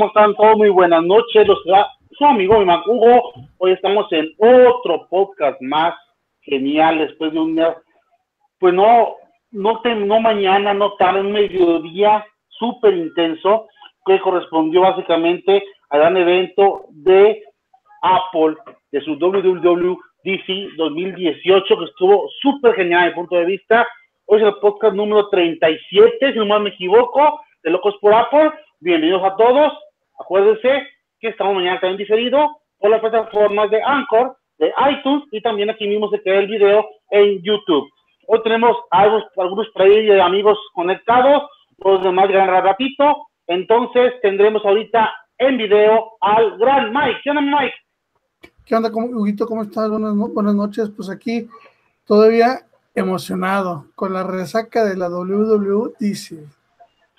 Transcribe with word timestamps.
¿cómo 0.00 0.08
están 0.08 0.34
todos? 0.34 0.56
Muy 0.56 0.70
buenas 0.70 1.04
noches. 1.04 1.46
Los 1.46 1.58
su 2.16 2.24
amigo 2.24 2.58
mi 2.58 2.72
Hugo. 2.86 3.34
Hoy 3.58 3.72
estamos 3.72 4.10
en 4.12 4.32
otro 4.38 5.06
podcast 5.10 5.60
más 5.60 5.92
genial 6.40 7.00
después 7.00 7.34
de 7.34 7.38
un 7.38 7.62
pues 8.58 8.72
no, 8.72 9.16
no, 9.50 9.82
no 9.84 10.20
mañana, 10.20 10.72
no 10.72 10.94
tarde, 10.94 11.20
un 11.20 11.32
mediodía 11.32 12.24
súper 12.48 12.94
intenso 12.94 13.66
que 14.06 14.18
correspondió 14.20 14.80
básicamente 14.80 15.62
al 15.90 16.00
gran 16.00 16.16
evento 16.16 16.86
de 16.92 17.42
Apple, 18.00 18.56
de 18.92 19.02
su 19.02 19.16
WWDC 19.16 20.76
2018, 20.78 21.78
que 21.78 21.84
estuvo 21.84 22.26
súper 22.40 22.74
genial 22.74 23.02
desde 23.02 23.10
mi 23.10 23.16
punto 23.16 23.36
de 23.36 23.44
vista. 23.44 23.86
Hoy 24.24 24.40
es 24.40 24.46
el 24.46 24.54
podcast 24.62 24.94
número 24.94 25.28
37, 25.28 26.32
si 26.32 26.38
no 26.38 26.58
me 26.58 26.70
equivoco, 26.70 27.42
de 27.62 27.70
Locos 27.70 27.96
por 28.00 28.14
Apple. 28.14 28.50
Bienvenidos 28.80 29.22
a 29.24 29.36
todos. 29.36 29.74
Acuérdense 30.20 30.86
que 31.18 31.28
estamos 31.28 31.54
mañana 31.54 31.80
también 31.80 31.96
diferido 31.96 32.58
por 32.78 32.90
las 32.90 33.00
plataformas 33.00 33.70
de 33.70 33.82
Anchor, 33.82 34.36
de 34.58 34.70
iTunes 34.90 35.24
y 35.32 35.40
también 35.40 35.70
aquí 35.70 35.88
mismo 35.88 36.10
se 36.10 36.20
queda 36.22 36.38
el 36.40 36.46
video 36.46 36.86
en 37.10 37.42
YouTube. 37.42 37.88
Hoy 38.26 38.42
tenemos 38.42 38.76
algunos, 38.90 39.24
algunos 39.38 39.66
de 39.74 40.20
amigos 40.20 40.58
conectados, 40.74 41.42
los 41.78 42.02
demás 42.02 42.28
gran 42.28 42.48
ratito. 42.62 43.28
Entonces 43.46 44.12
tendremos 44.20 44.64
ahorita 44.64 45.10
en 45.38 45.56
video 45.56 46.12
al 46.20 46.58
gran 46.58 46.92
Mike. 46.92 47.20
¿Qué 47.24 47.30
onda, 47.30 47.42
Mike? 47.42 47.74
¿Qué 48.66 48.76
onda, 48.76 48.90
Huguito? 48.92 49.46
¿Cómo 49.46 49.62
estás? 49.62 49.88
Buenas, 49.88 50.14
buenas 50.14 50.54
noches. 50.54 50.90
Pues 50.94 51.08
aquí 51.08 51.48
todavía 52.04 52.60
emocionado 52.94 53.86
con 53.94 54.12
la 54.12 54.22
resaca 54.22 54.84
de 54.84 54.96
la 54.96 55.08
WWDC. 55.08 55.98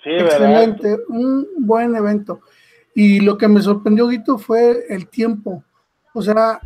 Sí, 0.02 0.10
Excelente, 0.10 0.96
un 1.08 1.46
buen 1.58 1.94
evento. 1.94 2.40
Y 2.94 3.20
lo 3.20 3.38
que 3.38 3.48
me 3.48 3.60
sorprendió, 3.60 4.08
Guito, 4.08 4.38
fue 4.38 4.84
el 4.88 5.08
tiempo. 5.08 5.64
O 6.14 6.20
sea, 6.20 6.60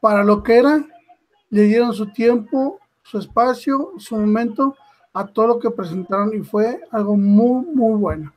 para 0.00 0.22
lo 0.22 0.42
que 0.42 0.58
era, 0.58 0.84
le 1.50 1.62
dieron 1.62 1.94
su 1.94 2.12
tiempo, 2.12 2.78
su 3.02 3.18
espacio, 3.18 3.92
su 3.98 4.16
momento 4.16 4.76
a 5.14 5.26
todo 5.26 5.46
lo 5.46 5.58
que 5.58 5.70
presentaron 5.70 6.34
y 6.34 6.40
fue 6.40 6.80
algo 6.90 7.16
muy, 7.16 7.64
muy 7.66 7.98
bueno. 7.98 8.32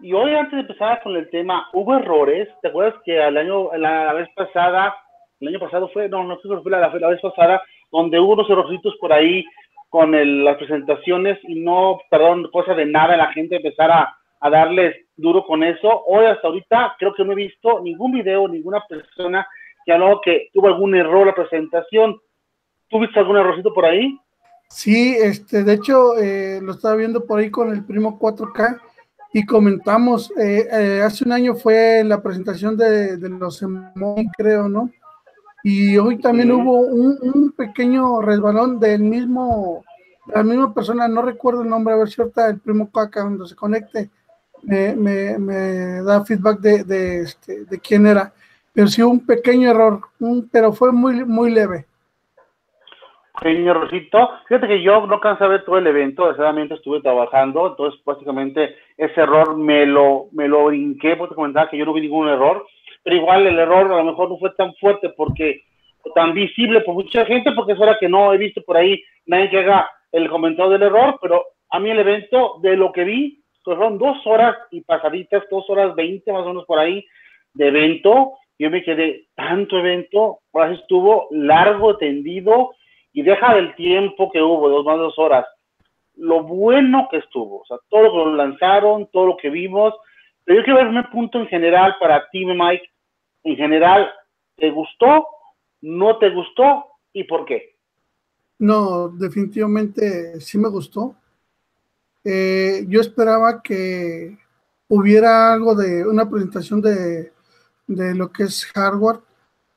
Y 0.00 0.12
hoy, 0.12 0.34
antes 0.34 0.52
de 0.52 0.60
empezar 0.60 1.02
con 1.02 1.16
el 1.16 1.28
tema, 1.30 1.68
hubo 1.72 1.96
errores. 1.96 2.48
¿Te 2.62 2.68
acuerdas 2.68 3.00
que 3.04 3.16
el 3.16 3.36
año, 3.36 3.74
la, 3.76 4.12
vez 4.12 4.28
pasada, 4.34 4.94
el 5.40 5.48
año 5.48 5.58
pasado 5.58 5.88
fue, 5.88 6.08
no, 6.08 6.22
no 6.24 6.38
fue 6.38 6.70
la, 6.70 6.92
la, 6.92 7.08
vez 7.08 7.20
pasada, 7.20 7.62
donde 7.90 8.20
hubo 8.20 8.34
unos 8.34 8.50
errorcitos 8.50 8.94
por 9.00 9.12
ahí 9.12 9.44
con 9.88 10.12
las 10.44 10.56
presentaciones 10.56 11.38
y 11.44 11.60
no, 11.60 12.00
perdón, 12.10 12.48
cosa 12.52 12.74
de 12.74 12.86
nada, 12.86 13.16
la 13.16 13.32
gente 13.32 13.56
empezara 13.56 14.02
a 14.02 14.18
darles 14.40 14.94
duro 15.16 15.44
con 15.44 15.62
eso. 15.62 16.04
Hoy 16.06 16.26
hasta 16.26 16.48
ahorita 16.48 16.96
creo 16.98 17.12
que 17.14 17.24
no 17.24 17.32
he 17.32 17.36
visto 17.36 17.80
ningún 17.80 18.12
video, 18.12 18.48
ninguna 18.48 18.82
persona 18.88 19.46
que 19.84 19.92
habló 19.92 20.20
que 20.22 20.48
tuvo 20.52 20.68
algún 20.68 20.94
error 20.94 21.26
la 21.26 21.34
presentación. 21.34 22.18
¿Tú 22.88 23.00
viste 23.00 23.18
algún 23.18 23.36
errorcito 23.36 23.74
por 23.74 23.84
ahí? 23.84 24.18
Sí, 24.68 25.16
este, 25.18 25.64
de 25.64 25.72
hecho, 25.72 26.16
eh, 26.18 26.60
lo 26.62 26.72
estaba 26.72 26.94
viendo 26.94 27.24
por 27.24 27.38
ahí 27.38 27.50
con 27.50 27.72
el 27.72 27.84
primo 27.84 28.18
4K 28.18 28.80
y 29.32 29.44
comentamos, 29.44 30.30
eh, 30.38 30.68
eh, 30.70 31.02
hace 31.02 31.24
un 31.24 31.32
año 31.32 31.54
fue 31.54 32.02
la 32.04 32.22
presentación 32.22 32.76
de, 32.76 33.18
los 33.28 33.62
emoji, 33.62 34.28
creo, 34.36 34.68
¿no? 34.68 34.90
Y 35.62 35.96
hoy 35.98 36.18
también 36.18 36.52
hubo 36.52 36.80
un, 36.80 37.52
pequeño 37.52 38.20
resbalón 38.20 38.78
del 38.78 39.02
mismo, 39.02 39.84
la 40.26 40.42
misma 40.42 40.72
persona, 40.72 41.08
no 41.08 41.22
recuerdo 41.22 41.62
el 41.62 41.68
nombre, 41.68 41.94
a 41.94 41.98
ver 41.98 42.08
si 42.08 42.20
ahorita 42.20 42.48
el 42.48 42.60
primo 42.60 42.90
Caca 42.90 43.22
cuando 43.22 43.46
se 43.46 43.56
conecte 43.56 44.10
me, 44.62 44.94
me, 45.38 46.02
da 46.02 46.24
feedback 46.24 46.60
de, 46.60 46.84
de, 46.84 47.20
este, 47.22 47.64
de 47.64 47.80
quién 47.80 48.06
era. 48.06 48.32
Pero 48.72 48.88
sí 48.88 49.02
un 49.02 49.24
pequeño 49.24 49.70
error, 49.70 50.00
pero 50.52 50.72
fue 50.72 50.92
muy, 50.92 51.24
muy 51.24 51.50
leve. 51.50 51.86
Pequeño 53.40 53.70
errorcito. 53.70 54.30
Fíjate 54.48 54.66
que 54.66 54.82
yo 54.82 55.06
no 55.06 55.20
cansé 55.20 55.44
de 55.44 55.50
ver 55.50 55.64
todo 55.64 55.78
el 55.78 55.86
evento, 55.86 56.26
desgraciadamente 56.26 56.74
estuve 56.74 57.00
trabajando, 57.00 57.68
entonces 57.68 58.00
básicamente 58.04 58.76
ese 58.96 59.20
error 59.20 59.56
me 59.56 59.86
lo, 59.86 60.26
me 60.32 60.48
lo 60.48 60.64
brinqué, 60.66 61.16
porque 61.16 61.34
comentaba 61.34 61.70
que 61.70 61.78
yo 61.78 61.84
no 61.84 61.92
vi 61.92 62.00
ningún 62.00 62.28
error 62.28 62.64
pero 63.02 63.16
igual 63.16 63.46
el 63.46 63.58
error 63.58 63.90
a 63.90 63.96
lo 63.96 64.04
mejor 64.04 64.28
no 64.28 64.38
fue 64.38 64.50
tan 64.50 64.74
fuerte 64.74 65.08
porque 65.16 65.62
tan 66.14 66.34
visible 66.34 66.82
por 66.82 66.94
mucha 66.94 67.24
gente, 67.24 67.52
porque 67.52 67.72
es 67.72 67.80
hora 67.80 67.96
que 67.98 68.08
no 68.08 68.32
he 68.34 68.36
visto 68.38 68.62
por 68.62 68.76
ahí 68.76 69.02
nadie 69.24 69.48
que 69.48 69.58
haga 69.60 69.90
el 70.12 70.28
comentario 70.28 70.72
del 70.72 70.82
error, 70.82 71.18
pero 71.20 71.42
a 71.70 71.80
mí 71.80 71.90
el 71.90 71.98
evento, 71.98 72.58
de 72.60 72.76
lo 72.76 72.92
que 72.92 73.04
vi, 73.04 73.42
fueron 73.62 73.98
dos 73.98 74.16
horas 74.26 74.56
y 74.70 74.80
pasaditas, 74.80 75.44
dos 75.50 75.68
horas 75.68 75.94
veinte 75.94 76.32
más 76.32 76.42
o 76.42 76.48
menos 76.48 76.64
por 76.64 76.78
ahí 76.78 77.04
de 77.54 77.68
evento. 77.68 78.32
Yo 78.58 78.70
me 78.70 78.82
quedé, 78.82 79.28
tanto 79.36 79.78
evento, 79.78 80.40
ahora 80.52 80.72
estuvo 80.72 81.28
largo, 81.30 81.96
tendido, 81.96 82.74
y 83.12 83.22
deja 83.22 83.54
del 83.54 83.74
tiempo 83.76 84.30
que 84.30 84.42
hubo, 84.42 84.68
dos 84.68 84.84
más 84.84 84.98
dos 84.98 85.18
horas. 85.18 85.46
Lo 86.16 86.42
bueno 86.42 87.08
que 87.10 87.18
estuvo, 87.18 87.60
o 87.60 87.64
sea, 87.66 87.78
todo 87.88 88.02
lo 88.02 88.12
que 88.12 88.36
lanzaron, 88.36 89.08
todo 89.12 89.26
lo 89.26 89.36
que 89.36 89.50
vimos, 89.50 89.94
pero 90.44 90.60
yo 90.60 90.64
quiero 90.64 90.78
ver 90.78 90.88
un 90.88 91.10
punto 91.10 91.38
en 91.38 91.46
general 91.46 91.96
para 92.00 92.28
ti, 92.30 92.44
Mike. 92.44 92.88
En 93.44 93.56
general, 93.56 94.10
¿te 94.56 94.70
gustó? 94.70 95.26
¿No 95.82 96.16
te 96.16 96.30
gustó? 96.30 96.86
¿Y 97.12 97.24
por 97.24 97.44
qué? 97.44 97.76
No, 98.58 99.08
definitivamente 99.08 100.40
sí 100.40 100.58
me 100.58 100.70
gustó. 100.70 101.14
Eh, 102.30 102.84
yo 102.88 103.00
esperaba 103.00 103.62
que 103.62 104.36
hubiera 104.86 105.50
algo 105.50 105.74
de 105.74 106.06
una 106.06 106.28
presentación 106.28 106.82
de, 106.82 107.32
lo 107.86 108.30
que 108.30 108.42
es 108.42 108.66
hardware, 108.66 109.20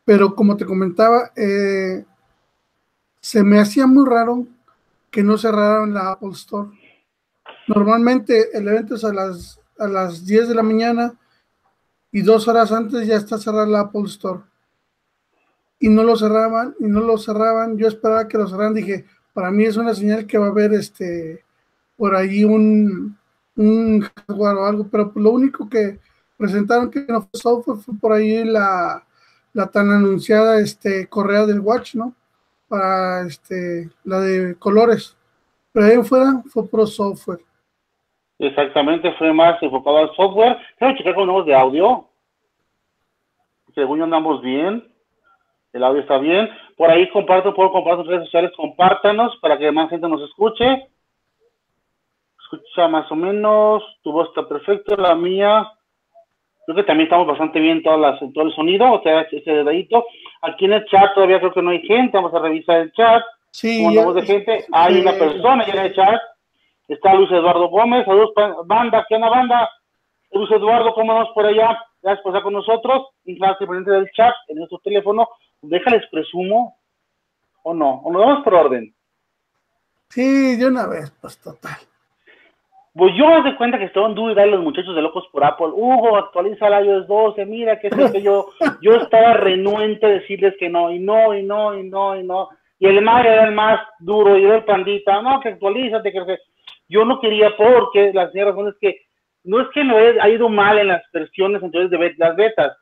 pero 0.03 0.35
como 0.35 0.57
te 0.57 0.65
comentaba, 0.65 1.31
eh, 1.33 2.03
se 3.21 3.41
me 3.41 3.57
hacía 3.57 3.87
muy 3.87 4.05
raro 4.05 4.47
que 5.09 5.23
no 5.23 5.37
cerraran 5.37 5.93
la 5.93 6.11
Apple 6.11 6.31
Store. 6.33 6.69
Normalmente 7.69 8.49
el 8.51 8.67
evento 8.67 8.95
es 8.95 9.05
a 9.05 9.13
las 9.13 9.61
a 9.79 9.87
las 9.87 10.25
10 10.25 10.49
de 10.49 10.55
la 10.55 10.61
mañana 10.61 11.17
y 12.11 12.21
dos 12.21 12.49
horas 12.49 12.73
antes 12.73 13.07
ya 13.07 13.15
está 13.15 13.37
cerrada 13.37 13.65
la 13.65 13.79
Apple 13.79 14.03
Store. 14.07 14.41
Y 15.79 15.87
no 15.87 16.03
lo 16.03 16.17
cerraban, 16.17 16.75
y 16.79 16.83
no 16.83 16.99
lo 16.99 17.17
cerraban. 17.17 17.77
Yo 17.77 17.87
esperaba 17.87 18.27
que 18.27 18.37
lo 18.37 18.45
cerraran. 18.45 18.73
Dije, 18.73 19.05
para 19.31 19.51
mí 19.51 19.63
es 19.63 19.77
una 19.77 19.95
señal 19.95 20.27
que 20.27 20.37
va 20.37 20.47
a 20.47 20.49
haber 20.49 20.73
este 20.73 21.45
por 22.01 22.15
ahí 22.15 22.43
un, 22.43 23.15
un 23.55 24.01
hardware 24.01 24.55
o 24.55 24.65
algo, 24.65 24.87
pero 24.91 25.11
lo 25.13 25.29
único 25.29 25.69
que 25.69 25.99
presentaron 26.35 26.89
que 26.89 27.05
no 27.07 27.21
fue 27.21 27.29
software 27.33 27.77
fue 27.77 27.93
por 28.01 28.13
ahí 28.13 28.43
la, 28.43 29.03
la 29.53 29.67
tan 29.67 29.91
anunciada 29.91 30.59
este 30.59 31.07
correa 31.07 31.45
del 31.45 31.59
watch, 31.59 31.93
¿no? 31.93 32.15
Para 32.67 33.27
este 33.27 33.91
la 34.03 34.19
de 34.19 34.55
colores. 34.57 35.15
Pero 35.71 35.85
ahí 35.85 36.03
fuera 36.03 36.41
fue 36.47 36.67
pro 36.67 36.87
software. 36.87 37.41
Exactamente, 38.39 39.13
fue 39.19 39.31
más 39.31 39.61
enfocado 39.61 39.97
al 39.97 40.15
software. 40.15 40.57
Quiero 40.79 40.97
checar 40.97 41.13
con 41.13 41.27
nuevos 41.27 41.45
de 41.45 41.53
audio. 41.53 42.07
Según 43.75 44.01
andamos 44.01 44.41
bien. 44.41 44.91
El 45.71 45.83
audio 45.83 46.01
está 46.01 46.17
bien. 46.17 46.49
Por 46.75 46.89
ahí 46.89 47.07
comparto, 47.11 47.53
por 47.53 47.71
compartir 47.71 48.05
en 48.05 48.11
redes 48.11 48.25
sociales, 48.25 48.51
compártanos 48.57 49.37
para 49.39 49.59
que 49.59 49.71
más 49.71 49.87
gente 49.91 50.09
nos 50.09 50.23
escuche. 50.23 50.87
Escucha 52.51 52.87
más 52.87 53.11
o 53.11 53.15
menos. 53.15 53.83
Tu 54.03 54.11
voz 54.11 54.29
está 54.29 54.47
perfecta, 54.47 54.95
la 54.97 55.15
mía. 55.15 55.71
Creo 56.65 56.75
que 56.75 56.83
también 56.83 57.05
estamos 57.05 57.27
bastante 57.27 57.59
bien 57.59 57.81
todas 57.81 57.99
las, 57.99 58.33
todo 58.33 58.45
el 58.45 58.53
sonido, 58.53 58.91
o 58.91 59.01
sea, 59.01 59.21
ese 59.21 59.51
dedito. 59.51 60.05
Aquí 60.41 60.65
en 60.65 60.73
el 60.73 60.85
chat 60.85 61.13
todavía 61.13 61.39
creo 61.39 61.53
que 61.53 61.61
no 61.61 61.71
hay 61.71 61.81
gente. 61.81 62.17
Vamos 62.17 62.33
a 62.33 62.39
revisar 62.39 62.81
el 62.81 62.91
chat. 62.93 63.23
Sí. 63.51 63.83
Como 63.83 64.13
de 64.13 64.21
gente, 64.23 64.65
hay 64.71 65.01
una 65.01 65.13
persona 65.13 65.65
ya 65.65 65.73
en 65.73 65.85
el 65.87 65.95
chat 65.95 66.21
Está 66.91 67.13
Luis 67.13 67.31
Eduardo 67.31 67.69
Gómez, 67.69 68.03
saludos 68.05 68.33
banda, 68.65 69.05
¿qué 69.07 69.15
onda 69.15 69.29
banda? 69.29 69.69
Luis 70.33 70.51
Eduardo, 70.51 70.93
¿cómo 70.93 71.13
vamos 71.13 71.29
por 71.33 71.45
allá? 71.45 71.79
Gracias 72.01 72.21
por 72.21 72.31
estar 72.31 72.43
con 72.43 72.51
nosotros. 72.51 73.07
Y 73.23 73.39
presente 73.39 73.91
del 73.91 74.11
chat 74.11 74.33
en 74.49 74.57
nuestro 74.57 74.77
teléfono. 74.79 75.29
Déjales 75.61 76.03
presumo 76.11 76.77
o 77.63 77.73
no, 77.73 78.01
o 78.03 78.11
nos 78.11 78.25
vamos 78.25 78.43
por 78.43 78.55
orden. 78.55 78.93
Sí, 80.09 80.57
de 80.57 80.67
una 80.67 80.85
vez, 80.85 81.11
pues 81.21 81.37
total. 81.37 81.77
Pues 82.93 83.13
yo 83.15 83.25
me 83.25 83.41
doy 83.41 83.55
cuenta 83.55 83.77
que 83.77 83.85
estaban 83.85 84.13
duda 84.13 84.45
los 84.45 84.61
muchachos 84.61 84.93
de 84.93 85.01
Locos 85.01 85.25
por 85.31 85.45
Apple. 85.45 85.67
Hugo, 85.67 86.17
actualiza 86.17 86.67
el 86.67 86.85
iOS 86.85 87.07
12, 87.07 87.45
mira 87.45 87.79
que 87.79 87.87
es 87.87 88.11
que 88.11 88.21
yo, 88.21 88.49
yo 88.81 88.95
estaba 88.95 89.33
renuente 89.33 90.05
a 90.05 90.09
decirles 90.09 90.55
que 90.59 90.67
no, 90.67 90.91
y 90.91 90.99
no, 90.99 91.33
y 91.33 91.41
no, 91.41 91.77
y 91.77 91.83
no, 91.83 92.17
y 92.17 92.23
no. 92.23 92.49
Y 92.79 92.87
el 92.87 93.01
Mario 93.01 93.31
era 93.31 93.45
el 93.45 93.53
más 93.53 93.79
duro, 93.99 94.37
y 94.37 94.43
era 94.43 94.57
el 94.57 94.65
pandita, 94.65 95.21
no, 95.21 95.39
que 95.39 95.49
actualízate, 95.49 96.11
que 96.11 96.37
yo 96.89 97.05
no 97.05 97.21
quería 97.21 97.55
porque 97.55 98.11
la 98.13 98.29
señora 98.31 98.51
razón 98.51 98.67
es 98.67 98.75
que 98.81 98.97
no 99.43 99.61
es 99.61 99.69
que 99.69 99.83
no 99.83 99.95
ha 99.95 100.29
ido 100.29 100.49
mal 100.49 100.77
en 100.77 100.87
las 100.87 101.01
versiones 101.13 101.63
anteriores 101.63 101.89
de 101.89 102.15
las 102.17 102.35
betas, 102.35 102.77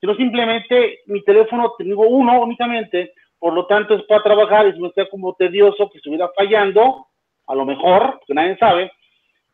sino 0.00 0.14
simplemente 0.16 1.00
mi 1.06 1.22
teléfono 1.22 1.74
tengo 1.76 2.08
uno 2.08 2.40
únicamente, 2.40 3.12
por 3.38 3.52
lo 3.52 3.66
tanto 3.66 3.94
es 3.94 4.02
para 4.04 4.22
trabajar 4.22 4.66
y 4.66 4.72
si 4.72 4.80
me 4.80 4.88
está 4.88 5.08
como 5.08 5.34
tedioso 5.34 5.90
que 5.90 5.98
estuviera 5.98 6.30
fallando, 6.34 7.06
a 7.46 7.54
lo 7.54 7.66
mejor, 7.66 8.14
porque 8.18 8.34
nadie 8.34 8.56
sabe, 8.56 8.90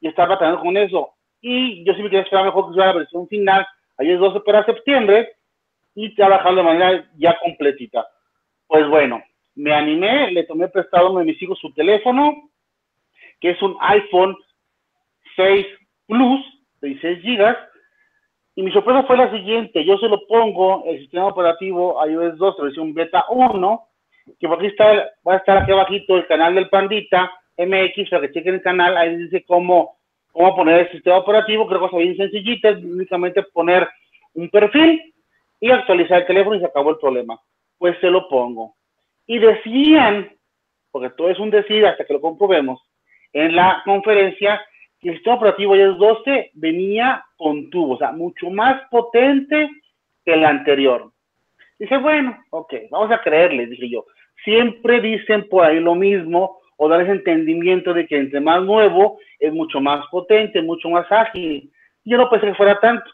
y 0.00 0.08
estaba 0.08 0.38
tratando 0.38 0.60
con 0.60 0.76
eso. 0.76 1.14
y 1.40 1.84
yo 1.84 1.94
sí 1.94 2.02
me 2.02 2.10
quería 2.10 2.22
esperar 2.22 2.46
mejor 2.46 2.68
que 2.68 2.74
sea 2.74 2.86
la 2.86 2.98
versión 2.98 3.28
final, 3.28 3.66
es 3.98 4.18
12 4.18 4.40
para 4.40 4.64
septiembre, 4.64 5.36
y 5.94 6.14
trabajar 6.14 6.54
de 6.54 6.62
manera 6.62 7.10
ya 7.16 7.38
completita. 7.40 8.06
Pues 8.66 8.88
bueno, 8.88 9.22
me 9.56 9.74
animé, 9.74 10.30
le 10.30 10.44
tomé 10.44 10.68
prestado 10.68 11.08
a 11.08 11.10
uno 11.10 11.20
de 11.20 11.26
mis 11.26 11.42
hijos 11.42 11.58
su 11.58 11.72
teléfono, 11.72 12.50
que 13.40 13.50
es 13.50 13.62
un 13.62 13.76
iPhone 13.80 14.36
6 15.36 15.66
Plus 16.06 16.40
de 16.80 16.88
16 16.88 17.22
GB, 17.22 17.56
y 18.54 18.62
mi 18.62 18.72
sorpresa 18.72 19.04
fue 19.04 19.16
la 19.16 19.30
siguiente, 19.30 19.84
yo 19.84 19.98
se 19.98 20.08
lo 20.08 20.26
pongo 20.26 20.84
el 20.86 20.98
sistema 21.00 21.26
operativo 21.26 22.04
iOS 22.06 22.38
2 22.38 22.56
versión 22.62 22.94
beta 22.94 23.24
1, 23.28 23.88
que 24.38 24.48
por 24.48 24.58
aquí 24.58 24.66
está, 24.68 25.10
va 25.26 25.34
a 25.34 25.36
estar 25.36 25.58
aquí 25.58 25.72
abajito 25.72 26.16
el 26.16 26.26
canal 26.26 26.54
del 26.54 26.68
Pandita 26.68 27.30
MX, 27.58 28.10
para 28.10 28.22
que 28.22 28.32
chequen 28.32 28.55
el 28.55 28.62
canal, 28.62 28.96
ahí 28.96 29.16
dice 29.16 29.44
cómo, 29.46 29.99
cómo 30.32 30.55
poner 30.56 30.81
el 30.81 30.93
sistema 30.93 31.19
operativo, 31.19 31.66
creo 31.66 31.81
que 31.81 31.87
es 31.87 32.02
bien 32.05 32.16
sencillita, 32.16 32.70
únicamente 32.70 33.43
poner 33.43 33.88
un 34.34 34.49
perfil 34.49 35.14
y 35.60 35.70
actualizar 35.70 36.20
el 36.20 36.26
teléfono 36.26 36.56
y 36.56 36.60
se 36.60 36.66
acabó 36.66 36.90
el 36.90 36.99
problema. 36.99 37.38
Pues 37.76 37.99
se 38.00 38.10
lo 38.10 38.28
pongo. 38.28 38.75
Y 39.26 39.38
decían, 39.38 40.31
porque 40.90 41.10
todo 41.10 41.28
es 41.28 41.38
un 41.38 41.50
decir 41.50 41.84
hasta 41.84 42.05
que 42.05 42.12
lo 42.12 42.20
comprobemos, 42.20 42.81
en 43.32 43.55
la 43.55 43.82
conferencia 43.84 44.60
el 45.02 45.14
sistema 45.14 45.37
operativo 45.37 45.76
iOS 45.76 45.99
12 45.99 46.50
venía 46.55 47.25
con 47.37 47.70
tubo, 47.70 47.94
o 47.94 47.99
sea, 47.99 48.12
mucho 48.12 48.50
más 48.50 48.82
potente 48.90 49.70
que 50.25 50.34
el 50.34 50.44
anterior. 50.44 51.12
Dije, 51.78 51.96
bueno, 51.99 52.37
ok, 52.50 52.75
vamos 52.90 53.12
a 53.12 53.22
creerles, 53.22 53.70
dije 53.70 53.88
yo. 53.88 54.05
Siempre 54.44 55.00
dicen 55.00 55.49
por 55.49 55.64
ahí 55.64 55.78
lo 55.78 55.94
mismo 55.94 56.57
o 56.78 56.88
dan 56.88 57.02
ese 57.02 57.12
entendimiento 57.12 57.92
de 57.92 58.06
que 58.06 58.16
entre 58.16 58.40
más 58.40 58.62
nuevo 58.62 59.19
es 59.38 59.52
mucho 59.52 59.80
más 59.80 60.06
potente, 60.10 60.62
mucho 60.62 60.88
más 60.88 61.10
ágil. 61.10 61.70
Yo 62.04 62.16
no 62.16 62.30
pensé 62.30 62.46
que 62.46 62.54
fuera 62.54 62.78
tanto. 62.80 63.10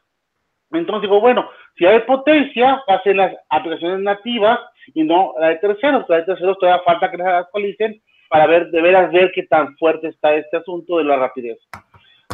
Entonces 0.71 1.03
digo, 1.03 1.21
bueno, 1.21 1.49
si 1.77 1.87
hay 1.87 2.01
potencia, 2.01 2.83
va 2.89 2.97
a 2.97 3.03
ser 3.03 3.17
las 3.17 3.35
aplicaciones 3.49 4.01
nativas 4.01 4.61
y 4.95 5.03
no 5.03 5.35
la 5.41 5.49
de 5.49 5.57
terceros. 5.57 6.05
La 6.09 6.17
de 6.17 6.25
terceros 6.25 6.59
todavía 6.59 6.85
falta 6.85 7.11
que 7.11 7.17
las 7.17 7.45
actualicen 7.45 8.01
para 8.29 8.47
ver, 8.47 8.71
de 8.71 8.83
veras 8.83 9.11
ver 9.13 9.33
qué 9.35 9.45
tan 9.45 9.77
fuerte 9.79 10.09
está 10.09 10.35
este 10.35 10.59
asunto 10.59 10.99
de 10.99 11.05
la 11.05 11.17
rapidez. 11.17 11.59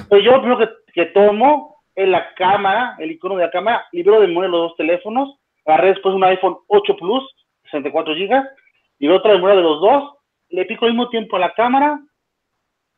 Pues 0.08 0.24
yo 0.24 0.32
lo 0.32 0.42
primero 0.42 0.58
que, 0.58 0.68
que 0.92 1.06
tomo 1.06 1.76
es 1.94 2.08
la 2.08 2.34
cámara, 2.34 2.96
el 2.98 3.12
icono 3.12 3.36
de 3.36 3.44
la 3.44 3.50
cámara, 3.50 3.86
libero 3.92 4.20
de 4.20 4.26
memoria 4.26 4.50
los 4.50 4.70
dos 4.70 4.76
teléfonos, 4.76 5.38
agarré 5.64 5.88
después 5.88 6.14
un 6.14 6.24
iPhone 6.24 6.56
8 6.66 6.96
Plus, 6.96 7.24
64 7.64 8.14
GB, 8.14 8.44
y 8.98 9.08
otra 9.08 9.34
memoria 9.34 9.56
de 9.56 9.62
los 9.62 9.80
dos, 9.80 10.14
le 10.50 10.64
pico 10.64 10.84
al 10.84 10.92
mismo 10.92 11.08
tiempo 11.08 11.36
a 11.36 11.40
la 11.40 11.54
cámara 11.54 12.00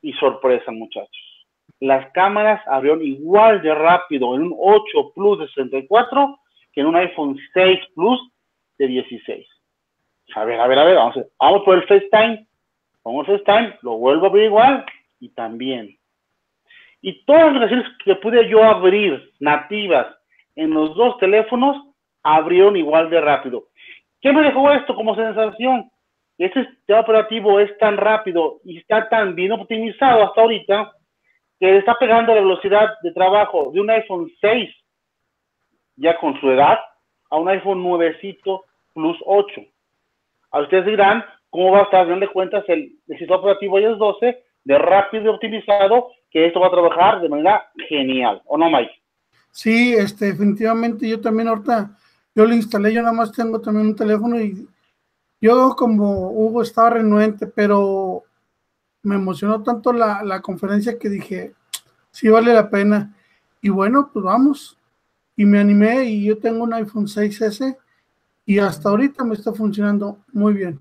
y 0.01 0.13
sorpresa, 0.15 0.73
muchachos. 0.73 1.47
Las 1.81 2.11
cámaras 2.13 2.61
abrieron 2.67 3.03
igual 3.03 3.63
de 3.63 3.75
rápido 3.75 4.35
en 4.35 4.43
un 4.43 4.57
8 4.59 5.13
Plus 5.15 5.39
de 5.41 5.49
64 5.49 6.39
que 6.73 6.81
en 6.81 6.87
un 6.87 6.97
iPhone 6.97 7.39
6 7.53 7.81
Plus 7.95 8.21
de 8.79 8.87
16. 8.87 9.47
A 10.35 10.45
ver, 10.45 10.61
a 10.61 10.67
ver, 10.67 10.79
a 10.79 10.85
ver, 10.85 10.97
vamos, 10.97 11.17
a, 11.17 11.25
vamos 11.39 11.63
por 11.63 11.77
el 11.77 11.87
FaceTime. 11.87 12.47
Vamos 13.05 13.29
al 13.29 13.39
FaceTime, 13.39 13.79
lo 13.83 13.99
vuelvo 13.99 14.27
a 14.27 14.29
abrir 14.29 14.45
igual 14.45 14.85
y 15.21 15.29
también. 15.31 15.97
Y 17.01 17.25
todas 17.25 17.53
las 17.53 17.57
aplicaciones 17.57 17.87
que 18.05 18.15
pude 18.17 18.49
yo 18.49 18.63
abrir 18.63 19.33
nativas 19.41 20.07
en 20.55 20.71
los 20.71 20.95
dos 20.95 21.19
teléfonos 21.19 21.77
abrieron 22.23 22.77
igual 22.77 23.11
de 23.11 23.21
rápido. 23.21 23.65
¿Qué 24.21 24.33
me 24.33 24.43
dejó 24.43 24.71
esto 24.71 24.95
como 24.95 25.17
sensación? 25.17 25.91
Este 26.43 26.67
sistema 26.67 26.99
operativo 26.99 27.61
es 27.61 27.71
tan 27.79 27.97
rápido 27.97 28.59
y 28.65 28.79
está 28.79 29.09
tan 29.09 29.37
bien 29.37 29.53
optimizado 29.53 30.25
hasta 30.25 30.41
ahorita 30.41 30.91
que 31.61 31.77
está 31.77 31.95
pegando 32.01 32.35
la 32.35 32.41
velocidad 32.41 32.89
de 33.01 33.13
trabajo 33.13 33.71
de 33.73 33.81
un 33.81 33.89
iPhone 33.89 34.29
6 34.41 34.69
ya 35.95 36.19
con 36.19 36.41
su 36.41 36.51
edad 36.51 36.81
a 37.31 37.37
un 37.37 37.49
iPhone 37.49 37.81
9 37.85 38.19
Plus 38.93 39.17
8. 39.25 39.61
A 40.51 40.61
ustedes 40.63 40.87
dirán 40.87 41.25
cómo 41.49 41.71
va 41.71 41.79
a 41.79 41.83
estar, 41.85 42.09
de 42.19 42.27
cuentas, 42.27 42.65
el, 42.67 42.91
el 43.07 43.19
sistema 43.19 43.37
operativo 43.37 43.79
iOS 43.79 43.99
12 44.01 44.43
de 44.65 44.79
rápido 44.79 45.27
y 45.27 45.29
optimizado, 45.29 46.09
que 46.29 46.47
esto 46.47 46.59
va 46.59 46.67
a 46.67 46.73
trabajar 46.73 47.21
de 47.21 47.29
manera 47.29 47.71
genial, 47.89 48.43
¿o 48.47 48.59
no, 48.59 48.69
Mike? 48.69 48.91
Sí, 49.53 49.95
este, 49.95 50.33
definitivamente 50.33 51.09
yo 51.09 51.21
también 51.21 51.47
ahorita, 51.47 51.97
yo 52.35 52.47
lo 52.47 52.53
instalé, 52.53 52.93
yo 52.93 53.01
nada 53.01 53.15
más 53.15 53.31
tengo 53.31 53.61
también 53.61 53.87
un 53.87 53.97
teléfono 53.97 54.41
y 54.41 54.67
yo 55.43 55.75
como 55.77 56.31
Hugo 56.31 56.63
estaba 56.63 56.91
renuente, 56.91 57.47
pero 57.47 58.23
me 59.03 59.17
emocionó 59.17 59.63
tanto 59.63 59.93
la, 59.93 60.23
la 60.23 60.41
conferencia 60.41 60.99
que 60.99 61.09
dije, 61.09 61.53
sí 62.11 62.29
vale 62.29 62.55
la 62.55 62.71
pena. 62.71 63.15
Y 63.61 63.69
bueno, 63.69 64.09
pues 64.13 64.25
vamos. 64.25 64.79
Y 65.37 65.45
me 65.45 65.59
animé 65.59 66.05
y 66.05 66.25
yo 66.25 66.39
tengo 66.39 66.63
un 66.63 66.73
iPhone 66.73 67.07
6S 67.07 67.77
y 68.47 68.59
hasta 68.59 68.89
ahorita 68.89 69.25
me 69.25 69.35
está 69.35 69.53
funcionando 69.53 70.19
muy 70.33 70.55
bien. 70.55 70.79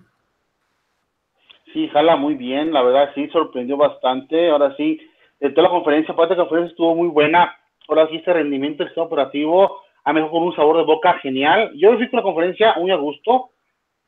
Sí, 1.74 1.88
jala 1.88 2.16
muy 2.16 2.36
bien, 2.36 2.74
la 2.74 2.84
verdad 2.84 3.12
sí, 3.16 3.28
sorprendió 3.30 3.78
bastante. 3.78 4.50
Ahora 4.50 4.75
sí, 4.75 5.00
de 5.40 5.50
toda 5.52 5.64
la 5.64 5.69
conferencia, 5.69 6.14
aparte 6.14 6.34
de 6.34 6.38
la 6.38 6.44
conferencia 6.44 6.72
estuvo 6.72 6.96
muy 6.96 7.07
buena. 7.07 7.56
Ahora 7.88 8.07
sí, 8.10 8.18
este 8.18 8.34
rendimiento 8.34 8.84
sistema 8.84 9.07
operativo, 9.07 9.78
a 10.04 10.14
mejor 10.14 10.31
con 10.31 10.44
un 10.44 10.56
sabor 10.56 10.78
de 10.78 10.84
boca 10.84 11.14
genial. 11.19 11.72
Yo 11.75 11.94
he 11.94 11.96
visto 11.96 12.18
la 12.18 12.24
conferencia 12.24 12.75
muy 12.78 12.92
a 12.92 12.96
gusto, 12.96 13.52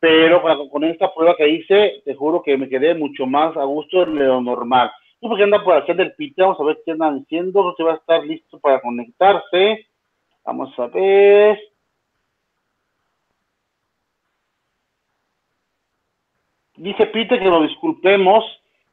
pero 0.04 0.42
con, 0.70 0.84
esta 0.84 1.14
prueba 1.14 1.34
que 1.38 1.48
hice, 1.48 2.02
te 2.04 2.14
juro 2.14 2.44
que 2.44 2.58
me 2.58 2.68
quedé 2.68 2.94
mucho 2.94 3.26
más 3.26 3.56
a 3.56 3.64
gusto 3.64 4.04
de 4.04 4.26
lo 4.26 4.42
normal. 4.42 4.92
¿Tú 5.22 5.30
porque 5.30 5.44
anda 5.44 5.64
por 5.64 5.78
hacer 5.78 5.96
del 5.96 6.14
pite? 6.16 6.42
Vamos 6.42 6.60
a 6.60 6.66
ver 6.66 6.80
qué 6.86 6.92
andan 6.92 7.20
diciendo. 7.20 7.74
Que 7.78 7.84
va 7.86 7.94
a 7.94 7.96
estar 7.96 8.22
listo 8.26 8.60
para 8.60 8.82
conectarse. 8.82 9.88
Vamos 10.44 10.78
a 10.78 10.88
ver. 10.88 11.58
Dice 16.76 17.06
Pite 17.06 17.40
que 17.40 17.46
lo 17.46 17.62
disculpemos, 17.62 18.44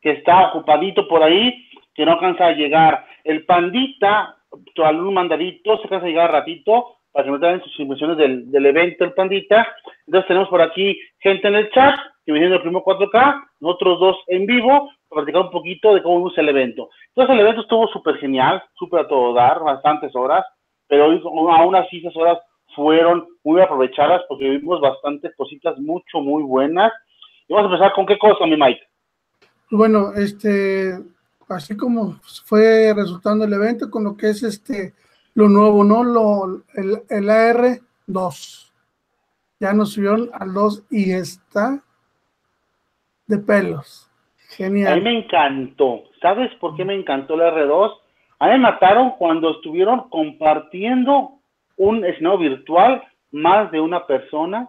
que 0.01 0.13
está 0.13 0.51
ocupadito 0.51 1.09
por 1.09 1.25
ahí, 1.25 1.69
que 1.93 2.07
no 2.07 2.13
alcanza 2.13 2.47
a 2.47 2.53
llegar. 2.53 3.05
El 3.25 3.45
pandita, 3.47 4.37
tu 4.77 4.85
alumno 4.85 5.11
mandadito, 5.11 5.77
se 5.79 5.83
alcanza 5.83 6.07
a 6.07 6.09
llegar 6.09 6.31
ratito 6.31 7.00
para 7.13 7.25
que 7.25 7.31
nos 7.31 7.41
den 7.41 7.63
sus 7.63 7.81
impresiones 7.81 8.17
del, 8.17 8.51
del 8.51 8.67
evento, 8.67 9.05
el 9.05 9.13
pandita. 9.13 9.67
Entonces 10.07 10.29
tenemos 10.29 10.49
por 10.49 10.63
aquí 10.63 10.99
gente 11.19 11.49
en 11.49 11.57
el 11.57 11.71
chat, 11.71 11.99
que 12.25 12.33
viene 12.33 12.55
el 12.55 12.63
primer 12.63 12.83
4K, 12.83 13.49
nosotros 13.61 14.01
dos 14.01 14.17
en 14.29 14.47
vivo, 14.47 14.91
para 15.09 15.23
platicar 15.23 15.43
un 15.43 15.51
poquito 15.51 15.95
de 15.95 16.03
cómo 16.03 16.19
vimos 16.19 16.39
el 16.39 16.49
evento. 16.49 16.89
Entonces 17.09 17.35
el 17.35 17.41
evento 17.41 17.63
estuvo 17.63 17.89
súper 17.89 18.17
genial, 18.19 18.63
súper 18.75 19.01
a 19.01 19.09
todo 19.09 19.35
dar, 19.35 19.61
bastantes 19.61 20.15
horas, 20.15 20.45
pero 20.87 21.05
aún 21.05 21.75
así 21.77 21.99
esas 21.99 22.17
horas 22.17 22.39
fueron 22.75 23.27
muy 23.43 23.61
aprovechadas 23.61 24.23
porque 24.29 24.49
vimos 24.49 24.81
bastantes 24.81 25.35
cositas 25.37 25.79
mucho, 25.79 26.21
muy 26.21 26.43
buenas 26.43 26.93
y 27.49 27.53
vamos 27.53 27.71
a 27.71 27.75
empezar 27.75 27.93
con 27.95 28.07
qué 28.07 28.17
cosa, 28.19 28.47
mi 28.47 28.57
Mike. 28.57 28.81
Bueno, 29.71 30.13
este, 30.15 30.93
así 31.49 31.77
como 31.77 32.17
fue 32.45 32.93
resultando 32.95 33.45
el 33.45 33.53
evento 33.53 33.91
con 33.91 34.05
lo 34.05 34.17
que 34.17 34.31
es 34.31 34.43
este, 34.43 34.95
lo 35.41 35.49
nuevo, 35.49 35.85
¿no? 35.85 36.05
Lo, 36.05 36.63
el, 36.75 37.03
el 37.09 37.29
AR2. 37.29 38.73
Ya 39.59 39.73
nos 39.73 39.93
subieron 39.93 40.31
al 40.33 40.55
2 40.55 40.87
y 40.91 41.13
está 41.13 41.83
de 43.27 43.39
pelos. 43.39 44.11
Genial. 44.57 44.93
A 44.93 44.97
mí 44.97 45.03
me 45.03 45.19
encantó. 45.19 46.05
¿Sabes 46.21 46.53
por 46.57 46.77
qué 46.77 46.85
me 46.85 46.95
encantó 46.95 47.35
el 47.35 47.41
R2? 47.41 47.93
A 48.39 48.47
mí 48.47 48.53
me 48.53 48.59
mataron 48.59 49.13
cuando 49.19 49.51
estuvieron 49.51 50.09
compartiendo 50.09 51.41
un 51.77 52.05
escenario 52.05 52.39
virtual 52.39 53.03
más 53.31 53.71
de 53.71 53.81
una 53.81 54.07
persona 54.07 54.69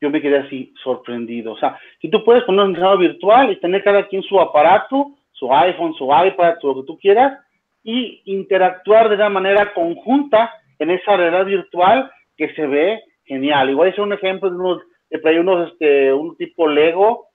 yo 0.00 0.10
me 0.10 0.20
quedé 0.20 0.38
así 0.38 0.72
sorprendido. 0.82 1.52
O 1.52 1.58
sea, 1.58 1.78
si 2.00 2.08
tú 2.08 2.24
puedes 2.24 2.44
poner 2.44 2.64
un 2.64 2.72
escenario 2.72 2.98
virtual 2.98 3.50
y 3.50 3.60
tener 3.60 3.82
cada 3.82 4.06
quien 4.06 4.22
su 4.22 4.40
aparato, 4.40 5.12
su 5.32 5.52
iPhone, 5.52 5.94
su 5.94 6.04
iPad, 6.04 6.54
lo 6.62 6.74
que 6.76 6.86
tú 6.86 6.98
quieras, 6.98 7.38
y 7.82 8.22
interactuar 8.24 9.08
de 9.08 9.16
una 9.16 9.28
manera 9.28 9.72
conjunta 9.74 10.50
en 10.78 10.90
esa 10.90 11.16
realidad 11.16 11.46
virtual 11.46 12.10
que 12.36 12.52
se 12.54 12.66
ve 12.66 13.02
genial. 13.24 13.70
Igual 13.70 13.88
es 13.88 13.98
un 13.98 14.12
ejemplo 14.12 14.50
de 14.50 14.56
unos, 14.56 14.82
de 15.10 15.40
unos, 15.40 15.72
este, 15.72 16.12
un 16.12 16.36
tipo 16.36 16.68
Lego, 16.68 17.28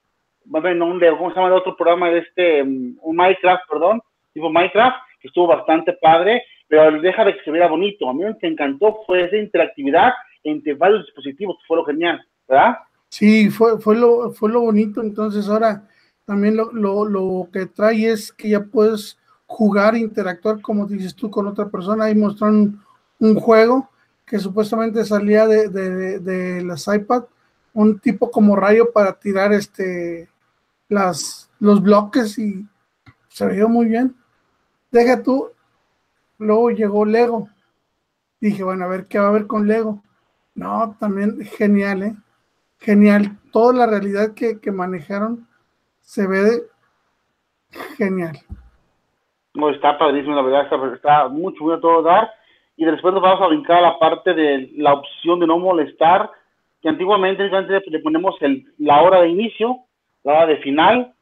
bueno, 0.46 0.86
un 0.86 0.98
Lego, 0.98 1.18
¿cómo 1.18 1.30
se 1.30 1.36
llama 1.36 1.48
el 1.48 1.54
otro 1.54 1.76
programa 1.76 2.10
de 2.10 2.18
este, 2.18 2.62
mm, 2.62 2.98
un 3.02 3.16
Minecraft, 3.16 3.64
perdón, 3.68 4.02
tipo 4.32 4.50
Minecraft, 4.50 4.96
que 5.20 5.28
estuvo 5.28 5.46
bastante 5.46 5.92
padre, 5.94 6.42
pero 6.68 7.00
deja 7.00 7.24
de 7.24 7.36
que 7.36 7.44
se 7.44 7.50
vea 7.50 7.68
bonito. 7.68 8.08
A 8.08 8.14
mí 8.14 8.22
lo 8.24 8.36
que 8.38 8.46
encantó 8.46 9.00
fue 9.06 9.24
esa 9.24 9.36
interactividad 9.36 10.12
entre 10.42 10.74
varios 10.74 11.06
dispositivos, 11.06 11.56
que 11.58 11.66
fue 11.66 11.76
lo 11.78 11.84
genial. 11.84 12.20
¿verdad? 12.48 12.76
Sí, 13.08 13.48
fue, 13.50 13.78
fue, 13.80 13.96
lo, 13.96 14.32
fue 14.32 14.50
lo 14.50 14.60
bonito. 14.60 15.00
Entonces 15.00 15.48
ahora 15.48 15.88
también 16.26 16.56
lo, 16.56 16.72
lo, 16.72 17.04
lo 17.04 17.48
que 17.52 17.66
trae 17.66 18.10
es 18.10 18.32
que 18.32 18.50
ya 18.50 18.60
puedes 18.64 19.18
jugar, 19.46 19.96
interactuar, 19.96 20.60
como 20.60 20.86
dices 20.86 21.14
tú, 21.14 21.30
con 21.30 21.46
otra 21.46 21.68
persona. 21.68 22.04
Ahí 22.04 22.14
mostraron 22.14 22.82
un, 23.18 23.34
juego 23.40 23.90
que 24.26 24.38
supuestamente 24.38 25.04
salía 25.04 25.46
de, 25.46 25.68
de, 25.68 26.18
de, 26.18 26.62
las 26.62 26.86
iPad, 26.88 27.24
un 27.72 27.98
tipo 27.98 28.30
como 28.30 28.56
rayo 28.56 28.92
para 28.92 29.18
tirar 29.18 29.52
este 29.52 30.28
las 30.88 31.50
los 31.60 31.82
bloques 31.82 32.38
y 32.38 32.66
se 33.28 33.46
veía 33.46 33.66
muy 33.66 33.86
bien. 33.86 34.14
Deja 34.90 35.22
tú, 35.22 35.50
Luego 36.38 36.70
llegó 36.70 37.04
Lego. 37.04 37.48
Dije, 38.40 38.62
bueno, 38.62 38.84
a 38.84 38.88
ver 38.88 39.06
qué 39.06 39.18
va 39.18 39.26
a 39.26 39.28
haber 39.28 39.46
con 39.46 39.66
Lego. 39.66 40.02
No, 40.54 40.96
también 40.98 41.40
genial, 41.40 42.02
¿eh? 42.02 42.16
Genial. 42.78 43.38
Toda 43.52 43.72
la 43.72 43.86
realidad 43.86 44.34
que, 44.34 44.58
manejaron 44.70 45.48
se 46.02 46.26
ve 46.26 46.64
genial. 47.96 48.38
No, 49.54 49.70
está 49.70 49.96
padrísimo, 49.96 50.34
la 50.34 50.42
verdad, 50.42 50.62
está, 50.64 50.94
está 50.94 51.28
mucho 51.28 51.62
bueno 51.62 51.80
todo 51.80 52.02
dar. 52.02 52.30
Y 52.76 52.84
después 52.84 53.14
nos 53.14 53.22
vamos 53.22 53.40
a 53.40 53.46
brincar 53.46 53.78
a 53.78 53.88
la 53.92 53.98
parte 53.98 54.34
de 54.34 54.70
la 54.76 54.94
opción 54.94 55.38
de 55.38 55.46
no 55.46 55.58
molestar, 55.58 56.30
que 56.82 56.88
antiguamente 56.88 57.48
le 57.86 58.00
ponemos 58.00 58.34
el, 58.40 58.66
la 58.78 59.00
hora 59.00 59.20
de 59.22 59.28
inicio, 59.28 59.78
la 60.24 60.32
hora 60.32 60.46
de 60.46 60.56
final, 60.58 61.14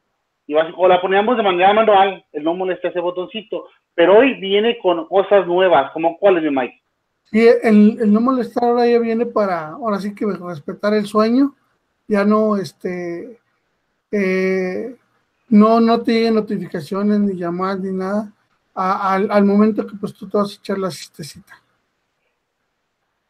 y 0.46 0.54
o 0.54 0.88
la 0.88 1.00
poníamos 1.00 1.36
de 1.36 1.42
manera 1.42 1.72
manual, 1.72 2.24
el 2.32 2.42
no 2.42 2.54
molesta 2.54 2.88
ese 2.88 3.00
botoncito. 3.00 3.66
Pero 3.94 4.18
hoy 4.18 4.34
viene 4.40 4.78
con 4.78 5.06
cosas 5.06 5.46
nuevas, 5.46 5.92
como 5.92 6.18
cuáles, 6.18 6.42
mi 6.42 6.50
Mike. 6.50 6.82
Sí, 7.24 7.46
el, 7.62 8.12
no 8.12 8.20
molestar 8.20 8.64
ahora 8.64 8.86
ya 8.86 8.98
viene 8.98 9.26
para, 9.26 9.68
ahora 9.68 9.98
sí 9.98 10.14
que 10.14 10.26
respetar 10.26 10.94
el 10.94 11.06
sueño, 11.06 11.54
ya 12.08 12.24
no, 12.24 12.56
este, 12.56 13.38
eh, 14.10 14.96
no, 15.52 15.80
no 15.80 16.02
te 16.02 16.12
lleguen 16.12 16.34
notificaciones, 16.34 17.20
ni 17.20 17.36
llamadas, 17.36 17.80
ni 17.80 17.92
nada, 17.92 18.32
al, 18.74 19.44
momento 19.44 19.86
que 19.86 19.96
pues 20.00 20.14
tú 20.14 20.26
te 20.26 20.38
vas 20.38 20.56
a 20.56 20.58
echar 20.58 20.78
la 20.78 20.90
cistecita. 20.90 21.52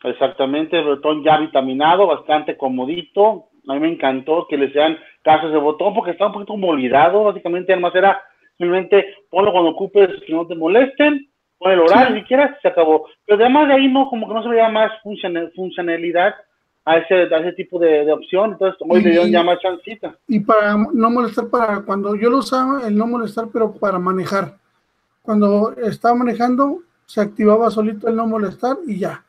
Exactamente, 0.04 0.78
el 0.78 0.84
botón 0.84 1.24
ya 1.24 1.38
vitaminado, 1.38 2.06
bastante 2.06 2.56
comodito, 2.56 3.48
a 3.66 3.74
mí 3.74 3.80
me 3.80 3.88
encantó 3.88 4.46
que 4.48 4.56
le 4.56 4.72
sean 4.72 4.96
casos 5.22 5.50
de 5.50 5.58
botón 5.58 5.94
porque 5.94 6.12
estaba 6.12 6.28
un 6.28 6.34
poquito 6.34 6.52
como 6.52 6.68
olvidado, 6.68 7.24
básicamente 7.24 7.72
además 7.72 7.94
era 7.96 8.22
simplemente 8.56 9.16
ponlo 9.28 9.50
cuando 9.50 9.70
ocupes 9.70 10.08
que 10.24 10.32
no 10.32 10.46
te 10.46 10.54
molesten, 10.54 11.28
pon 11.58 11.72
el 11.72 11.80
horario 11.80 12.16
si 12.16 12.22
quieras, 12.22 12.56
se 12.62 12.68
acabó. 12.68 13.08
Pero 13.26 13.40
además 13.40 13.66
de 13.66 13.74
ahí 13.74 13.88
no, 13.88 14.08
como 14.08 14.28
que 14.28 14.34
no 14.34 14.42
se 14.44 14.48
veía 14.48 14.68
más 14.68 14.92
funcionalidad 15.54 16.34
a 16.84 16.96
ese, 16.98 17.24
ese 17.24 17.52
tipo 17.52 17.78
de, 17.78 18.10
opción, 18.12 18.52
entonces 18.52 18.80
hoy 18.88 19.02
le 19.02 19.10
dieron 19.10 19.30
ya 19.30 19.42
más 19.42 19.60
chancita. 19.60 20.16
Y 20.26 20.40
para 20.40 20.76
no 20.76 21.10
molestar, 21.10 21.48
para 21.48 21.80
cuando 21.82 22.16
yo 22.16 22.28
lo 22.28 22.38
usaba, 22.38 22.86
el 22.86 22.96
no 22.96 23.06
molestar, 23.06 23.46
pero 23.52 23.72
para 23.72 23.98
manejar. 23.98 24.56
Cuando 25.22 25.74
estaba 25.76 26.16
manejando, 26.16 26.80
se 27.06 27.20
activaba 27.20 27.70
solito 27.70 28.08
el 28.08 28.16
no 28.16 28.26
molestar 28.26 28.78
y 28.86 28.98
ya. 28.98 29.24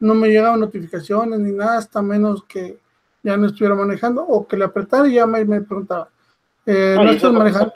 No 0.00 0.14
me 0.14 0.28
llegaban 0.28 0.60
notificaciones 0.60 1.38
ni 1.38 1.52
nada, 1.52 1.78
hasta 1.78 2.02
menos 2.02 2.44
que 2.44 2.78
ya 3.22 3.36
no 3.36 3.46
estuviera 3.46 3.76
manejando 3.76 4.22
o 4.22 4.46
que 4.46 4.56
le 4.56 4.64
apretara 4.64 5.06
y 5.06 5.14
ya 5.14 5.26
me, 5.26 5.44
preguntaba. 5.44 6.08
Eh, 6.66 6.96
no, 6.96 7.10
estás 7.10 7.32
manejando. 7.32 7.72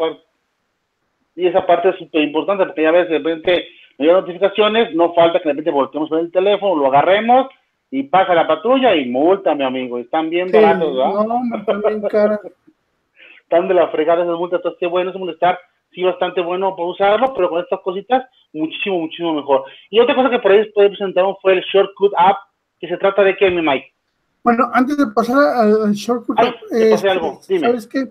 y 1.37 1.47
esa 1.47 1.65
parte 1.65 1.91
es 1.91 1.97
súper 1.97 2.23
importante 2.23 2.65
porque 2.65 2.83
ya 2.83 2.91
ves, 2.91 3.09
de 3.09 3.19
repente 3.19 3.67
no 3.99 4.07
hay 4.07 4.13
notificaciones, 4.13 4.95
no 4.95 5.15
falta 5.15 5.39
que 5.39 5.49
de 5.49 5.53
repente 5.53 5.71
volteemos 5.71 6.11
el 6.13 6.33
teléfono, 6.33 6.77
lo 6.77 6.89
agarremos 6.89 7.49
y 7.93 8.05
pasa 8.05 8.35
la 8.35 8.47
patrulla 8.47 8.97
y 8.97 9.07
multa, 9.11 9.55
mi 9.55 9.65
amigo. 9.65 9.99
Están 9.99 10.31
bien 10.31 10.51
baratos, 10.51 10.97
¿verdad? 10.97 11.27
No, 11.27 11.57
están 11.59 11.83
bien 11.83 12.01
caras. 12.09 12.41
están 13.43 13.69
de 13.69 13.75
la 13.75 13.89
fregada 13.89 14.23
esas 14.23 14.39
multas, 14.39 14.61
entonces 14.61 14.79
qué 14.81 14.87
bueno 14.87 15.11
es 15.11 15.17
molestar. 15.17 15.59
Sí, 15.91 16.03
bastante 16.03 16.41
bueno 16.41 16.75
por 16.75 16.89
usarlo, 16.89 17.35
pero 17.35 17.51
con 17.51 17.61
estas 17.61 17.81
cositas, 17.81 18.25
muchísimo, 18.55 18.99
muchísimo 19.01 19.35
mejor. 19.35 19.65
Y 19.91 20.01
otra 20.01 20.15
cosa 20.15 20.31
que 20.31 20.39
por 20.39 20.53
ahí 20.53 20.73
presentaron 20.73 21.37
fue 21.43 21.53
el 21.53 21.61
Shortcut 21.71 22.15
App, 22.17 22.39
que 22.81 22.89
se 22.89 22.97
trata 22.97 23.23
de 23.23 23.37
que, 23.37 23.51
mi 23.51 23.61
Mike. 23.61 23.93
Bueno, 24.43 24.71
antes 24.73 24.97
de 24.97 25.09
pasar 25.09 25.37
al, 25.37 25.93
shortcut, 25.93 26.39
este, 26.71 27.11
algo. 27.11 27.41
¿sabes 27.43 27.87
qué? 27.87 28.07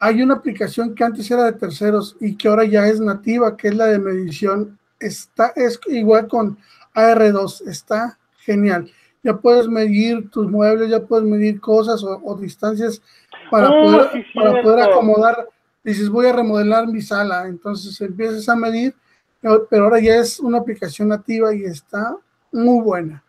Hay 0.00 0.20
una 0.20 0.34
aplicación 0.34 0.94
que 0.94 1.02
antes 1.02 1.30
era 1.30 1.44
de 1.44 1.54
terceros 1.54 2.14
y 2.20 2.36
que 2.36 2.46
ahora 2.46 2.64
ya 2.64 2.86
es 2.86 3.00
nativa, 3.00 3.56
que 3.56 3.68
es 3.68 3.74
la 3.74 3.86
de 3.86 3.98
medición. 3.98 4.78
Está, 5.00 5.52
es 5.56 5.80
igual 5.86 6.28
con 6.28 6.58
AR2, 6.94 7.66
está 7.66 8.18
genial. 8.40 8.90
Ya 9.22 9.36
puedes 9.36 9.68
medir 9.68 10.30
tus 10.30 10.48
muebles, 10.48 10.90
ya 10.90 11.00
puedes 11.00 11.24
medir 11.24 11.60
cosas 11.60 12.04
o, 12.04 12.36
distancias 12.36 13.02
para, 13.50 13.70
oh, 13.70 13.82
poder, 13.82 14.26
para 14.34 14.62
poder 14.62 14.80
acomodar. 14.80 15.46
Dices, 15.82 16.08
voy 16.08 16.26
a 16.26 16.32
remodelar 16.32 16.86
mi 16.86 17.00
sala, 17.00 17.46
entonces 17.46 18.00
empiezas 18.00 18.48
a 18.48 18.56
medir, 18.56 18.94
pero 19.70 19.84
ahora 19.84 20.00
ya 20.00 20.16
es 20.16 20.38
una 20.40 20.58
aplicación 20.58 21.08
nativa 21.08 21.54
y 21.54 21.64
está 21.64 22.16
muy 22.52 22.82
buena. 22.82 23.22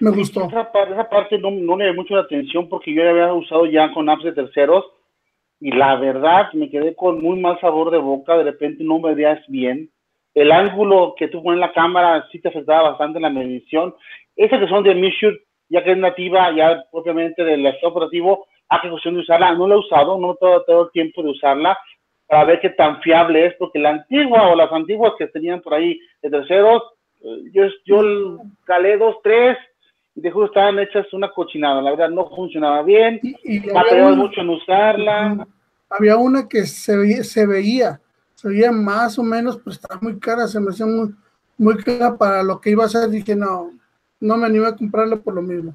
Me 0.00 0.10
gustó. 0.10 0.46
Esa, 0.46 0.70
parte 0.70 1.38
no, 1.38 1.50
no 1.50 1.76
le 1.76 1.86
da 1.86 1.92
mucho 1.92 2.14
la 2.14 2.22
atención 2.22 2.68
porque 2.68 2.94
yo 2.94 3.02
ya 3.02 3.10
había 3.10 3.32
usado 3.32 3.66
ya 3.66 3.92
con 3.92 4.08
apps 4.08 4.24
de 4.24 4.32
terceros 4.32 4.84
y 5.60 5.72
la 5.72 5.96
verdad 5.96 6.52
me 6.52 6.70
quedé 6.70 6.94
con 6.94 7.20
muy 7.20 7.40
mal 7.40 7.58
sabor 7.60 7.90
de 7.90 7.98
boca, 7.98 8.36
de 8.36 8.44
repente 8.44 8.84
no 8.84 9.00
me 9.00 9.14
veías 9.14 9.40
bien. 9.48 9.90
El 10.34 10.52
ángulo 10.52 11.14
que 11.16 11.26
tú 11.26 11.42
pones 11.42 11.58
la 11.58 11.72
cámara 11.72 12.24
sí 12.30 12.40
te 12.40 12.48
afectaba 12.48 12.90
bastante 12.90 13.18
en 13.18 13.22
la 13.22 13.30
medición. 13.30 13.94
Esas 14.38 14.60
que 14.60 14.68
son 14.68 14.84
de 14.84 14.94
Measure, 14.94 15.36
ya 15.68 15.82
que 15.82 15.92
es 15.92 15.98
nativa, 15.98 16.54
ya 16.54 16.84
propiamente 16.92 17.44
del 17.44 17.66
estado 17.66 17.92
operativo, 17.92 18.46
a 18.68 18.80
qué 18.80 18.88
cuestión 18.88 19.14
de 19.14 19.20
usarla. 19.20 19.52
No 19.54 19.66
la 19.66 19.74
he 19.74 19.78
usado, 19.78 20.16
no 20.16 20.32
he 20.32 20.36
todo 20.38 20.84
el 20.84 20.90
tiempo 20.92 21.22
de 21.22 21.30
usarla 21.30 21.76
para 22.28 22.44
ver 22.44 22.60
qué 22.60 22.70
tan 22.70 23.00
fiable 23.00 23.46
es, 23.46 23.54
porque 23.58 23.80
la 23.80 23.90
antigua 23.90 24.48
o 24.48 24.54
las 24.54 24.70
antiguas 24.70 25.14
que 25.18 25.26
tenían 25.26 25.60
por 25.60 25.74
ahí 25.74 25.98
de 26.22 26.30
terceros, 26.30 26.82
eh, 27.22 27.42
yo, 27.52 27.64
yo 27.84 28.38
calé 28.64 28.96
dos, 28.96 29.16
tres, 29.24 29.56
y 30.14 30.20
de 30.20 30.28
estaban 30.28 30.78
hechas 30.78 31.12
una 31.12 31.30
cochinada, 31.30 31.80
la 31.80 31.90
verdad 31.90 32.10
no 32.10 32.28
funcionaba 32.28 32.82
bien, 32.82 33.18
y, 33.22 33.60
mucho 33.60 34.40
en 34.42 34.48
usarla. 34.50 35.46
Había 35.90 36.16
una 36.16 36.46
que 36.46 36.66
se 36.66 36.96
veía, 36.96 37.24
se 37.24 37.46
veía, 37.46 38.00
se 38.34 38.48
veía 38.48 38.70
más 38.72 39.18
o 39.18 39.22
menos, 39.22 39.56
pero 39.56 39.70
estaba 39.72 39.98
muy 40.00 40.18
cara, 40.20 40.46
se 40.46 40.60
me 40.60 40.68
hacía 40.68 40.86
muy, 40.86 41.14
muy 41.56 41.76
cara 41.78 42.16
para 42.18 42.42
lo 42.42 42.60
que 42.60 42.70
iba 42.70 42.82
a 42.82 42.86
hacer, 42.86 43.08
dije 43.08 43.34
no, 43.34 43.70
no 44.20 44.36
me 44.36 44.46
animé 44.46 44.66
a 44.66 44.76
comprarla 44.76 45.16
por 45.16 45.34
lo 45.34 45.42
mismo. 45.42 45.74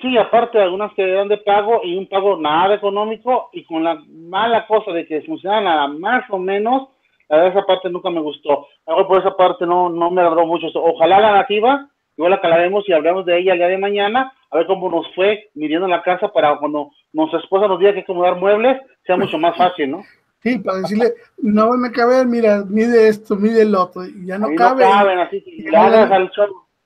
Sí, 0.00 0.16
aparte 0.16 0.58
de 0.58 0.64
algunas 0.64 0.92
que 0.94 1.02
eran 1.02 1.28
de 1.28 1.38
pago 1.38 1.80
y 1.82 1.96
un 1.96 2.08
pago 2.08 2.36
nada 2.36 2.74
económico 2.74 3.50
y 3.52 3.64
con 3.64 3.82
la 3.82 4.00
mala 4.08 4.66
cosa 4.66 4.92
de 4.92 5.06
que 5.06 5.22
funcionaba 5.22 5.60
nada 5.60 5.88
más 5.88 6.24
o 6.30 6.38
menos, 6.38 6.88
la 7.28 7.36
verdad 7.36 7.58
esa 7.58 7.66
parte 7.66 7.90
nunca 7.90 8.08
me 8.10 8.20
gustó. 8.20 8.66
Algo 8.86 9.08
por 9.08 9.20
esa 9.20 9.36
parte 9.36 9.66
no, 9.66 9.88
no 9.88 10.10
me 10.10 10.20
agradó 10.20 10.46
mucho. 10.46 10.66
Ojalá 10.74 11.20
la 11.20 11.32
nativa 11.32 11.88
Igual 12.18 12.32
la 12.32 12.40
calaremos 12.40 12.84
y 12.88 12.92
hablamos 12.92 13.24
de 13.26 13.38
ella 13.38 13.52
el 13.52 13.58
día 13.58 13.68
de 13.68 13.78
mañana, 13.78 14.32
a 14.50 14.56
ver 14.56 14.66
cómo 14.66 14.90
nos 14.90 15.06
fue 15.14 15.50
midiendo 15.54 15.86
la 15.86 16.02
casa 16.02 16.26
para 16.26 16.58
cuando 16.58 16.90
nuestra 17.12 17.38
esposa 17.38 17.68
nos 17.68 17.78
diga 17.78 17.94
que 17.94 18.00
acomodar 18.00 18.34
muebles, 18.34 18.76
sea 19.06 19.16
mucho 19.16 19.38
más 19.38 19.56
fácil, 19.56 19.92
¿no? 19.92 20.02
Sí, 20.42 20.58
para 20.58 20.78
decirle, 20.78 21.14
no 21.38 21.68
van 21.68 21.84
a 21.84 21.92
caber, 21.92 22.26
mira, 22.26 22.64
mide 22.68 23.06
esto, 23.06 23.36
mide 23.36 23.62
el 23.62 23.72
otro, 23.72 24.04
y 24.04 24.26
ya 24.26 24.36
no 24.36 24.48
cabe. 24.56 24.84
No 24.84 24.90
caben, 24.90 25.18
así 25.20 25.44
que 25.44 25.70
la, 25.70 26.02
al 26.02 26.32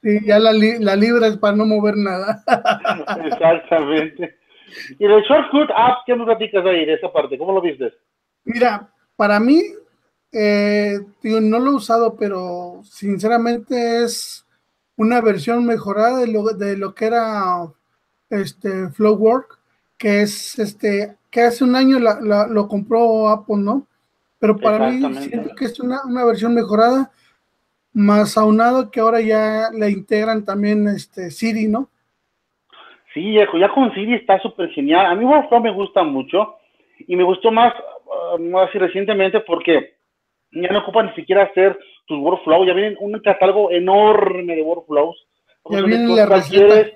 Sí, 0.02 0.18
ya 0.26 0.38
la, 0.38 0.52
la 0.52 0.96
libra 0.96 1.28
es 1.28 1.36
para 1.36 1.56
no 1.56 1.64
mover 1.64 1.96
nada. 1.96 2.42
Exactamente. 3.24 4.36
Y 4.98 5.06
del 5.06 5.22
Shortcut 5.22 5.70
App, 5.74 5.98
¿qué 6.06 6.16
nos 6.16 6.26
platicas 6.26 6.64
ahí 6.66 6.84
de 6.86 6.94
esa 6.94 7.12
parte? 7.12 7.38
¿Cómo 7.38 7.52
lo 7.52 7.60
viste? 7.60 7.92
Mira, 8.44 8.90
para 9.16 9.38
mí, 9.38 9.62
eh, 10.32 10.98
no 11.22 11.58
lo 11.58 11.70
he 11.70 11.74
usado, 11.74 12.16
pero 12.16 12.80
sinceramente 12.84 14.02
es 14.02 14.46
una 14.96 15.20
versión 15.20 15.64
mejorada 15.66 16.18
de 16.18 16.28
lo, 16.28 16.42
de 16.44 16.76
lo 16.76 16.94
que 16.94 17.06
era 17.06 17.68
este 18.30 18.88
Flowwork, 18.90 19.58
que 19.98 20.22
es 20.22 20.58
este, 20.58 21.16
que 21.30 21.42
hace 21.42 21.64
un 21.64 21.76
año 21.76 21.98
lo 21.98 22.68
compró 22.68 23.28
Apple, 23.28 23.58
¿no? 23.58 23.86
Pero 24.38 24.56
para 24.58 24.90
mí 24.90 25.00
siento 25.28 25.54
que 25.54 25.66
es 25.66 25.78
una, 25.78 26.00
una, 26.04 26.24
versión 26.24 26.52
mejorada, 26.52 27.12
más 27.94 28.36
aunado 28.38 28.90
que 28.90 29.00
ahora 29.00 29.20
ya 29.20 29.70
le 29.72 29.90
integran 29.90 30.44
también 30.44 30.88
este 30.88 31.30
Siri, 31.30 31.68
¿no? 31.68 31.88
Sí, 33.12 33.34
ya 33.34 33.68
con 33.68 33.92
Siri 33.94 34.14
está 34.14 34.40
súper 34.40 34.70
genial. 34.70 35.06
A 35.06 35.14
mí 35.14 35.24
Workflow 35.24 35.60
me 35.60 35.70
gusta 35.70 36.02
mucho 36.02 36.56
y 37.06 37.14
me 37.16 37.24
gustó 37.24 37.50
más, 37.50 37.74
uh, 38.06 38.38
más 38.38 38.72
recientemente 38.72 39.40
porque 39.40 39.94
ya 40.52 40.68
no 40.68 40.80
ocupa 40.80 41.02
ni 41.02 41.12
siquiera 41.14 41.44
hacer 41.44 41.78
tus 42.06 42.18
workflows, 42.18 42.66
ya 42.66 42.74
vienen 42.74 42.96
un 43.00 43.18
catálogo 43.20 43.70
enorme 43.70 44.54
de 44.54 44.62
workflows. 44.62 45.16
Ya 45.70 45.82
viene 45.82 46.14
la 46.14 46.26
receta. 46.26 46.90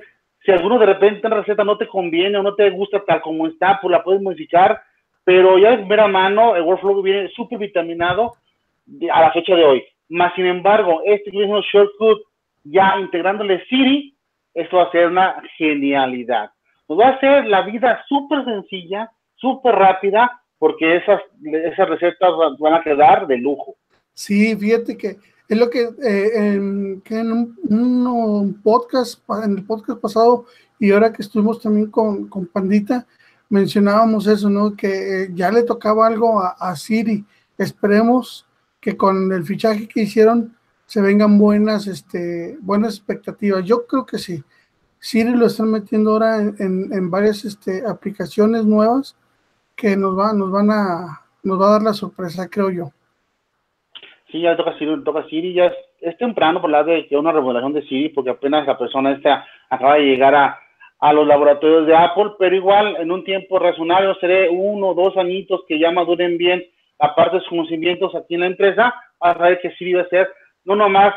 si 0.45 0.51
alguno 0.51 0.79
de 0.79 0.87
repente 0.87 1.27
en 1.27 1.33
receta 1.33 1.65
no 1.65 1.77
te 1.79 1.87
conviene 1.87 2.39
o 2.39 2.43
no 2.43 2.55
te 2.55 2.71
gusta 2.71 3.03
tal 3.07 3.21
como 3.21 3.47
está, 3.47 3.79
pues 3.81 3.93
la 3.93 4.03
puedes 4.03 4.23
modificar, 4.23 4.81
pero 5.25 5.59
ya 5.59 5.75
es 5.75 5.87
mera 5.87 6.09
mano, 6.09 6.57
el 6.57 6.63
workflow 6.63 7.03
viene 7.03 7.29
súper 7.31 7.59
vitaminado 7.59 8.35
a 9.13 9.21
la 9.21 9.33
fecha 9.33 9.55
de 9.55 9.65
hoy. 9.65 9.85
Más 10.09 10.35
sin 10.35 10.47
embargo, 10.47 11.01
este 11.05 11.31
que 11.31 11.39
viene 11.39 11.61
shortcut, 11.73 12.19
ya 12.65 12.99
integrándole 13.01 13.65
Siri, 13.67 14.17
esto 14.55 14.79
va 14.79 14.85
a 14.85 14.91
ser 14.93 15.09
una 15.09 15.43
genialidad. 15.59 16.51
Nos 16.89 16.99
va 16.99 17.09
a 17.09 17.13
hacer 17.13 17.47
la 17.47 17.63
vida 17.63 18.05
súper 18.09 18.45
sencilla, 18.45 19.11
súper 19.35 19.75
rápida, 19.75 20.41
porque 20.59 20.97
esas, 20.97 21.21
esas 21.43 21.89
recetas 21.89 22.31
van 22.59 22.75
a 22.75 22.83
quedar 22.83 23.27
de 23.27 23.39
lujo. 23.39 23.77
Sí, 24.15 24.57
fíjate 24.57 24.97
que 24.97 25.17
es 25.49 25.59
lo 25.59 25.71
que, 25.71 25.83
eh, 26.03 26.55
en, 26.55 27.03
un, 27.71 28.61
podcast, 28.63 29.23
en 29.45 29.59
el 29.59 29.65
podcast 29.65 30.01
pasado 30.01 30.47
y 30.79 30.91
ahora 30.91 31.13
que 31.13 31.23
estuvimos 31.23 31.63
también 31.63 31.91
con, 31.91 32.29
Pandita, 32.53 33.07
mencionábamos 33.49 34.27
eso, 34.27 34.51
¿no? 34.51 34.75
Que 34.75 35.25
eh, 35.25 35.29
ya 35.35 35.53
le 35.53 35.63
tocaba 35.63 36.07
algo 36.07 36.41
a, 36.41 36.75
Siri. 36.75 37.25
Esperemos 37.57 38.47
que 38.87 38.97
con 38.97 39.33
el 39.33 39.43
fichaje 39.43 39.89
que 39.89 40.03
hicieron 40.03 40.55
se 40.85 41.03
vengan 41.03 41.41
buenas, 41.41 41.89
este, 41.89 42.57
buenas 42.61 42.95
expectativas. 42.95 43.65
Yo 43.65 43.85
creo 43.85 44.07
que 44.07 44.17
sí. 44.17 44.45
Siri 45.01 45.35
lo 45.35 45.47
están 45.47 45.73
metiendo 45.73 46.13
ahora 46.13 46.37
en, 46.39 47.11
varias 47.11 47.45
este, 47.45 47.83
aplicaciones 47.85 48.65
nuevas 48.65 49.19
que 49.75 49.97
nos, 49.97 50.17
va, 50.17 50.33
nos 50.33 50.53
van 50.53 50.71
a, 50.71 51.21
nos 51.43 51.61
va 51.61 51.67
a 51.67 51.73
dar 51.73 51.83
la 51.83 51.95
sorpresa, 51.95 52.49
creo 52.49 52.71
yo. 52.71 52.91
Sí, 54.31 54.43
ya 54.43 54.57
toca 54.57 54.79
Siri, 54.79 55.03
toca 55.03 55.27
Siri, 55.29 55.53
ya 55.53 55.73
es, 56.01 56.17
temprano 56.19 56.61
por 56.61 56.71
la 56.71 56.85
de 56.85 57.09
que 57.09 57.17
una 57.17 57.33
remodelación 57.33 57.73
de 57.73 57.83
Siri, 57.89 58.11
porque 58.11 58.31
apenas 58.31 58.69
la 58.69 58.79
persona 58.79 59.11
esta 59.11 59.45
acaba 59.69 59.97
de 59.97 60.05
llegar 60.05 60.33
a, 60.33 60.61
a 61.01 61.13
los 61.13 61.27
laboratorios 61.27 61.89
de 61.89 61.97
Apple, 61.97 62.35
pero 62.39 62.55
igual 62.55 62.99
en 63.01 63.11
un 63.11 63.25
tiempo 63.25 63.59
razonable, 63.59 64.15
seré 64.21 64.49
uno 64.49 64.91
o 64.91 64.95
dos 64.95 65.17
añitos 65.17 65.63
que 65.67 65.77
ya 65.77 65.91
maduren 65.91 66.39
bien, 66.39 66.65
aparte 66.99 67.37
de 67.37 67.41
sus 67.43 67.51
conocimientos 67.51 68.15
aquí 68.15 68.35
en 68.35 68.41
la 68.41 68.47
empresa, 68.47 68.95
a 69.21 69.35
saber 69.35 69.61
que 69.61 69.95
va 69.95 70.03
a 70.03 70.09
ser 70.09 70.29
no 70.65 70.77
nomás 70.77 71.15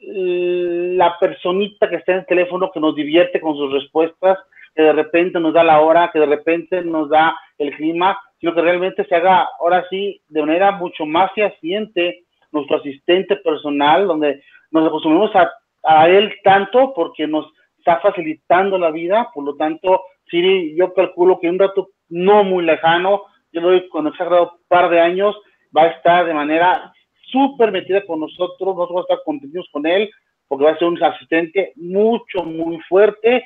eh, 0.00 0.94
la 0.96 1.18
personita 1.18 1.88
que 1.88 1.96
está 1.96 2.12
en 2.12 2.18
el 2.20 2.26
teléfono 2.26 2.70
que 2.72 2.80
nos 2.80 2.94
divierte 2.94 3.40
con 3.40 3.56
sus 3.56 3.72
respuestas, 3.72 4.38
que 4.74 4.82
de 4.82 4.92
repente 4.92 5.38
nos 5.40 5.52
da 5.52 5.62
la 5.62 5.80
hora, 5.80 6.10
que 6.12 6.18
de 6.18 6.26
repente 6.26 6.82
nos 6.82 7.08
da 7.08 7.36
el 7.58 7.74
clima, 7.76 8.18
sino 8.38 8.54
que 8.54 8.62
realmente 8.62 9.04
se 9.04 9.14
haga 9.14 9.48
ahora 9.60 9.86
sí 9.90 10.20
de 10.28 10.40
manera 10.40 10.72
mucho 10.72 11.04
más 11.06 11.30
fehaciente 11.32 12.24
nuestro 12.52 12.78
asistente 12.78 13.36
personal, 13.36 14.06
donde 14.06 14.42
nos 14.70 14.86
acostumbramos 14.86 15.34
a, 15.36 15.50
a 15.82 16.08
él 16.08 16.32
tanto 16.42 16.92
porque 16.94 17.26
nos 17.26 17.46
está 17.78 18.00
facilitando 18.00 18.78
la 18.78 18.90
vida, 18.90 19.30
por 19.34 19.44
lo 19.44 19.56
tanto, 19.56 20.02
Siri, 20.30 20.76
yo 20.76 20.92
calculo 20.94 21.38
que 21.38 21.48
un 21.48 21.58
dato 21.58 21.90
no 22.08 22.44
muy 22.44 22.64
lejano, 22.64 23.24
yo 23.52 23.60
lo 23.60 23.68
doy 23.68 23.88
cuando 23.88 24.12
se 24.14 24.22
ha 24.22 24.42
un 24.42 24.48
par 24.68 24.90
de 24.90 25.00
años, 25.00 25.36
va 25.76 25.82
a 25.82 25.88
estar 25.88 26.26
de 26.26 26.34
manera 26.34 26.92
súper 27.30 27.72
metida 27.72 28.04
con 28.06 28.20
nosotros, 28.20 28.58
nosotros 28.58 28.88
vamos 28.88 29.06
a 29.08 29.12
estar 29.12 29.24
contentos 29.24 29.68
con 29.72 29.86
él, 29.86 30.10
porque 30.48 30.64
va 30.64 30.72
a 30.72 30.78
ser 30.78 30.88
un 30.88 31.02
asistente 31.02 31.72
mucho, 31.76 32.42
muy 32.44 32.78
fuerte, 32.88 33.44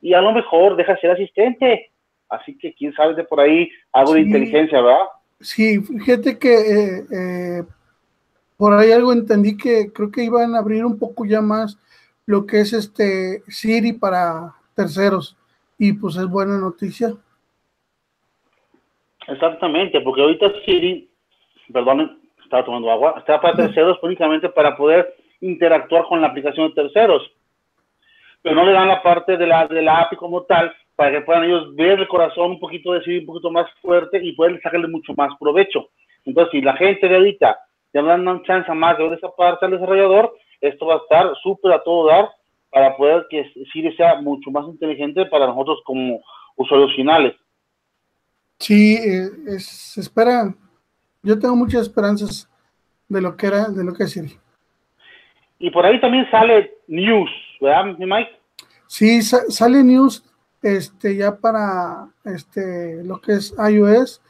y 0.00 0.14
a 0.14 0.20
lo 0.20 0.32
mejor 0.32 0.76
deja 0.76 0.96
ser 0.98 1.10
asistente. 1.10 1.90
Así 2.28 2.56
que 2.58 2.74
quién 2.74 2.92
sabe 2.94 3.14
de 3.14 3.24
por 3.24 3.40
ahí 3.40 3.70
algo 3.92 4.14
de 4.14 4.20
inteligencia, 4.20 4.80
¿verdad? 4.80 5.06
Sí, 5.40 5.80
fíjate 5.80 6.38
que 6.38 6.54
eh, 6.54 7.04
eh, 7.12 7.62
por 8.56 8.72
ahí 8.72 8.92
algo 8.92 9.12
entendí 9.12 9.56
que 9.56 9.92
creo 9.92 10.10
que 10.10 10.24
iban 10.24 10.54
a 10.54 10.58
abrir 10.58 10.84
un 10.84 10.98
poco 10.98 11.24
ya 11.24 11.40
más 11.40 11.78
lo 12.26 12.46
que 12.46 12.60
es 12.60 12.72
este 12.72 13.42
Siri 13.48 13.92
para 13.92 14.54
terceros 14.74 15.36
y 15.78 15.92
pues 15.92 16.16
es 16.16 16.26
buena 16.26 16.58
noticia. 16.58 17.14
Exactamente, 19.28 20.00
porque 20.00 20.20
ahorita 20.20 20.52
Siri, 20.64 21.08
perdón, 21.72 22.20
estaba 22.42 22.64
tomando 22.64 22.90
agua, 22.90 23.14
está 23.18 23.40
para 23.40 23.56
terceros 23.56 23.98
únicamente 24.02 24.48
para 24.48 24.76
poder 24.76 25.14
interactuar 25.40 26.04
con 26.04 26.20
la 26.20 26.28
aplicación 26.28 26.68
de 26.68 26.74
terceros. 26.74 27.22
Pero 28.42 28.56
no 28.56 28.64
le 28.64 28.72
dan 28.72 28.88
la 28.88 29.02
parte 29.02 29.36
de 29.36 29.46
la, 29.46 29.66
de 29.66 29.82
la 29.82 30.00
API 30.00 30.16
como 30.16 30.42
tal 30.42 30.74
para 30.96 31.10
que 31.10 31.20
puedan 31.22 31.44
ellos 31.44 31.74
ver 31.74 31.98
el 31.98 32.08
corazón 32.08 32.52
un 32.52 32.60
poquito 32.60 32.92
de 32.92 33.02
Siri 33.02 33.18
un 33.20 33.26
poquito 33.26 33.50
más 33.50 33.66
fuerte 33.80 34.20
y 34.22 34.32
poder 34.32 34.60
sacarle 34.62 34.86
mucho 34.88 35.12
más 35.16 35.32
provecho. 35.40 35.88
Entonces, 36.24 36.52
si 36.52 36.60
la 36.60 36.76
gente 36.76 37.08
de 37.08 37.16
ahorita 37.16 37.58
ya 37.92 38.02
dan 38.02 38.26
una 38.26 38.42
chance 38.42 38.72
más 38.72 38.96
de 38.98 39.04
ver 39.04 39.18
esa 39.18 39.30
parte 39.30 39.64
al 39.64 39.72
desarrollador, 39.72 40.34
esto 40.60 40.86
va 40.86 40.94
a 40.94 40.98
estar 40.98 41.34
súper 41.42 41.72
a 41.72 41.82
todo 41.82 42.06
dar 42.06 42.28
para 42.70 42.96
poder 42.96 43.26
que 43.30 43.50
Siri 43.72 43.94
sea 43.96 44.20
mucho 44.20 44.50
más 44.50 44.66
inteligente 44.66 45.26
para 45.26 45.46
nosotros 45.46 45.80
como 45.84 46.20
usuarios 46.56 46.94
finales. 46.94 47.34
Sí, 48.58 48.96
eh, 48.96 49.58
se 49.58 50.00
espera, 50.00 50.54
yo 51.22 51.38
tengo 51.38 51.56
muchas 51.56 51.82
esperanzas 51.82 52.48
de 53.08 53.20
lo 53.20 53.36
que 53.36 53.46
era, 53.46 53.68
de 53.68 53.84
lo 53.84 53.92
que 53.92 54.04
es 54.04 54.12
Siri. 54.12 54.38
Y 55.58 55.70
por 55.70 55.86
ahí 55.86 56.00
también 56.00 56.30
sale 56.30 56.78
News, 56.86 57.30
¿verdad, 57.60 57.96
Mike? 57.98 58.30
Sí, 58.86 59.22
sale 59.22 59.82
News 59.82 60.24
este, 60.62 61.16
ya 61.16 61.36
para 61.36 62.08
este, 62.24 63.02
lo 63.04 63.20
que 63.20 63.32
es 63.32 63.54
iOS. 63.70 64.20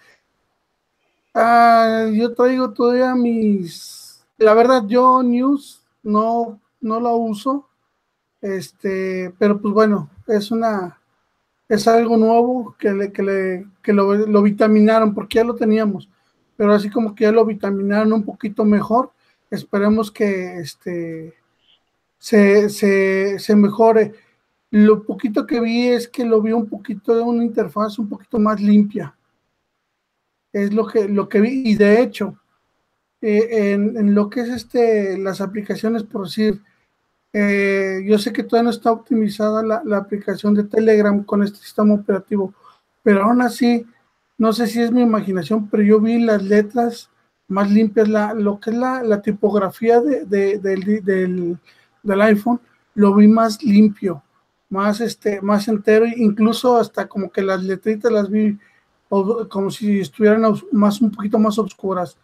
Ah, 1.35 2.07
yo 2.13 2.35
traigo 2.35 2.73
todavía 2.73 3.15
mis, 3.15 4.25
la 4.39 4.55
verdad, 4.55 4.85
yo 4.87 5.23
News 5.23 5.85
no, 6.03 6.61
no 6.81 7.01
la 7.01 7.11
uso, 7.11 7.69
este, 8.41 9.35
pero 9.39 9.61
pues 9.61 9.75
bueno, 9.75 10.11
es 10.29 10.51
una, 10.51 11.01
es 11.69 11.89
algo 11.89 12.17
nuevo 12.17 12.77
que, 12.79 12.93
le, 12.93 13.13
que, 13.13 13.23
le, 13.23 13.67
que 13.83 13.93
lo, 13.93 14.15
lo, 14.15 14.43
vitaminaron, 14.43 15.15
porque 15.15 15.37
ya 15.37 15.45
lo 15.45 15.55
teníamos, 15.55 16.09
pero 16.57 16.73
así 16.73 16.91
como 16.91 17.15
que 17.15 17.25
ya 17.25 17.33
lo 17.33 17.45
vitaminaron 17.45 18.13
un 18.13 18.25
poquito 18.25 18.65
mejor, 18.65 19.13
esperemos 19.51 20.11
que 20.11 20.59
este, 20.59 21.35
se, 22.19 22.69
se, 22.71 23.39
se 23.39 23.57
mejore. 23.57 24.13
Lo 24.71 25.05
poquito 25.05 25.47
que 25.47 25.61
vi 25.61 25.89
es 25.89 26.09
que 26.09 26.25
lo 26.25 26.43
vi 26.43 26.53
un 26.53 26.69
poquito 26.69 27.15
de 27.15 27.23
una 27.23 27.45
interfaz 27.45 27.99
un 27.99 28.09
poquito 28.09 28.39
más 28.39 28.61
limpia. 28.61 29.17
Es 30.53 30.73
lo 30.73 30.87
que, 30.87 31.09
lo 31.09 31.29
que 31.29 31.41
vi, 31.41 31.63
y 31.71 31.75
de 31.75 32.01
hecho, 32.01 32.39
eh, 33.21 33.73
en, 33.73 34.15
lo 34.15 34.29
que 34.29 34.41
es 34.41 34.49
este, 34.49 35.17
las 35.19 35.41
aplicaciones, 35.41 36.03
por 36.03 36.25
decir, 36.27 36.61
eh, 37.37 38.05
yo 38.07 38.17
sé 38.17 38.33
que 38.33 38.45
todavía 38.45 38.71
no 38.71 38.71
está 38.71 38.93
optimizada 38.93 39.61
la, 39.85 39.97
aplicación 39.97 40.55
de 40.55 40.63
Telegram 40.63 41.25
con 41.25 41.43
este 41.43 41.59
sistema 41.59 41.95
operativo, 41.95 42.55
pero 43.03 43.25
aún 43.25 43.43
así, 43.43 43.85
no 44.39 44.53
sé 44.53 44.69
si 44.69 44.81
es 44.81 44.93
mi 44.93 45.03
imaginación, 45.03 45.69
pero 45.69 45.83
yo 45.83 46.01
vi 46.01 46.21
las 46.21 46.45
letras 46.45 47.11
más 47.49 47.69
limpias, 47.69 48.09
la, 48.09 48.35
lo 48.35 48.61
que 48.61 48.71
es 48.71 48.77
la, 48.77 49.21
tipografía 49.21 50.01
de, 50.01 50.25
del, 50.27 51.59
del, 52.05 52.21
iPhone, 52.23 52.61
lo 52.95 53.17
vi 53.17 53.27
más 53.27 53.61
limpio, 53.65 54.23
más, 54.69 55.01
este, 55.01 55.41
más 55.41 55.67
entero, 55.67 56.07
incluso 56.07 56.77
hasta 56.77 57.09
como 57.09 57.33
que 57.33 57.43
las 57.43 57.65
letritas 57.65 58.13
las 58.13 58.31
vi 58.31 58.57
como 59.49 59.71
si 59.71 60.01
estuvieran 60.01 60.43
más, 60.71 61.01
un 61.01 61.11
poquito 61.11 61.39
más 61.39 61.59
oscuras. 61.59 62.17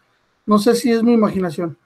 No 0.45 0.57
sé 0.57 0.75
si 0.75 0.91
es 0.91 1.03
mi 1.03 1.13
imaginación. 1.13 1.77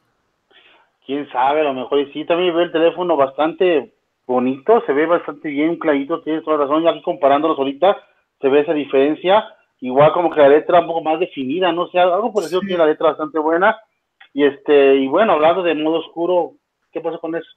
Quién 1.05 1.29
sabe, 1.31 1.61
a 1.61 1.65
lo 1.65 1.73
mejor 1.73 2.11
sí. 2.13 2.25
También 2.25 2.53
veo 2.53 2.63
el 2.63 2.71
teléfono 2.71 3.15
bastante 3.15 3.93
bonito, 4.25 4.81
se 4.85 4.93
ve 4.93 5.05
bastante 5.05 5.49
bien, 5.49 5.77
clarito, 5.77 6.21
tienes 6.21 6.43
toda 6.43 6.57
razón. 6.57 6.83
Ya 6.83 6.91
aquí 6.91 7.01
comparándolos 7.01 7.57
ahorita, 7.57 7.97
se 8.41 8.49
ve 8.49 8.61
esa 8.61 8.73
diferencia. 8.73 9.45
Igual 9.81 10.13
como 10.13 10.31
que 10.31 10.39
la 10.39 10.49
letra 10.49 10.79
un 10.79 10.87
poco 10.87 11.03
más 11.03 11.19
definida, 11.19 11.71
no 11.71 11.87
sé, 11.87 11.99
algo 11.99 12.31
por 12.31 12.43
eso 12.43 12.59
tiene 12.61 12.77
la 12.77 12.87
letra 12.87 13.09
bastante 13.09 13.39
buena. 13.39 13.75
Y 14.33 14.43
este, 14.43 14.95
y 14.95 15.07
bueno, 15.07 15.33
hablando 15.33 15.63
de 15.63 15.75
modo 15.75 15.99
oscuro, 15.99 16.53
¿qué 16.91 17.01
pasa 17.01 17.17
con 17.19 17.35
eso? 17.35 17.49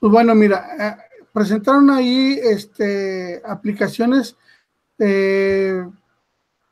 Pues 0.00 0.12
bueno, 0.12 0.34
mira, 0.34 0.64
eh, 0.78 1.22
presentaron 1.32 1.90
ahí 1.90 2.36
este 2.42 3.40
aplicaciones 3.44 4.36
eh, 4.98 5.86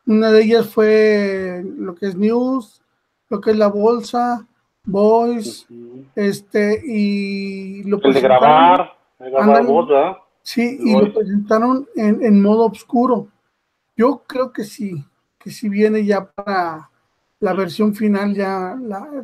una 0.07 0.31
de 0.31 0.43
ellas 0.43 0.69
fue 0.69 1.65
lo 1.65 1.95
que 1.95 2.07
es 2.07 2.17
News, 2.17 2.83
lo 3.29 3.41
que 3.41 3.51
es 3.51 3.57
la 3.57 3.69
bolsa, 3.69 4.47
Voice, 4.87 5.67
este, 6.15 6.81
y 6.85 7.83
lo 7.85 8.01
El 8.03 8.15
de 8.15 8.21
grabar, 8.21 8.93
grabar 9.19 9.67
voz, 9.67 9.89
Sí, 10.43 10.79
y 10.81 10.93
lo 10.93 11.13
presentaron 11.13 11.89
en, 11.97 12.41
modo 12.41 12.67
oscuro. 12.67 13.29
Yo 13.97 14.23
creo 14.27 14.53
que 14.53 14.63
sí, 14.63 15.05
que 15.39 15.51
si 15.51 15.69
viene 15.69 16.05
ya 16.05 16.25
para 16.25 16.89
la 17.41 17.53
versión 17.53 17.95
final, 17.95 18.33
ya, 18.33 18.79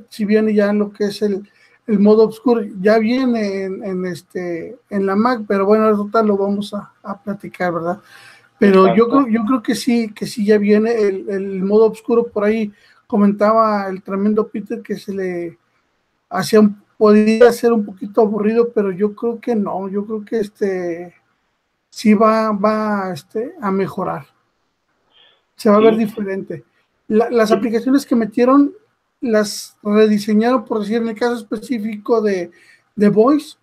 si 0.09 0.25
viene 0.25 0.53
ya 0.53 0.72
lo 0.72 0.92
que 0.92 1.05
es 1.05 1.22
el, 1.22 1.48
modo 1.87 2.27
oscuro, 2.27 2.62
ya 2.81 2.98
viene 2.98 3.64
en, 3.64 4.05
este, 4.07 4.79
en 4.90 5.07
la 5.07 5.14
Mac, 5.14 5.42
pero 5.46 5.64
bueno, 5.64 6.11
tal 6.11 6.27
lo 6.27 6.37
vamos 6.37 6.75
a, 6.75 6.92
a 7.05 7.22
platicar, 7.22 7.72
¿verdad? 7.72 8.01
Pero 8.62 8.94
yo 8.94 9.09
creo, 9.09 9.27
yo 9.27 9.44
creo 9.44 9.61
que 9.61 9.75
sí, 9.75 10.12
que 10.14 10.25
sí 10.25 10.46
ya 10.46 10.57
viene 10.57 10.92
el, 10.92 11.64
modo 11.64 11.90
oscuro 11.90 12.29
por 12.29 12.44
ahí. 12.44 12.72
Comentaba 13.12 13.88
el 13.88 14.03
tremendo 14.03 14.48
Peter 14.48 14.81
que 14.81 14.96
se 14.96 15.12
le 15.12 15.59
hacía 16.31 16.61
un, 16.61 16.83
podía 16.96 17.53
ser 17.53 17.75
un 17.75 17.85
poquito 17.85 18.22
aburrido, 18.22 18.72
pero 18.72 18.90
yo 18.90 19.14
creo 19.14 19.38
que 19.38 19.55
no, 19.55 19.87
yo 19.90 20.07
creo 20.07 20.25
que 20.25 20.38
este 20.38 21.14
sí 21.90 22.14
va, 22.14 22.53
va 22.53 23.12
este, 23.12 23.53
a 23.61 23.70
mejorar. 23.70 24.25
Se 25.57 25.68
va 25.68 25.77
a 25.77 25.81
ver 25.81 25.98
diferente. 25.98 26.64
las 27.07 27.53
aplicaciones 27.53 28.07
que 28.07 28.16
metieron 28.16 28.72
las 29.20 29.77
rediseñaron, 29.83 30.64
por 30.64 30.81
decir, 30.81 30.96
en 30.96 31.09
el 31.09 31.14
caso 31.14 31.35
específico 31.35 32.22
de, 32.22 32.51
de 32.96 33.09
Voice, 33.11 33.59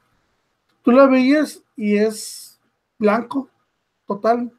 tú 0.83 0.91
la 0.91 1.07
veías 1.07 1.63
y 1.75 1.97
es 1.97 2.59
blanco, 2.99 3.49
total, 4.05 4.51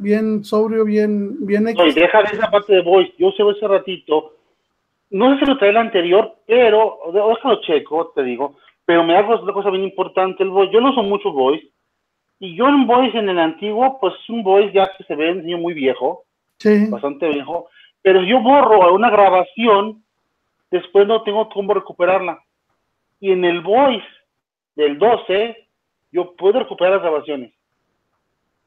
bien 0.00 0.44
sobrio, 0.44 0.84
bien, 0.84 1.46
bien 1.46 1.64
No, 1.64 1.86
y 1.86 1.92
deja 1.92 2.22
de 2.22 2.36
esa 2.36 2.50
parte 2.50 2.72
de 2.72 2.82
voice. 2.82 3.12
Yo 3.18 3.30
sé 3.32 3.42
ese 3.56 3.68
ratito. 3.68 4.34
No 5.10 5.32
sé 5.32 5.40
si 5.40 5.46
lo 5.46 5.58
trae 5.58 5.70
el 5.70 5.76
anterior, 5.76 6.36
pero, 6.46 6.98
déjalo 7.12 7.60
checo, 7.62 8.12
te 8.14 8.22
digo. 8.22 8.56
Pero 8.84 9.04
me 9.04 9.16
hago 9.16 9.40
una 9.40 9.52
cosa 9.52 9.70
bien 9.70 9.84
importante 9.84 10.42
el 10.42 10.50
voice. 10.50 10.72
Yo 10.72 10.80
no 10.80 10.90
uso 10.90 11.02
mucho 11.02 11.32
voice. 11.32 11.66
Y 12.38 12.56
yo 12.56 12.68
en 12.68 12.86
voice 12.86 13.18
en 13.18 13.28
el 13.28 13.38
antiguo, 13.38 13.98
pues 14.00 14.14
es 14.22 14.30
un 14.30 14.42
voice 14.42 14.72
ya 14.72 14.90
que 14.96 15.04
se 15.04 15.14
ve 15.14 15.34
niño 15.34 15.58
muy 15.58 15.74
viejo. 15.74 16.24
Sí. 16.58 16.86
Bastante 16.88 17.28
viejo. 17.28 17.68
Pero 18.02 18.22
yo 18.22 18.40
borro 18.40 18.94
una 18.94 19.10
grabación, 19.10 20.02
después 20.70 21.06
no 21.06 21.22
tengo 21.22 21.48
cómo 21.50 21.74
recuperarla. 21.74 22.38
y 23.22 23.32
en 23.32 23.44
el 23.44 23.60
voice 23.60 24.06
del 24.74 24.98
12 24.98 25.68
yo 26.10 26.34
puedo 26.36 26.60
recuperar 26.60 26.94
las 26.94 27.02
grabaciones. 27.02 27.52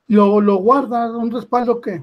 ¿Lo, 0.08 0.42
lo 0.42 0.56
guardas? 0.56 1.12
¿Un 1.12 1.32
respaldo 1.32 1.82
qué? 1.82 2.00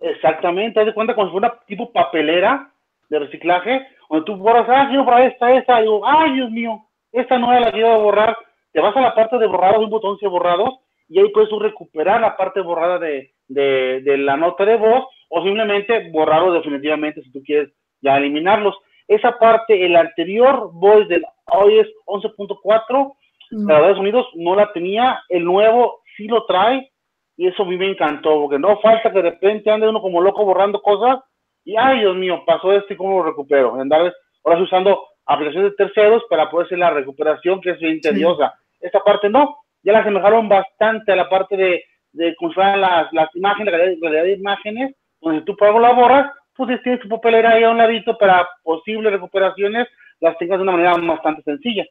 Exactamente, 0.00 0.80
haz 0.80 0.86
de 0.86 0.94
cuenta 0.94 1.14
como 1.14 1.28
si 1.28 1.32
fuera 1.32 1.48
una 1.48 1.60
tipo 1.66 1.92
papelera 1.92 2.70
de 3.08 3.18
reciclaje, 3.18 3.86
donde 4.10 4.26
tú 4.26 4.36
borras, 4.36 4.66
ah, 4.68 4.86
quiero 4.88 5.04
borrar 5.04 5.22
esta, 5.22 5.52
esta, 5.54 5.80
y 5.80 5.82
digo, 5.82 6.06
ay, 6.06 6.34
Dios 6.34 6.50
mío, 6.50 6.80
esta 7.12 7.38
no 7.38 7.52
la 7.52 7.72
quiero 7.72 8.00
borrar. 8.00 8.36
Te 8.72 8.80
vas 8.80 8.96
a 8.96 9.00
la 9.00 9.14
parte 9.14 9.38
de 9.38 9.46
borrados, 9.46 9.82
un 9.82 9.90
botón 9.90 10.18
de 10.20 10.28
borrados, 10.28 10.70
y 11.08 11.18
ahí 11.18 11.28
puedes 11.30 11.50
recuperar 11.58 12.20
la 12.20 12.36
parte 12.36 12.60
borrada 12.60 12.98
de, 12.98 13.32
de, 13.48 14.00
de 14.02 14.18
la 14.18 14.36
nota 14.36 14.64
de 14.64 14.76
voz, 14.76 15.06
o 15.28 15.42
simplemente 15.42 16.10
borrarlo 16.10 16.52
definitivamente 16.52 17.22
si 17.22 17.32
tú 17.32 17.42
quieres 17.42 17.72
ya 18.00 18.16
eliminarlos. 18.16 18.76
Esa 19.08 19.38
parte, 19.38 19.84
el 19.84 19.96
anterior 19.96 20.70
voice 20.72 21.08
del 21.08 21.24
iOS 21.48 21.88
11.4, 22.06 23.12
de 23.50 23.60
Estados 23.60 23.98
Unidos 23.98 24.26
no 24.34 24.56
la 24.56 24.72
tenía, 24.72 25.22
el 25.28 25.44
nuevo 25.44 26.00
sí 26.16 26.26
lo 26.26 26.44
trae, 26.46 26.90
y 27.36 27.48
eso 27.48 27.62
a 27.62 27.66
mí 27.66 27.76
me 27.76 27.90
encantó, 27.90 28.40
porque 28.42 28.58
no 28.58 28.78
falta 28.80 29.10
que 29.10 29.22
de 29.22 29.30
repente 29.30 29.70
ande 29.70 29.88
uno 29.88 30.00
como 30.00 30.20
loco 30.20 30.44
borrando 30.44 30.80
cosas, 30.80 31.20
y 31.64 31.76
ay 31.76 32.00
Dios 32.00 32.16
mío, 32.16 32.42
pasó 32.46 32.72
esto 32.72 32.92
y 32.92 32.96
cómo 32.96 33.18
lo 33.18 33.24
recupero. 33.24 33.74
Andar 33.80 34.12
ahora 34.44 34.62
usando 34.62 35.00
aplicaciones 35.26 35.70
de 35.70 35.76
terceros 35.76 36.22
para 36.28 36.50
poder 36.50 36.66
hacer 36.66 36.78
la 36.78 36.90
recuperación, 36.90 37.60
que 37.60 37.70
es 37.70 37.78
bien 37.78 38.00
tediosa. 38.00 38.54
Esta 38.80 39.00
parte 39.00 39.28
no, 39.28 39.56
ya 39.82 39.92
la 39.92 40.00
asemejaron 40.00 40.48
bastante 40.48 41.12
a 41.12 41.16
la 41.16 41.28
parte 41.28 41.56
de, 41.56 41.84
de 42.12 42.36
las, 42.56 43.12
las 43.12 43.34
imágenes, 43.34 43.72
la 43.72 43.78
calidad, 43.78 44.22
de 44.24 44.34
imágenes, 44.34 44.94
donde 45.20 45.42
tú 45.42 45.56
por 45.56 45.68
algo 45.68 45.80
la 45.80 45.92
borras, 45.92 46.30
pues 46.54 46.80
tienes 46.82 47.00
tu 47.00 47.08
papelera 47.08 47.52
ahí 47.52 47.64
a 47.64 47.70
un 47.70 47.78
ladito 47.78 48.16
para 48.18 48.46
posibles 48.62 49.12
recuperaciones, 49.12 49.88
las 50.20 50.36
tengas 50.38 50.58
de 50.58 50.62
una 50.62 50.72
manera 50.72 50.94
bastante 50.96 51.42
sencilla. 51.42 51.84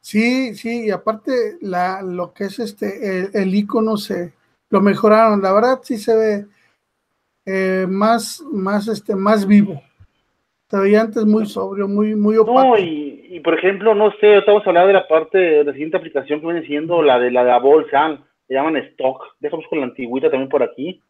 Sí, 0.00 0.54
sí, 0.54 0.86
y 0.86 0.90
aparte 0.90 1.32
la, 1.62 2.02
lo 2.02 2.32
que 2.32 2.44
es 2.44 2.58
este, 2.58 3.20
el, 3.20 3.30
el 3.34 3.54
icono 3.54 3.96
se 3.96 4.32
lo 4.72 4.80
mejoraron, 4.80 5.42
la 5.42 5.52
verdad 5.52 5.80
sí 5.82 5.98
se 5.98 6.16
ve 6.16 6.46
eh, 7.44 7.86
más, 7.86 8.42
más, 8.50 8.88
este, 8.88 9.14
más 9.14 9.46
vivo. 9.46 9.82
Se 10.68 10.78
veía 10.78 11.02
antes 11.02 11.26
muy 11.26 11.44
sobrio, 11.44 11.86
muy, 11.86 12.14
muy 12.14 12.38
opaco. 12.38 12.68
No, 12.68 12.78
y, 12.78 13.38
por 13.44 13.58
ejemplo, 13.58 13.94
no 13.94 14.10
sé, 14.12 14.38
estamos 14.38 14.66
hablando 14.66 14.88
de 14.88 14.94
la 14.94 15.06
parte 15.06 15.36
de 15.36 15.64
la 15.64 15.72
siguiente 15.72 15.98
aplicación 15.98 16.40
que 16.40 16.46
viene 16.46 16.66
siendo 16.66 17.02
la 17.02 17.18
de 17.18 17.30
la, 17.30 17.44
de 17.44 17.50
la 17.50 17.58
bolsa, 17.58 18.18
se 18.48 18.54
llaman 18.54 18.76
stock, 18.76 19.36
dejamos 19.40 19.66
con 19.68 19.80
la 19.80 19.86
antigüita 19.86 20.30
también 20.30 20.48
por 20.48 20.62
aquí. 20.62 21.02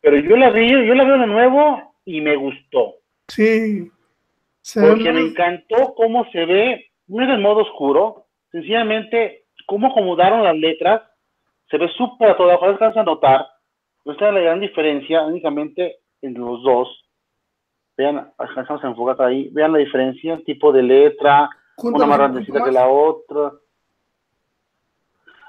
Pero 0.00 0.16
yo 0.16 0.36
la 0.36 0.48
vi, 0.50 0.70
yo 0.70 0.94
la 0.94 1.04
veo 1.04 1.18
de 1.18 1.26
nuevo 1.26 1.94
y 2.06 2.22
me 2.22 2.36
gustó. 2.36 2.94
Sí. 3.28 3.90
porque 4.74 5.12
me 5.12 5.20
encantó 5.20 5.94
cómo 5.94 6.24
se 6.30 6.46
ve, 6.46 6.86
no 7.08 7.22
es 7.22 7.28
en 7.28 7.42
modo 7.42 7.62
oscuro, 7.62 8.24
sencillamente 8.50 9.44
cómo 9.66 9.88
acomodaron 9.88 10.42
las 10.42 10.56
letras, 10.56 11.02
se 11.70 11.78
ve 11.78 11.88
súper 11.96 12.30
a 12.30 12.36
toda, 12.36 12.54
alcanza 12.54 13.00
a 13.00 13.04
notar, 13.04 13.46
no 14.04 14.12
está 14.12 14.30
la 14.30 14.40
gran 14.40 14.60
diferencia 14.60 15.22
únicamente 15.22 15.96
entre 16.22 16.42
los 16.42 16.62
dos. 16.62 17.04
Vean, 17.96 18.32
alcanzamos 18.38 18.84
a 18.84 18.88
enfocar 18.88 19.26
ahí, 19.26 19.48
vean 19.50 19.72
la 19.72 19.78
diferencia, 19.78 20.40
tipo 20.44 20.72
de 20.72 20.82
letra, 20.82 21.48
una 21.78 22.06
más 22.06 22.18
grandecita 22.18 22.64
que 22.64 22.72
la 22.72 22.88
otra. 22.88 23.52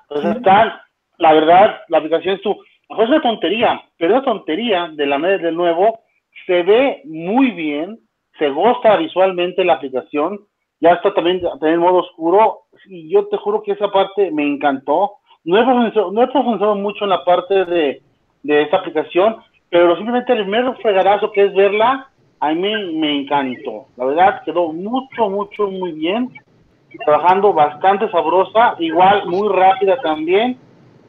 Entonces 0.10 0.38
están, 0.38 0.73
la 1.17 1.34
verdad, 1.34 1.82
la 1.89 1.97
aplicación 1.97 2.36
es 2.36 2.41
tu, 2.41 2.51
es 2.51 3.10
una 3.10 3.21
tontería, 3.21 3.82
pero 3.97 4.15
esa 4.15 4.25
tontería 4.25 4.89
de 4.93 5.06
la 5.06 5.17
del 5.17 5.56
nuevo. 5.56 6.01
Se 6.45 6.63
ve 6.63 7.01
muy 7.06 7.51
bien, 7.51 7.99
se 8.38 8.49
goza 8.49 8.97
visualmente 8.97 9.63
la 9.63 9.73
aplicación, 9.73 10.41
ya 10.80 10.91
está 10.91 11.13
también, 11.13 11.41
también 11.41 11.75
en 11.75 11.80
modo 11.80 11.99
oscuro, 11.99 12.65
y 12.86 13.10
yo 13.10 13.28
te 13.28 13.38
juro 13.38 13.63
que 13.63 13.71
esa 13.71 13.89
parte 13.91 14.32
me 14.32 14.45
encantó. 14.45 15.13
No 15.46 15.60
he 15.60 15.64
profundizado, 15.64 16.76
no 16.76 16.76
mucho 16.76 17.04
en 17.04 17.12
la 17.12 17.24
parte 17.24 17.66
de, 17.66 18.02
de 18.44 18.62
esta 18.64 18.78
aplicación, 18.78 19.38
pero 19.70 19.96
simplemente 19.96 20.34
el 20.34 20.42
primer 20.42 20.76
fregadazo 20.78 21.32
que 21.32 21.46
es 21.46 21.54
verla, 21.54 22.10
a 22.40 22.54
mí 22.54 22.94
me, 22.94 23.22
encantó. 23.22 23.86
La 23.98 24.06
verdad 24.06 24.42
quedó 24.44 24.72
mucho, 24.72 25.30
mucho, 25.30 25.68
muy 25.68 25.92
bien. 25.94 26.32
Trabajando 27.06 27.54
bastante 27.54 28.10
sabrosa, 28.10 28.76
igual 28.80 29.26
muy 29.28 29.50
rápida 29.50 29.98
también. 30.02 30.58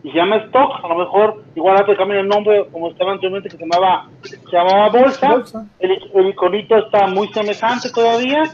Y 0.02 0.10
se 0.10 0.16
llama 0.16 0.36
Stock, 0.36 0.84
a 0.84 0.88
lo 0.88 0.96
mejor 0.96 1.42
igual 1.54 1.84
te 1.84 1.96
cambian 1.96 2.20
el 2.20 2.28
nombre 2.28 2.66
como 2.70 2.90
estaba 2.90 3.12
anteriormente 3.12 3.48
que 3.48 3.56
se 3.56 3.66
llamaba, 3.66 4.08
se 4.22 4.38
llamaba 4.52 4.88
Bolsa. 4.88 5.66
El, 5.78 5.98
el 6.14 6.28
iconito 6.28 6.76
está 6.76 7.06
muy 7.08 7.28
semejante 7.28 7.90
todavía, 7.90 8.44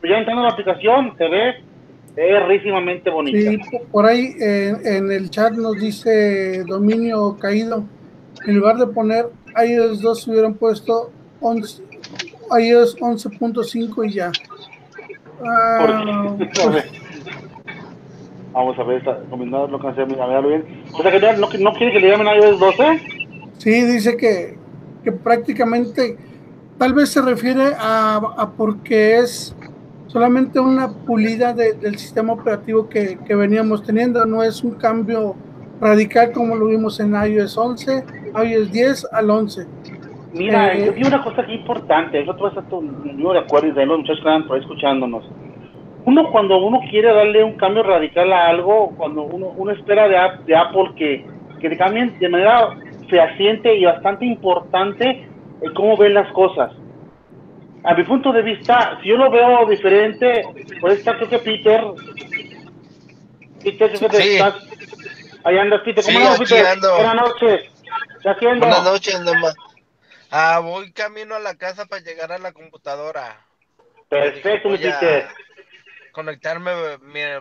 pero 0.00 0.14
ya 0.14 0.18
entrando 0.18 0.42
en 0.42 0.48
la 0.48 0.52
aplicación 0.52 1.14
se 1.16 1.28
ve 1.28 1.64
perrísimamente 2.16 3.10
bonita. 3.10 3.38
Sí, 3.38 3.60
por 3.92 4.06
ahí 4.06 4.34
en 4.40 5.12
el 5.12 5.30
chat 5.30 5.52
nos 5.52 5.78
dice 5.78 6.64
Dominio 6.64 7.36
Caído, 7.38 7.84
en 8.46 8.56
lugar 8.56 8.78
de 8.78 8.86
poner 8.86 9.28
iOS 9.64 10.00
2 10.00 10.28
hubieran 10.28 10.54
puesto 10.54 11.12
11, 11.40 11.82
iOS 12.58 12.96
11.5 12.96 14.08
y 14.08 14.12
ya. 14.14 14.32
Ah, 15.44 16.34
Vamos 18.52 18.78
a 18.78 18.84
ver, 18.84 18.98
está 18.98 19.18
combinado 19.28 19.68
lo 19.68 19.86
hace 19.86 20.04
bien. 20.06 20.64
O 20.94 21.02
sea 21.02 21.12
que 21.12 21.20
no, 21.20 21.46
no 21.58 21.72
quiere 21.74 21.92
que 21.92 22.00
le 22.00 22.08
llamen 22.08 22.28
iOS 22.42 22.58
12. 22.58 23.00
Sí, 23.58 23.82
dice 23.82 24.16
que, 24.16 24.56
que 25.04 25.12
prácticamente 25.12 26.16
tal 26.78 26.94
vez 26.94 27.10
se 27.10 27.20
refiere 27.20 27.74
a, 27.78 28.16
a 28.16 28.50
porque 28.52 29.18
es 29.18 29.54
solamente 30.16 30.58
una 30.58 30.88
pulida 30.88 31.52
del 31.52 31.98
sistema 31.98 32.32
operativo 32.32 32.88
que, 32.88 33.18
que, 33.26 33.34
veníamos 33.34 33.84
teniendo, 33.84 34.24
no 34.24 34.42
es 34.42 34.64
un 34.64 34.76
cambio 34.76 35.34
radical 35.78 36.32
como 36.32 36.56
lo 36.56 36.68
vimos 36.68 36.98
en 37.00 37.12
iOS 37.12 37.58
11, 37.58 38.02
iOS 38.42 38.72
10 38.72 39.08
al 39.12 39.28
11. 39.28 39.66
Mira, 40.32 40.72
eh, 40.72 40.86
yo 40.86 40.92
vi 40.94 41.02
una 41.02 41.22
cosa 41.22 41.42
aquí 41.42 41.52
importante, 41.52 42.18
eso 42.18 42.34
tú 42.34 42.46
estás 42.46 42.64
de 42.70 42.78
de 42.78 43.86
los 43.86 43.98
muchachos 43.98 44.22
que 44.22 44.28
están 44.30 44.46
por 44.46 44.56
ahí 44.56 44.62
escuchándonos. 44.62 45.28
Uno 46.06 46.30
cuando 46.32 46.64
uno 46.64 46.80
quiere 46.88 47.12
darle 47.12 47.44
un 47.44 47.58
cambio 47.58 47.82
radical 47.82 48.32
a 48.32 48.46
algo, 48.46 48.94
cuando 48.96 49.22
uno, 49.24 49.52
uno 49.54 49.70
espera 49.70 50.08
de, 50.08 50.16
de 50.46 50.56
Apple 50.56 50.92
que, 50.96 51.26
que 51.60 51.68
te 51.68 51.76
cambien 51.76 52.18
de 52.18 52.28
manera 52.30 52.70
fehaciente 53.10 53.76
y 53.76 53.84
bastante 53.84 54.24
importante 54.24 55.28
el 55.60 55.74
cómo 55.74 55.94
ven 55.98 56.14
las 56.14 56.32
cosas 56.32 56.72
a 57.84 57.94
mi 57.94 58.04
punto 58.04 58.32
de 58.32 58.42
vista, 58.42 58.98
si 59.02 59.08
yo 59.08 59.16
lo 59.16 59.30
veo 59.30 59.66
diferente, 59.66 60.42
puede 60.80 60.96
estar 60.96 61.16
creo 61.16 61.28
que 61.28 61.38
Peter. 61.38 61.82
Peter, 63.62 63.90
¿qué 63.90 64.22
sí. 64.22 64.36
estás? 64.36 64.54
Ahí 65.44 65.58
andas, 65.58 65.82
Peter. 65.84 66.04
¿Cómo 66.04 66.36
sí, 66.36 66.44
Peter? 66.44 66.78
Buenas 66.80 67.14
noches. 67.14 67.72
¿Qué 68.22 68.28
haciendo? 68.28 68.66
Buenas 68.66 68.84
noches, 68.84 69.20
nomás. 69.20 69.54
Ah, 70.30 70.58
voy 70.60 70.92
camino 70.92 71.36
a 71.36 71.38
la 71.38 71.54
casa 71.54 71.86
para 71.86 72.02
llegar 72.02 72.32
a 72.32 72.38
la 72.38 72.52
computadora. 72.52 73.46
Perfecto, 74.08 74.68
mi 74.68 74.78
Peter. 74.78 75.28
Conectarme 76.12 76.72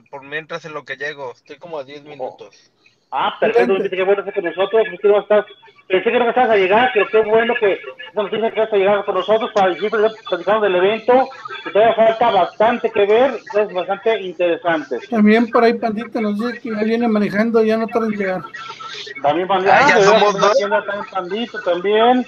por 0.09 0.23
mientras 0.23 0.65
en 0.65 0.73
lo 0.73 0.85
que 0.85 0.97
llego. 0.97 1.31
Estoy 1.31 1.57
como 1.57 1.79
a 1.79 1.83
10 1.83 2.03
minutos. 2.03 2.71
Ah, 3.09 3.35
perfecto, 3.39 3.73
mi 3.73 3.79
Peter. 3.79 3.97
Qué 3.97 4.03
bueno 4.03 4.23
que 4.23 4.41
nosotros. 4.41 4.83
Pues, 4.89 5.01
que 5.01 5.07
no 5.07 5.21
estás 5.21 5.45
Pensé 5.87 6.11
que 6.11 6.17
no 6.19 6.27
estabas 6.27 6.49
a 6.49 6.57
llegar, 6.57 6.89
pero 6.93 7.07
qué 7.11 7.21
bueno 7.21 7.53
que 7.59 7.79
nos 8.15 8.31
dices 8.31 8.53
que 8.53 8.59
vas 8.59 8.73
a 8.73 8.75
llegar 8.75 9.05
con 9.05 9.15
nosotros 9.15 9.51
para 9.53 9.69
decir 9.69 9.91
platicando 9.91 10.61
del 10.61 10.75
evento, 10.77 11.29
que 11.63 11.69
todavía 11.69 11.95
falta 11.95 12.31
bastante 12.31 12.89
que 12.89 13.05
ver, 13.05 13.39
es 13.53 13.73
bastante 13.73 14.19
interesante. 14.19 14.97
También 15.09 15.47
por 15.51 15.63
ahí 15.63 15.73
Pandita 15.73 16.21
nos 16.21 16.39
dice 16.39 16.59
que 16.59 16.71
ya 16.71 16.83
viene 16.83 17.07
manejando, 17.07 17.63
ya 17.63 17.77
no 17.77 17.87
tarda 17.87 18.07
en 18.07 18.13
llegar. 18.13 18.41
También 19.21 19.47
Pandita, 19.47 19.77
ah, 19.77 19.89
ya 19.89 20.01
somos 20.01 20.39
dos. 20.39 20.57
También 20.59 21.05
Pandita, 21.11 21.61
también. 21.61 22.25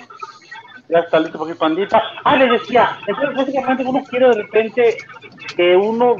Ya 0.89 0.99
está 0.99 1.19
listo 1.19 1.37
por 1.39 1.49
aquí 1.49 1.57
Pandita. 1.57 2.01
Ah, 2.23 2.35
le 2.35 2.47
decía, 2.47 2.97
entonces 3.07 3.35
básicamente 3.35 3.83
uno 3.83 4.03
quiere 4.03 4.29
de 4.29 4.35
repente 4.35 4.97
que 5.55 5.75
uno 5.75 6.15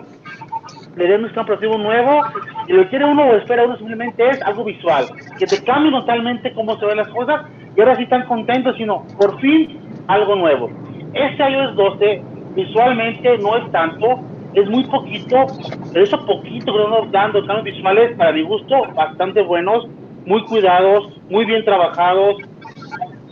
le 0.98 1.08
den 1.08 1.24
un 1.24 1.40
operativo 1.40 1.78
nuevo 1.78 2.22
y 2.68 2.74
lo 2.74 2.88
quiere 2.90 3.06
uno 3.06 3.24
o 3.24 3.36
espera 3.36 3.64
uno 3.66 3.78
simplemente 3.78 4.30
es 4.30 4.42
algo 4.42 4.64
visual, 4.64 5.06
que 5.38 5.46
te 5.46 5.64
cambie 5.64 5.92
totalmente 5.92 6.52
cómo 6.54 6.78
se 6.80 6.86
ven 6.86 6.98
las 6.98 7.08
cosas 7.10 7.46
y 7.76 7.80
ahora 7.80 7.96
sí 7.96 8.04
están 8.04 8.26
contentos, 8.26 8.76
sino 8.78 9.06
por 9.18 9.40
fin 9.40 9.80
algo 10.08 10.36
nuevo. 10.36 10.70
Este 11.14 11.50
iOS 11.50 11.76
12 11.76 12.22
visualmente 12.56 13.38
no 13.38 13.58
es 13.58 13.72
tanto, 13.72 14.20
es 14.54 14.68
muy 14.70 14.84
poquito, 14.86 15.46
pero 15.94 16.04
eso 16.04 16.26
poquito 16.26 16.74
que 16.74 16.80
nos 16.80 17.12
dando 17.12 17.46
cambios 17.46 17.76
visuales 17.76 18.18
para 18.18 18.32
mi 18.32 18.42
gusto 18.42 18.84
bastante 18.96 19.42
buenos, 19.42 19.88
muy 20.26 20.44
cuidados, 20.46 21.14
muy 21.30 21.46
bien 21.46 21.64
trabajados, 21.64 22.38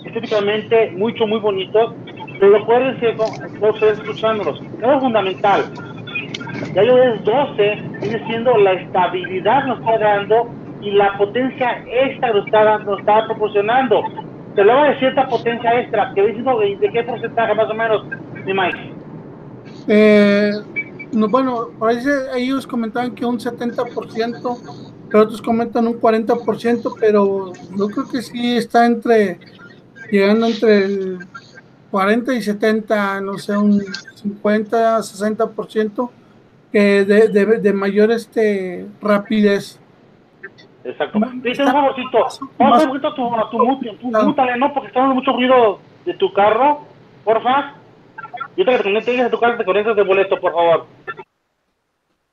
estéticamente 0.06 0.92
mucho, 0.92 1.26
muy 1.26 1.40
bonitos, 1.40 1.94
pero 2.40 2.58
acuérdense, 2.58 3.16
ustedes 3.60 4.00
escuchándolos, 4.00 4.62
es 4.62 5.00
fundamental, 5.00 5.64
ya 6.74 6.84
iOS 6.84 7.24
12 7.24 7.76
viene 8.02 8.28
siendo 8.28 8.58
la 8.58 8.74
estabilidad 8.74 9.66
nos 9.66 9.80
está 9.80 9.98
dando 9.98 10.50
y 10.82 10.92
la 10.92 11.18
potencia 11.18 11.84
extra 11.88 12.34
nos 12.34 12.46
está, 12.46 12.78
nos 12.80 13.00
está 13.00 13.26
proporcionando. 13.26 14.04
Se 14.54 14.62
habla 14.62 14.90
de 14.90 15.00
cierta 15.00 15.28
potencia 15.28 15.82
extra, 15.82 16.14
que 16.14 16.28
diciendo 16.28 16.60
de 16.60 16.90
qué 16.92 17.04
porcentaje 17.04 17.56
más 17.56 17.70
o 17.70 17.74
menos, 17.74 18.04
mi 18.46 18.54
Mike. 18.54 18.94
Eh, 19.88 20.52
no, 21.12 21.28
bueno, 21.28 21.70
ahí 21.82 21.98
ellos 22.36 22.68
comentaban 22.68 23.14
que 23.14 23.26
un 23.26 23.40
70%, 23.40 24.58
pero 25.10 25.24
otros 25.24 25.42
comentan 25.42 25.88
un 25.88 26.00
40%, 26.00 26.96
pero 27.00 27.54
yo 27.78 27.88
creo 27.88 28.10
que 28.10 28.22
sí 28.22 28.58
está 28.58 28.86
entre, 28.86 29.40
llegando 30.12 30.46
entre 30.48 30.86
el 30.86 31.20
40 31.92 32.34
y 32.34 32.42
70, 32.42 33.22
no 33.22 33.38
sé, 33.38 33.58
un 33.58 33.82
50, 34.16 35.00
60% 35.00 36.10
que 36.76 37.06
de, 37.06 37.30
de, 37.30 37.46
de 37.62 37.72
mayor 37.72 38.12
este, 38.12 38.86
rapidez. 39.02 39.82
Exacto. 40.84 41.20
Dice 41.36 41.64
un 41.64 41.72
favorcito, 41.72 42.28
vamos 42.58 42.84
un 42.84 42.90
poquito 42.90 43.14
tu, 43.14 43.34
a 43.34 43.50
tu, 43.50 43.58
tu, 44.02 44.08
mútale, 44.12 44.58
¿no? 44.58 44.74
Porque 44.74 44.90
está 44.90 45.00
dando 45.00 45.16
mucho 45.16 45.32
ruido 45.32 45.80
de 46.04 46.16
tu 46.16 46.34
carro, 46.34 46.82
porfa. 47.24 47.76
Yo 48.58 48.66
te 48.66 49.06
que 49.06 49.22
a 49.22 49.30
tu 49.30 49.40
carro, 49.40 49.58
te 49.58 49.64
conectas 49.64 49.96
de 49.96 50.04
boleto, 50.04 50.38
por 50.38 50.52
favor. 50.52 50.88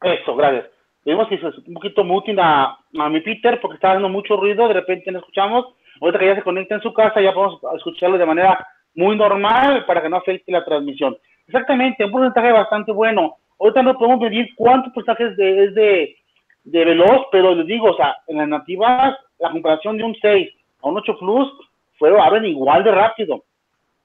Eso, 0.02 0.34
gracias. 0.34 0.66
Vemos 1.04 1.28
que 1.28 1.36
es 1.36 1.42
un 1.44 1.74
poquito 1.74 2.02
mutin 2.02 2.40
a, 2.40 2.78
a 2.98 3.08
mi 3.10 3.20
Peter 3.20 3.60
porque 3.60 3.76
está 3.76 3.92
dando 3.92 4.08
mucho 4.08 4.36
ruido, 4.36 4.66
de 4.66 4.74
repente 4.74 5.12
no 5.12 5.20
escuchamos. 5.20 5.66
Ahorita 6.00 6.18
que 6.18 6.26
ya 6.26 6.34
se 6.34 6.42
conecta 6.42 6.74
en 6.74 6.82
su 6.82 6.92
casa, 6.92 7.20
ya 7.20 7.32
podemos 7.32 7.60
escucharlo 7.76 8.18
de 8.18 8.26
manera 8.26 8.66
muy 8.96 9.16
normal 9.16 9.86
para 9.86 10.02
que 10.02 10.08
no 10.08 10.16
afecte 10.16 10.50
la 10.50 10.64
transmisión. 10.64 11.16
Exactamente, 11.46 12.04
un 12.04 12.10
porcentaje 12.10 12.50
bastante 12.50 12.90
bueno. 12.90 13.36
Ahorita 13.62 13.82
no 13.84 13.96
podemos 13.96 14.18
medir 14.18 14.48
cuántos 14.56 14.92
porcentajes 14.92 15.36
de, 15.36 15.64
es 15.64 15.74
de, 15.76 16.16
de 16.64 16.84
veloz, 16.84 17.26
pero 17.30 17.54
les 17.54 17.64
digo, 17.64 17.90
o 17.90 17.96
sea, 17.96 18.16
en 18.26 18.38
las 18.38 18.48
nativas, 18.48 19.16
la 19.38 19.52
comparación 19.52 19.96
de 19.96 20.02
un 20.02 20.16
6 20.20 20.50
a 20.82 20.88
un 20.88 20.98
8 20.98 21.16
Plus 21.16 21.48
fueron, 21.96 22.20
abren 22.20 22.44
igual 22.44 22.82
de 22.82 22.90
rápido. 22.90 23.44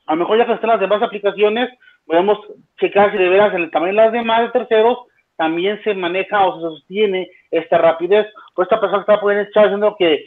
A 0.05 0.13
lo 0.13 0.19
mejor 0.19 0.37
ya 0.37 0.45
que 0.45 0.53
están 0.53 0.69
las 0.69 0.79
demás 0.79 1.01
aplicaciones, 1.01 1.71
podemos 2.05 2.37
checar 2.79 3.11
si 3.11 3.17
de 3.17 3.29
veras 3.29 3.51
en 3.55 3.63
el 3.63 3.71
tamaño 3.71 3.93
de 3.93 3.97
las 3.97 4.11
demás 4.11 4.41
de 4.41 4.59
terceros 4.59 4.99
también 5.37 5.81
se 5.83 5.95
maneja 5.95 6.45
o 6.45 6.55
se 6.55 6.61
sostiene 6.61 7.27
esta 7.49 7.79
rapidez. 7.79 8.27
Pues 8.53 8.67
esta 8.67 8.79
persona 8.79 9.01
está 9.01 9.19
pueden 9.19 9.47
echar 9.47 9.63
diciendo 9.63 9.95
que 9.97 10.23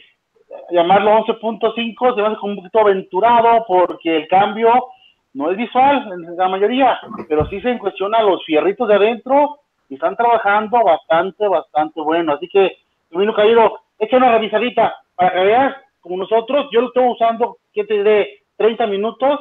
llamarlo 0.71 1.25
11.5 1.25 2.15
se 2.15 2.21
va 2.21 2.27
a 2.27 2.31
hacer 2.31 2.39
como 2.39 2.51
un 2.51 2.57
poquito 2.57 2.79
aventurado 2.81 3.63
porque 3.65 4.17
el 4.17 4.27
cambio 4.27 4.87
no 5.33 5.51
es 5.51 5.57
visual 5.57 6.11
en 6.11 6.35
la 6.35 6.49
mayoría, 6.49 6.99
pero 7.27 7.47
sí 7.49 7.61
se 7.61 7.77
cuestiona 7.77 8.21
los 8.21 8.43
fierritos 8.45 8.87
de 8.87 8.95
adentro 8.95 9.59
y 9.89 9.95
están 9.95 10.15
trabajando 10.15 10.83
bastante, 10.83 11.47
bastante 11.47 12.01
bueno. 12.01 12.33
Así 12.33 12.47
que, 12.47 12.77
Camino 13.09 13.33
Caído, 13.33 13.79
echa 13.99 14.17
una 14.17 14.31
revisadita 14.31 14.93
para 15.15 15.33
que 15.33 15.39
veas, 15.39 15.75
como 16.01 16.17
nosotros, 16.17 16.67
yo 16.71 16.81
lo 16.81 16.87
estoy 16.87 17.07
usando, 17.07 17.57
que 17.73 17.83
te 17.85 18.03
dé 18.03 18.41
30 18.57 18.87
minutos, 18.87 19.39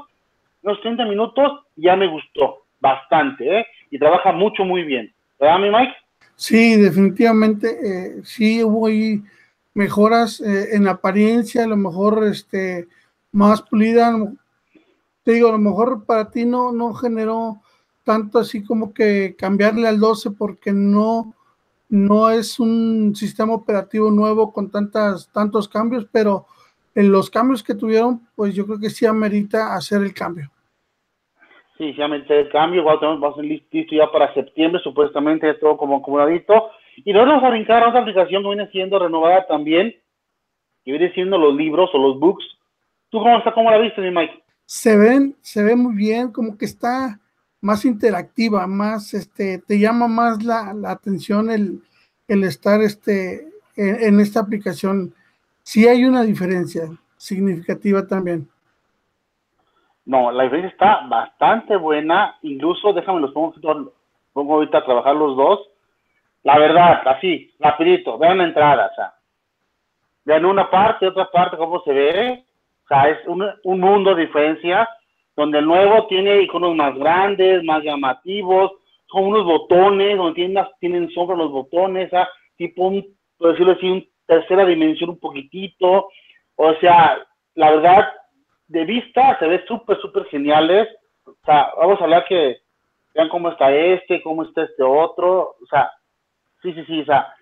unos 0.63 0.81
30 0.81 1.05
minutos, 1.07 1.61
ya 1.77 1.97
me 1.97 2.07
gustó 2.07 2.65
bastante, 2.81 3.61
¿eh? 3.61 3.67
Y 3.91 3.99
trabaja 3.99 4.33
mucho, 4.33 4.65
muy 4.65 4.83
bien. 4.83 5.13
¿Verdad, 5.39 5.59
mi 5.59 5.71
Mike? 5.71 5.95
Sí, 6.37 6.77
definitivamente, 6.77 7.69
eh, 7.69 8.21
sí 8.25 8.63
hubo 8.63 8.87
ahí 8.87 9.23
mejoras 9.75 10.41
eh, 10.41 10.75
en 10.75 10.89
apariencia, 10.89 11.65
a 11.65 11.69
lo 11.69 11.77
mejor 11.77 12.25
este, 12.25 12.89
más 13.33 13.63
pulida. 13.63 14.13
Digo, 15.33 15.49
a 15.49 15.53
lo 15.53 15.59
mejor 15.59 16.05
para 16.07 16.31
ti 16.31 16.45
no, 16.45 16.73
no 16.73 16.93
generó 16.95 17.61
tanto 18.05 18.39
así 18.39 18.65
como 18.65 18.93
que 18.93 19.37
cambiarle 19.39 19.87
al 19.87 20.01
12 20.01 20.33
porque 20.33 20.73
no, 20.73 21.35
no 21.89 22.31
es 22.31 22.59
un 22.59 23.15
sistema 23.15 23.55
operativo 23.55 24.11
nuevo 24.11 24.53
con 24.53 24.71
tantas, 24.71 25.31
tantos 25.33 25.69
cambios, 25.69 26.07
pero 26.11 26.47
en 26.95 27.13
los 27.13 27.31
cambios 27.31 27.63
que 27.63 27.75
tuvieron, 27.75 28.21
pues 28.35 28.55
yo 28.55 28.67
creo 28.67 28.81
que 28.81 28.91
sí 28.91 29.07
amerita 29.07 29.75
hacer 29.75 30.03
el 30.03 30.13
cambio. 30.13 30.51
Sí, 31.79 31.95
sí 31.95 32.03
amerita 32.03 32.35
el 32.35 32.49
cambio, 32.51 32.85
vamos 32.85 33.39
a 33.39 33.43
listo 33.43 33.95
ya 33.95 34.11
para 34.11 34.35
septiembre, 34.35 34.81
supuestamente 34.83 35.55
todo 35.55 35.77
como 35.77 35.99
acomodadito. 35.99 36.71
Y 36.97 37.13
luego 37.13 37.29
vamos 37.29 37.45
a 37.45 37.51
brincar 37.51 37.83
a 37.83 37.89
otra 37.89 38.01
aplicación 38.01 38.43
que 38.43 38.49
viene 38.49 38.71
siendo 38.71 38.99
renovada 38.99 39.47
también, 39.47 39.95
que 40.85 40.91
viene 40.91 41.13
siendo 41.13 41.39
los 41.39 41.55
libros 41.55 41.89
o 41.95 41.99
los 41.99 42.19
books. 42.19 42.45
¿Tú 43.09 43.19
cómo 43.19 43.39
está, 43.39 43.53
cómo 43.53 43.71
la 43.71 43.79
viste, 43.79 44.01
mi 44.01 44.11
Mike? 44.11 44.43
Se 44.71 44.97
ven, 44.97 45.35
se 45.41 45.65
ve 45.65 45.75
muy 45.75 45.97
bien, 45.97 46.31
como 46.31 46.57
que 46.57 46.65
está 46.65 47.19
más 47.61 47.85
interactiva, 47.85 48.69
más, 48.69 49.15
este, 49.15 49.59
te 49.59 49.81
llama 49.81 50.07
más 50.07 50.45
la, 50.45 50.73
atención 50.87 51.51
el, 51.51 51.83
el, 52.29 52.45
estar 52.45 52.81
este, 52.81 53.49
en, 53.75 54.21
esta 54.21 54.39
aplicación. 54.39 55.13
Sí 55.65 55.89
hay 55.89 56.05
una 56.05 56.23
diferencia 56.23 56.85
significativa 57.17 58.07
también. 58.07 58.49
No, 60.07 60.31
la 60.31 60.45
diferencia 60.45 60.71
está 60.71 61.07
bastante 61.09 61.77
buena, 61.77 62.39
incluso 62.43 62.93
déjame 62.93 63.23
los 63.23 63.33
pongo, 63.33 63.55
pongo 64.33 64.55
ahorita 64.55 64.79
a 64.79 64.85
trabajar 64.85 65.17
los 65.17 65.37
dos 65.37 65.71
la 66.43 66.59
verdad, 66.59 67.03
así, 67.07 67.53
rapidito, 67.59 68.17
vean 68.17 68.39
la 68.39 68.45
entrada, 68.45 68.91
vean 70.25 70.45
una 70.47 70.71
parte, 70.71 71.07
otra 71.07 71.31
parte, 71.31 71.57
cómo 71.59 71.83
se 71.83 71.93
ve, 71.93 72.45
sea, 72.95 73.09
es 73.11 73.27
un, 73.27 73.45
un 73.65 73.81
mundo 73.81 74.15
de 74.15 74.27
diferencia, 74.27 74.89
donde 75.37 75.59
el 75.59 75.67
nuevo 75.67 76.07
tiene 76.07 76.43
iconos 76.43 76.75
más 76.75 76.97
grandes, 76.97 77.63
más 77.65 77.83
llamativos, 77.83 78.73
son 79.07 79.25
unos 79.27 79.45
botones, 79.45 80.17
donde 80.17 80.35
tienen, 80.35 80.65
tienen 80.81 81.11
sombra 81.11 81.37
los 81.37 81.51
botones, 81.51 82.11
tipo 82.57 82.89
un, 82.89 83.07
por 83.39 83.53
decirlo 83.53 83.73
así, 83.73 83.89
un 83.89 84.07
tercera 84.27 84.65
dimensión 84.65 85.11
un 85.11 85.19
poquitito, 85.19 86.09
o 86.57 86.75
sea, 86.81 87.19
la 87.55 87.71
verdad, 87.71 88.09
de 88.69 88.85
vista 88.85 89.39
se 89.39 89.47
ve 89.47 89.65
súper, 89.67 89.99
súper 90.01 90.25
geniales, 90.27 90.89
o 91.25 91.35
sea, 91.45 91.71
vamos 91.77 92.01
a 92.01 92.05
hablar 92.05 92.25
que 92.29 92.59
vean 93.15 93.29
cómo 93.29 93.51
está 93.51 93.75
este, 93.75 94.23
cómo 94.23 94.45
está 94.45 94.63
este 94.63 94.85
otro, 94.85 95.57
o 95.61 95.67
sea, 95.69 95.91
Sí, 96.63 96.73
sí, 96.75 96.85
sí, 96.87 97.01
o 97.01 97.05
sea, 97.05 97.35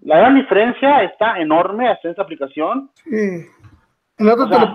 la 0.00 0.18
gran 0.18 0.34
diferencia 0.34 1.02
está 1.02 1.38
enorme 1.38 1.88
hasta 1.88 2.10
esta 2.10 2.22
aplicación. 2.22 2.90
Sí. 3.04 3.46
El 4.18 4.28
otro 4.28 4.48
te 4.48 4.58
lo, 4.58 4.66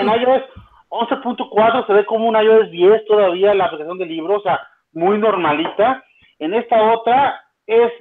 En 0.00 0.08
iOS 0.22 0.42
11.4 0.88 1.86
se 1.86 1.92
ve 1.92 2.06
como 2.06 2.28
un 2.28 2.36
iOS 2.36 2.70
10 2.70 3.06
todavía 3.06 3.54
la 3.54 3.66
aplicación 3.66 3.98
de 3.98 4.06
libros, 4.06 4.40
o 4.40 4.42
sea, 4.42 4.60
muy 4.92 5.18
normalita. 5.18 6.02
En 6.38 6.54
esta 6.54 6.92
otra 6.92 7.40
es, 7.66 7.92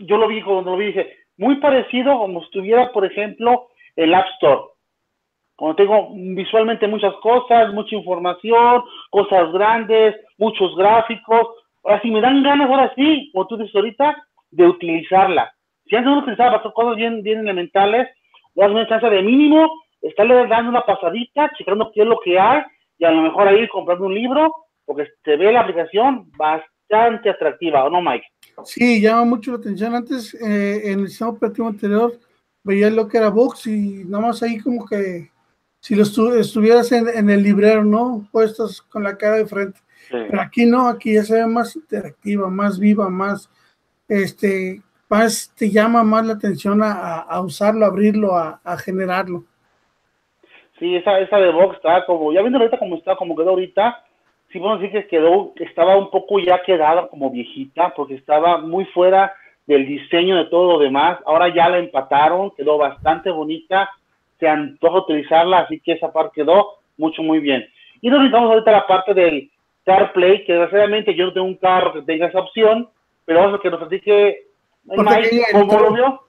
yo 0.00 0.16
lo 0.16 0.28
vi 0.28 0.42
cuando 0.42 0.72
lo 0.72 0.76
vi, 0.76 0.86
dije, 0.86 1.16
muy 1.36 1.56
parecido 1.56 2.18
como 2.18 2.40
si 2.40 2.46
estuviera, 2.46 2.92
por 2.92 3.04
ejemplo, 3.04 3.68
el 3.96 4.14
App 4.14 4.26
Store. 4.34 4.62
Como 5.56 5.74
tengo 5.74 6.10
visualmente 6.14 6.86
muchas 6.86 7.14
cosas, 7.16 7.72
mucha 7.74 7.94
información, 7.94 8.82
cosas 9.10 9.52
grandes, 9.52 10.16
muchos 10.38 10.74
gráficos. 10.76 11.48
Ahora, 11.84 12.00
si 12.00 12.10
me 12.10 12.20
dan 12.20 12.42
ganas, 12.42 12.70
ahora 12.70 12.92
sí, 12.94 13.30
como 13.32 13.46
tú 13.46 13.56
dices 13.56 13.74
ahorita, 13.74 14.16
de 14.50 14.66
utilizarla. 14.66 15.52
Si 15.86 15.96
antes 15.96 16.24
pensaba 16.24 16.62
para 16.62 16.72
cosas 16.72 16.96
bien, 16.96 17.22
bien 17.22 17.40
elementales, 17.40 18.08
das 18.54 18.70
una 18.70 18.88
chance 18.88 19.08
de 19.08 19.22
mínimo 19.22 19.70
estarle 20.02 20.46
dando 20.46 20.70
una 20.70 20.82
pasadita, 20.82 21.50
checando 21.56 21.90
qué 21.94 22.02
es 22.02 22.06
lo 22.06 22.20
que 22.24 22.38
hay, 22.38 22.62
y 22.98 23.04
a 23.04 23.10
lo 23.10 23.22
mejor 23.22 23.48
ahí 23.48 23.66
comprando 23.68 24.06
un 24.06 24.14
libro, 24.14 24.52
porque 24.84 25.08
se 25.24 25.36
ve 25.36 25.52
la 25.52 25.60
aplicación 25.60 26.30
bastante 26.36 27.30
atractiva, 27.30 27.84
¿o 27.84 27.90
no, 27.90 28.02
Mike? 28.02 28.26
Sí, 28.64 29.00
llama 29.00 29.24
mucho 29.24 29.52
la 29.52 29.58
atención. 29.58 29.94
Antes, 29.94 30.34
eh, 30.34 30.92
en 30.92 31.00
el 31.00 31.08
sistema 31.08 31.30
operativo 31.30 31.68
anterior, 31.68 32.18
veía 32.62 32.90
lo 32.90 33.08
que 33.08 33.18
era 33.18 33.30
Box 33.30 33.66
y 33.66 34.04
nada 34.04 34.26
más 34.26 34.42
ahí 34.42 34.58
como 34.58 34.86
que 34.86 35.30
si 35.80 35.94
lo 35.94 36.02
estuvieras 36.02 36.92
en, 36.92 37.30
el 37.30 37.42
librero, 37.42 37.84
¿no? 37.84 38.28
Puestos 38.30 38.82
con 38.82 39.02
la 39.02 39.16
cara 39.16 39.36
de 39.36 39.46
frente. 39.46 39.80
Pero 40.10 40.40
aquí 40.40 40.66
no, 40.66 40.88
aquí 40.88 41.14
ya 41.14 41.22
se 41.22 41.36
ve 41.36 41.46
más 41.46 41.74
interactiva, 41.76 42.50
más 42.50 42.78
viva, 42.78 43.08
más 43.08 43.48
este, 44.10 44.82
más 45.08 45.52
te 45.54 45.70
llama 45.70 46.02
más 46.02 46.26
la 46.26 46.34
atención 46.34 46.80
a, 46.82 47.40
usarlo, 47.40 47.86
abrirlo, 47.86 48.36
a, 48.36 48.76
generarlo. 48.78 49.44
Sí, 50.80 50.96
esa, 50.96 51.20
esa 51.20 51.38
de 51.38 51.52
Vox 51.52 51.76
está 51.76 52.06
como, 52.06 52.32
ya 52.32 52.40
viendo 52.40 52.58
ahorita 52.58 52.78
como 52.78 52.96
está, 52.96 53.14
como 53.14 53.36
quedó 53.36 53.50
ahorita, 53.50 54.02
sí 54.50 54.58
podemos 54.58 54.80
decir 54.80 55.02
que 55.02 55.08
quedó, 55.08 55.52
estaba 55.56 55.96
un 55.96 56.10
poco 56.10 56.38
ya 56.40 56.62
quedada 56.62 57.06
como 57.08 57.30
viejita, 57.30 57.92
porque 57.94 58.14
estaba 58.14 58.58
muy 58.58 58.86
fuera 58.86 59.34
del 59.66 59.86
diseño 59.86 60.36
de 60.36 60.46
todo 60.46 60.72
lo 60.72 60.78
demás. 60.78 61.18
Ahora 61.26 61.54
ya 61.54 61.68
la 61.68 61.78
empataron, 61.78 62.50
quedó 62.52 62.78
bastante 62.78 63.30
bonita, 63.30 63.90
se 64.38 64.48
antoja 64.48 65.00
utilizarla, 65.00 65.60
así 65.60 65.80
que 65.80 65.92
esa 65.92 66.12
parte 66.12 66.40
quedó 66.40 66.78
mucho, 66.96 67.22
muy 67.22 67.40
bien. 67.40 67.68
Y 68.00 68.08
nos 68.08 68.30
vamos 68.30 68.50
ahorita 68.50 68.70
a 68.70 68.80
la 68.80 68.86
parte 68.86 69.12
del 69.12 69.50
CarPlay, 69.84 70.44
que 70.44 70.54
desgraciadamente 70.54 71.14
yo 71.14 71.26
no 71.26 71.32
tengo 71.34 71.46
un 71.46 71.56
carro 71.56 71.92
que 71.92 72.02
tenga 72.02 72.26
esa 72.26 72.40
opción, 72.40 72.88
pero 73.26 73.40
vamos 73.40 73.58
a 73.58 73.62
que 73.62 73.70
nos 73.70 73.80
platique 73.80 74.46
cómo 75.52 75.78
lo 75.78 75.92
vio. 75.92 76.20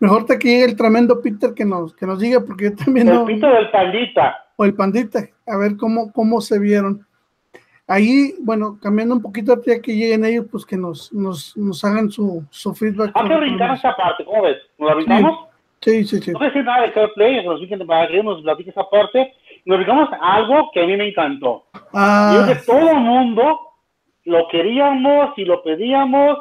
Mejor 0.00 0.26
te 0.26 0.38
que 0.38 0.48
llegue 0.48 0.64
el 0.64 0.76
tremendo 0.76 1.20
Peter 1.20 1.54
que 1.54 1.64
nos, 1.64 1.94
que 1.94 2.06
nos 2.06 2.18
diga, 2.18 2.40
porque 2.40 2.64
yo 2.64 2.76
también 2.76 3.08
el 3.08 3.24
Peter 3.24 3.52
del 3.52 3.70
Pandita. 3.70 4.36
O 4.56 4.64
el 4.64 4.74
Pandita, 4.74 5.20
a 5.46 5.56
ver 5.56 5.76
cómo, 5.76 6.12
cómo 6.12 6.40
se 6.40 6.58
vieron. 6.58 7.06
Ahí, 7.86 8.34
bueno, 8.40 8.78
cambiando 8.82 9.14
un 9.14 9.22
poquito 9.22 9.60
ya 9.64 9.80
que 9.80 9.96
lleguen 9.96 10.24
ellos, 10.24 10.46
pues 10.50 10.66
que 10.66 10.76
nos, 10.76 11.12
nos, 11.12 11.56
nos 11.56 11.82
hagan 11.84 12.10
su, 12.10 12.44
su 12.50 12.74
feedback. 12.74 13.12
Hay 13.14 13.28
que 13.28 13.36
brincar 13.36 13.74
esa 13.74 13.96
parte, 13.96 14.24
¿cómo 14.24 14.42
ves? 14.42 14.58
¿Nos 14.78 14.88
la 14.88 14.94
brincamos? 14.94 15.48
Sí, 15.80 16.04
sí, 16.04 16.20
sí. 16.20 16.32
No 16.32 16.40
sé 16.40 16.52
si 16.52 16.58
nada 16.58 16.82
de 16.82 16.92
CarPlay, 16.92 17.44
nos 17.46 17.60
para 17.86 18.08
que 18.08 18.22
nos 18.22 18.42
platique 18.42 18.70
esa 18.70 18.88
parte. 18.90 19.32
Nos 19.64 19.78
brincamos 19.78 20.08
algo 20.20 20.70
que 20.72 20.82
a 20.82 20.86
mí 20.86 20.96
me 20.96 21.08
encantó. 21.08 21.64
Ah, 21.94 22.34
Yo 22.34 22.52
que 22.52 22.60
todo 22.66 22.90
el 22.90 23.00
mundo 23.00 23.58
lo 24.24 24.48
queríamos 24.48 25.30
y 25.36 25.44
lo 25.44 25.62
pedíamos 25.62 26.38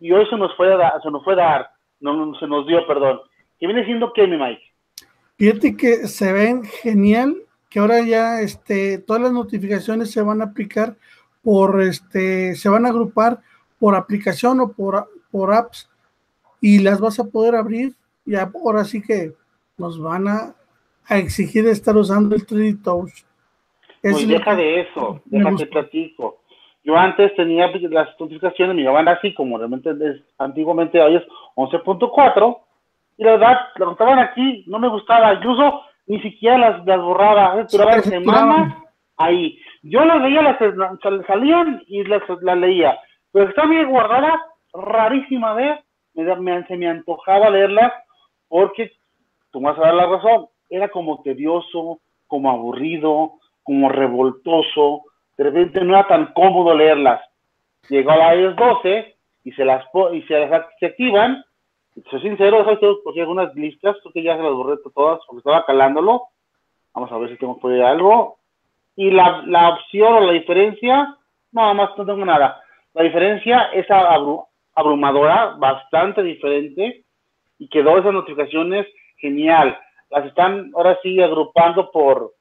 y 0.00 0.12
hoy 0.12 0.26
se 0.28 0.36
nos 0.36 0.54
fue 0.56 0.72
a 0.72 0.76
dar, 0.76 1.02
se 1.02 1.10
nos 1.10 1.24
fue 1.24 1.32
a 1.32 1.36
dar, 1.36 1.70
no, 2.00 2.34
se 2.38 2.46
nos 2.46 2.66
dio, 2.66 2.86
perdón. 2.86 3.20
¿Qué 3.58 3.66
viene 3.66 3.84
siendo 3.84 4.12
qué, 4.12 4.26
mi 4.26 4.36
Mike? 4.36 4.62
Fíjate 5.36 5.76
que 5.76 6.06
se 6.06 6.32
ven 6.32 6.64
genial, 6.64 7.36
que 7.68 7.78
ahora 7.78 8.00
ya 8.02 8.40
este, 8.40 8.98
todas 8.98 9.22
las 9.22 9.32
notificaciones 9.32 10.10
se 10.10 10.22
van 10.22 10.40
a 10.40 10.46
aplicar 10.46 10.96
por, 11.42 11.82
este, 11.82 12.54
se 12.54 12.68
van 12.68 12.86
a 12.86 12.90
agrupar 12.90 13.40
por 13.78 13.94
aplicación 13.94 14.60
o 14.60 14.72
por, 14.72 15.08
por 15.30 15.52
apps 15.52 15.90
y 16.60 16.78
las 16.78 17.00
vas 17.00 17.18
a 17.18 17.24
poder 17.24 17.54
abrir. 17.54 17.94
Y 18.24 18.36
ahora 18.36 18.84
sí 18.84 19.02
que 19.02 19.34
nos 19.76 20.00
van 20.00 20.28
a, 20.28 20.54
exigir 21.10 21.66
estar 21.66 21.94
usando 21.96 22.34
el 22.34 22.46
3D 22.46 22.82
Touch. 22.82 23.12
pues 24.00 24.26
deja 24.26 24.56
de 24.56 24.80
eso, 24.80 25.20
déjate 25.26 25.66
platico. 25.66 26.40
Yo 26.84 26.96
antes 26.96 27.34
tenía 27.34 27.72
las 27.90 28.08
notificaciones, 28.20 28.76
me 28.76 28.82
llevaban 28.82 29.08
así, 29.08 29.32
como 29.32 29.56
realmente 29.56 29.90
es, 29.90 30.20
antiguamente 30.38 31.00
hoy 31.00 31.16
es 31.16 31.22
11.4, 31.56 32.58
y 33.16 33.24
la 33.24 33.30
verdad, 33.32 33.58
lo 33.76 33.92
estaban 33.92 34.18
aquí, 34.18 34.64
no 34.66 34.78
me 34.78 34.88
gustaba, 34.88 35.32
incluso 35.32 35.80
ni 36.06 36.20
siquiera 36.20 36.58
las, 36.58 36.84
las 36.84 37.00
borraba, 37.00 37.58
¿eh? 37.58 37.66
duraba 37.70 38.02
semanas 38.02 38.76
ahí. 39.16 39.58
Yo 39.82 40.04
las 40.04 40.22
veía, 40.22 40.42
las, 40.42 40.58
salían 41.26 41.82
y 41.86 42.04
las, 42.04 42.22
las 42.42 42.58
leía, 42.58 42.98
pero 43.32 43.48
estaba 43.48 43.68
bien 43.68 43.88
guardada, 43.88 44.44
rarísima 44.74 45.54
vez, 45.54 45.80
me, 46.12 46.36
me, 46.36 46.66
se 46.66 46.76
me 46.76 46.88
antojaba 46.88 47.48
leerlas, 47.48 47.92
porque 48.48 48.92
tú 49.50 49.60
vas 49.60 49.78
a 49.78 49.82
dar 49.82 49.94
la 49.94 50.06
razón, 50.06 50.48
era 50.68 50.88
como 50.88 51.22
tedioso, 51.22 52.00
como 52.26 52.50
aburrido, 52.50 53.34
como 53.62 53.88
revoltoso, 53.88 55.02
de 55.36 55.44
repente 55.44 55.80
no 55.82 55.94
era 55.94 56.06
tan 56.06 56.32
cómodo 56.32 56.74
leerlas. 56.74 57.20
Llegó 57.88 58.12
a 58.12 58.16
la 58.16 58.36
iOS 58.36 58.56
12 58.56 59.16
y 59.44 59.52
se 59.52 59.64
las 59.64 59.84
y 60.12 60.22
se, 60.22 60.46
las, 60.46 60.66
se 60.78 60.86
activan. 60.86 61.44
Soy 62.10 62.20
sincero, 62.22 62.64
porque 63.04 63.20
algunas 63.20 63.54
listas, 63.54 63.96
que 64.12 64.22
ya 64.22 64.36
se 64.36 64.42
las 64.42 64.52
borré 64.52 64.76
todas 64.94 65.20
porque 65.26 65.38
estaba 65.38 65.64
calándolo. 65.64 66.28
Vamos 66.92 67.10
a 67.12 67.18
ver 67.18 67.30
si 67.30 67.36
tengo 67.36 67.58
por 67.58 67.72
algo. 67.72 68.38
Y 68.96 69.10
la, 69.10 69.42
la 69.46 69.70
opción 69.70 70.14
o 70.14 70.20
la 70.20 70.32
diferencia, 70.32 71.16
nada 71.52 71.74
más 71.74 71.90
no 71.96 72.06
tengo 72.06 72.24
nada. 72.24 72.60
La 72.94 73.02
diferencia 73.02 73.70
es 73.72 73.86
abrumadora, 74.74 75.56
bastante 75.58 76.22
diferente, 76.22 77.04
y 77.58 77.68
quedó 77.68 77.98
esas 77.98 78.12
notificaciones 78.12 78.86
genial. 79.18 79.76
Las 80.10 80.26
están 80.26 80.70
ahora 80.74 80.96
sí 81.02 81.20
agrupando 81.20 81.90
por, 81.90 82.32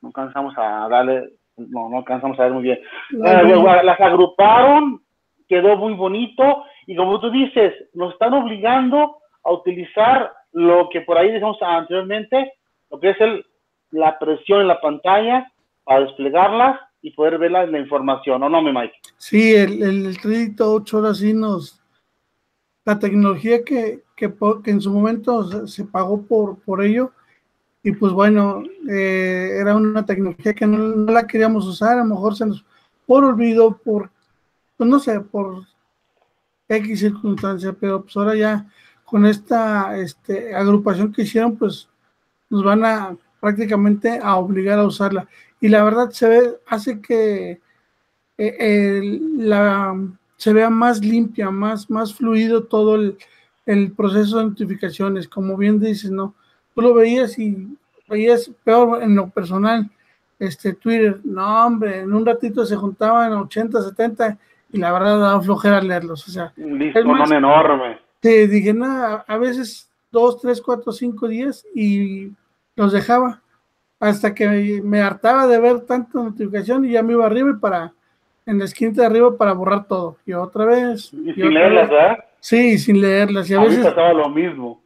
no 0.00 0.08
alcanzamos 0.08 0.54
a 0.56 0.88
darle, 0.88 1.30
no, 1.68 1.88
no 1.88 1.98
alcanzamos 1.98 2.38
a 2.38 2.44
ver 2.44 2.52
muy 2.52 2.62
bien. 2.62 2.80
Las 3.10 4.00
agruparon, 4.00 5.02
quedó 5.48 5.76
muy 5.76 5.94
bonito, 5.94 6.64
y 6.86 6.96
como 6.96 7.20
tú 7.20 7.30
dices, 7.30 7.74
nos 7.94 8.12
están 8.12 8.34
obligando 8.34 9.18
a 9.44 9.52
utilizar 9.52 10.32
lo 10.52 10.88
que 10.90 11.02
por 11.02 11.18
ahí 11.18 11.30
dijimos 11.30 11.58
anteriormente, 11.60 12.52
lo 12.90 12.98
que 12.98 13.10
es 13.10 13.20
el, 13.20 13.44
la 13.90 14.18
presión 14.18 14.60
en 14.62 14.68
la 14.68 14.80
pantalla 14.80 15.52
para 15.84 16.00
desplegarlas 16.00 16.80
y 17.02 17.12
poder 17.12 17.38
ver 17.38 17.50
la, 17.52 17.78
información, 17.78 18.42
¿o 18.42 18.48
no, 18.48 18.62
mi 18.62 18.72
Mike? 18.72 18.94
Sí, 19.16 19.54
el, 19.54 19.82
el 19.82 20.20
crédito 20.20 20.72
8 20.74 20.96
ahora 20.96 21.14
sí 21.14 21.32
nos... 21.32 21.80
La 22.84 22.98
tecnología 22.98 23.62
que, 23.64 24.02
que, 24.16 24.32
en 24.66 24.80
su 24.80 24.90
momento 24.90 25.66
se, 25.66 25.84
pagó 25.84 26.26
por, 26.26 26.62
por 26.62 26.82
ello, 26.82 27.12
y 27.82 27.92
pues 27.92 28.12
bueno, 28.12 28.62
eh, 28.88 29.56
era 29.60 29.74
una 29.74 30.04
tecnología 30.04 30.54
que 30.54 30.66
no, 30.66 31.10
la 31.10 31.26
queríamos 31.26 31.66
usar, 31.66 31.98
a 31.98 32.04
lo 32.04 32.04
mejor 32.04 32.36
se 32.36 32.46
nos, 32.46 32.64
por 33.06 33.24
olvido, 33.24 33.78
por, 33.78 34.10
pues 34.76 34.88
no 34.88 34.98
sé, 34.98 35.20
por 35.20 35.64
X 36.68 37.00
circunstancia, 37.00 37.72
pero 37.72 38.02
pues 38.02 38.16
ahora 38.16 38.34
ya 38.36 38.66
con 39.04 39.26
esta 39.26 39.96
este, 39.98 40.54
agrupación 40.54 41.12
que 41.12 41.22
hicieron, 41.22 41.56
pues 41.56 41.88
nos 42.48 42.62
van 42.62 42.84
a 42.84 43.16
prácticamente 43.40 44.20
a 44.22 44.36
obligar 44.36 44.78
a 44.78 44.86
usarla 44.86 45.26
y 45.60 45.68
la 45.68 45.84
verdad 45.84 46.10
se 46.10 46.28
ve, 46.28 46.58
hace 46.66 47.00
que 47.00 47.60
eh, 48.38 49.20
la, 49.36 49.94
se 50.36 50.52
vea 50.54 50.70
más 50.70 51.04
limpia, 51.04 51.50
más, 51.50 51.90
más 51.90 52.14
fluido 52.14 52.64
todo 52.64 52.96
el, 52.96 53.92
proceso 53.94 54.38
de 54.38 54.44
notificaciones, 54.46 55.28
como 55.28 55.56
bien 55.56 55.78
dices, 55.78 56.10
¿no? 56.10 56.34
Tú 56.74 56.80
lo 56.82 56.94
veías 56.94 57.38
y 57.38 57.76
veías 58.08 58.50
peor 58.64 59.02
en 59.02 59.14
lo 59.14 59.28
personal, 59.28 59.88
este 60.38 60.72
Twitter, 60.72 61.18
no 61.24 61.66
hombre, 61.66 62.00
en 62.00 62.12
un 62.12 62.24
ratito 62.24 62.64
se 62.64 62.76
juntaban 62.76 63.32
80, 63.32 63.82
70 63.82 64.38
y 64.72 64.78
la 64.78 64.92
verdad 64.92 65.20
daba 65.20 65.42
flojera 65.42 65.80
leerlos, 65.80 66.26
o 66.26 66.30
sea. 66.30 66.52
Un 66.56 66.80
es 66.82 66.96
enorme. 66.96 67.98
Te 68.20 68.46
dije, 68.46 68.72
nada, 68.72 69.24
a 69.26 69.38
veces 69.38 69.90
dos, 70.10 70.40
tres, 70.40 70.60
cuatro, 70.60 70.92
cinco 70.92 71.28
días 71.28 71.66
y 71.74 72.30
los 72.76 72.92
dejaba 72.92 73.40
hasta 73.98 74.34
que 74.34 74.80
me 74.82 75.00
hartaba 75.00 75.46
de 75.46 75.60
ver 75.60 75.80
tanta 75.80 76.18
notificación 76.18 76.84
y 76.86 76.92
ya 76.92 77.02
me 77.02 77.12
iba 77.12 77.26
arriba 77.26 77.50
y 77.50 77.60
para, 77.60 77.92
en 78.46 78.58
la 78.58 78.64
esquina 78.64 78.92
de 78.92 79.06
arriba 79.06 79.36
para 79.36 79.52
borrar 79.52 79.86
todo. 79.86 80.16
Y 80.24 80.32
otra 80.32 80.64
vez. 80.64 81.12
Y, 81.12 81.32
sin 81.34 81.54
leerlas, 81.54 81.90
¿verdad? 81.90 82.18
Sí, 82.40 82.78
sin 82.78 83.00
leerlas. 83.00 83.50
Y 83.50 83.54
a, 83.54 83.60
veces 83.60 83.84
pasaba 83.84 84.14
lo 84.14 84.28
mismo. 84.30 84.79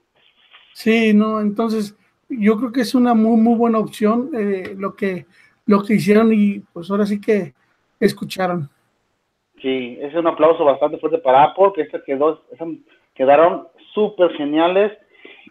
Sí, 0.75 1.15
no, 1.15 1.41
entonces 1.41 1.97
yo 2.29 2.59
creo 2.59 2.73
que 2.73 2.81
es 2.81 2.95
una 2.95 3.15
muy, 3.15 3.41
muy 3.41 3.55
buena 3.55 3.79
opción 3.79 4.31
eh, 4.37 4.75
lo, 4.77 4.95
que, 4.95 5.25
lo 5.67 5.83
que 5.83 5.95
hicieron 5.95 6.33
y 6.33 6.61
pues 6.73 6.91
ahora 6.91 7.07
sí 7.07 7.21
que 7.21 7.55
escucharon. 8.01 8.69
Sí, 9.63 9.97
es 10.01 10.15
un 10.15 10.27
aplauso 10.27 10.65
bastante 10.65 10.99
fuerte 10.99 11.19
para 11.19 11.45
Apple, 11.45 11.73
que 11.75 11.83
este 11.83 12.03
quedó, 12.03 12.45
quedaron 13.15 13.69
súper 13.95 14.33
geniales 14.33 14.93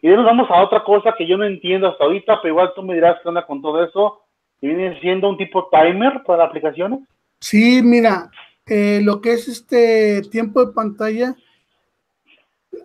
y 0.01 0.09
de 0.09 0.17
nos 0.17 0.25
vamos 0.25 0.49
a 0.51 0.61
otra 0.61 0.83
cosa 0.83 1.15
que 1.17 1.25
yo 1.25 1.37
no 1.37 1.45
entiendo 1.45 1.87
hasta 1.87 2.03
ahorita, 2.03 2.41
pero 2.41 2.53
igual 2.53 2.73
tú 2.75 2.83
me 2.83 2.93
dirás 2.93 3.19
qué 3.23 3.29
onda 3.29 3.45
con 3.45 3.61
todo 3.61 3.81
eso. 3.81 4.19
¿Y 4.59 4.67
viene 4.67 4.99
siendo 4.99 5.29
un 5.29 5.37
tipo 5.37 5.69
timer 5.71 6.23
para 6.25 6.43
aplicaciones? 6.43 6.99
Sí, 7.39 7.81
mira, 7.81 8.29
eh, 8.67 8.99
lo 9.01 9.21
que 9.21 9.31
es 9.31 9.47
este 9.47 10.21
tiempo 10.29 10.65
de 10.65 10.73
pantalla, 10.73 11.35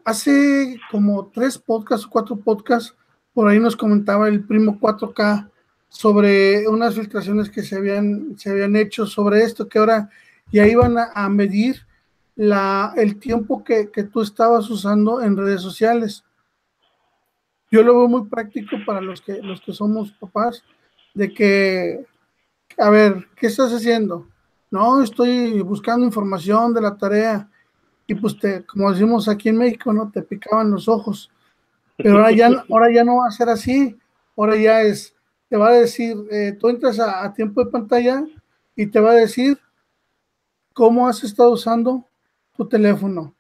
hace 0.05 0.79
como 0.91 1.29
tres 1.29 1.59
podcasts 1.59 2.07
o 2.07 2.11
cuatro 2.11 2.37
podcasts, 2.37 2.95
por 3.33 3.49
ahí 3.49 3.59
nos 3.59 3.77
comentaba 3.77 4.29
el 4.29 4.45
primo 4.45 4.79
4K 4.81 5.51
sobre 5.89 6.67
unas 6.69 6.95
filtraciones 6.95 7.51
que 7.51 7.63
se 7.63 7.77
habían, 7.77 8.39
se 8.39 8.51
habían 8.51 8.77
hecho 8.77 9.07
sobre 9.07 9.43
esto, 9.43 9.69
que 9.69 9.79
ahora 9.79 10.11
ya 10.53 10.67
iban 10.67 10.97
a, 10.99 11.29
medir 11.29 11.87
la, 12.37 12.93
el 12.97 13.19
tiempo 13.19 13.63
que, 13.65 13.91
que, 13.91 14.05
tú 14.05 14.23
estabas 14.23 14.69
usando 14.71 15.23
en 15.23 15.37
redes 15.37 15.63
sociales 15.63 16.25
yo 17.71 17.83
lo 17.83 17.99
veo 17.99 18.09
muy 18.09 18.29
práctico 18.29 18.77
para 18.87 19.01
los 19.01 19.21
que, 19.21 19.43
los 19.43 19.61
que 19.61 19.73
somos 19.73 20.13
papás, 20.13 20.63
de 21.15 21.33
que, 21.33 22.07
a 22.79 22.91
ver, 22.91 23.29
¿qué 23.37 23.49
estás 23.49 23.73
haciendo? 23.73 24.27
No, 24.71 25.03
estoy 25.03 25.61
buscando 25.61 26.07
información 26.07 26.73
de 26.73 26.81
la 26.81 26.97
tarea 26.97 27.51
y 28.09 28.15
pues 28.15 28.39
te, 28.39 28.65
como 28.65 28.91
decimos 28.91 29.29
aquí 29.29 29.51
en 29.51 29.59
México, 29.59 29.93
¿no? 29.93 30.11
Te 30.11 30.23
picaban 30.23 30.71
los 30.71 30.89
ojos. 30.89 31.31
Pero 31.97 32.17
ahora 32.17 32.33
ya, 32.33 32.49
ahora 32.71 32.91
ya 32.91 33.05
no 33.05 33.19
va 33.19 33.29
a 33.29 33.31
ser 33.31 33.51
así, 33.51 33.97
ahora 34.37 34.57
ya 34.57 34.81
es, 34.81 35.15
te 35.49 35.57
va 35.57 35.69
a 35.69 35.73
decir, 35.73 36.17
eh, 36.31 36.57
tú 36.59 36.71
entras 36.71 36.99
a, 36.99 37.25
a 37.25 37.33
tiempo 37.35 37.63
de 37.63 37.71
pantalla 37.71 38.25
y 38.75 38.87
te 38.87 38.99
va 38.99 39.11
a 39.11 39.15
decir 39.15 39.59
cómo 40.73 41.07
has 41.07 41.23
estado 41.23 41.51
usando 41.51 42.07
tu 42.57 42.67
teléfono, 42.67 43.35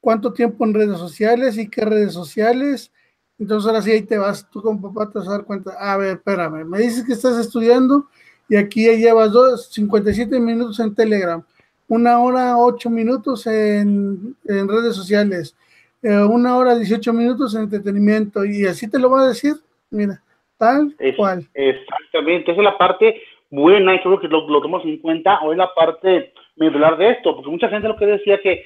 cuánto 0.00 0.32
tiempo 0.32 0.64
en 0.64 0.74
redes 0.74 0.98
sociales 0.98 1.56
y 1.56 1.68
qué 1.68 1.84
redes 1.84 2.12
sociales, 2.12 2.90
entonces 3.38 3.68
ahora 3.68 3.82
sí 3.82 3.92
ahí 3.92 4.02
te 4.02 4.18
vas, 4.18 4.48
tú 4.50 4.62
como 4.62 4.92
papá 4.92 5.10
te 5.10 5.18
vas 5.20 5.28
a 5.28 5.32
dar 5.32 5.44
cuenta, 5.44 5.72
a 5.78 5.96
ver, 5.96 6.16
espérame, 6.16 6.64
me 6.64 6.78
dices 6.80 7.04
que 7.04 7.12
estás 7.12 7.38
estudiando 7.38 8.08
y 8.48 8.56
aquí 8.56 8.86
ya 8.86 8.94
llevas 8.94 9.30
dos, 9.30 9.70
57 9.72 10.40
minutos 10.40 10.80
en 10.80 10.94
Telegram, 10.94 11.44
una 11.92 12.20
hora, 12.20 12.56
ocho 12.56 12.88
minutos 12.88 13.46
en, 13.46 14.34
redes 14.46 14.96
sociales, 14.96 15.54
eh, 16.02 16.24
una 16.24 16.56
hora, 16.56 16.74
18 16.74 17.12
minutos 17.12 17.54
en 17.54 17.64
entretenimiento 17.64 18.46
y 18.46 18.64
así 18.64 18.90
te 18.90 18.98
lo 18.98 19.10
va 19.10 19.24
a 19.24 19.28
decir, 19.28 19.56
mira, 19.90 20.22
tal 20.56 20.94
cual. 21.18 21.46
Exactamente, 21.52 22.50
esa 22.50 22.62
es 22.62 22.64
la 22.64 22.78
parte 22.78 23.20
buena 23.50 23.94
y 23.94 24.00
creo 24.00 24.18
que 24.18 24.26
lo, 24.26 24.48
lo 24.48 24.62
tomamos 24.62 24.86
en 24.86 24.96
cuenta, 25.00 25.38
es 25.50 25.56
la 25.58 25.74
parte 25.74 26.32
medular 26.56 26.96
de 26.96 27.10
esto, 27.10 27.34
porque 27.34 27.50
mucha 27.50 27.68
gente 27.68 27.88
lo 27.88 27.96
que 27.96 28.06
decía 28.06 28.40
que 28.40 28.64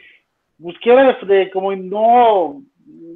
busqué 0.59 0.93
de 1.27 1.51
como 1.51 1.75
no 1.75 2.63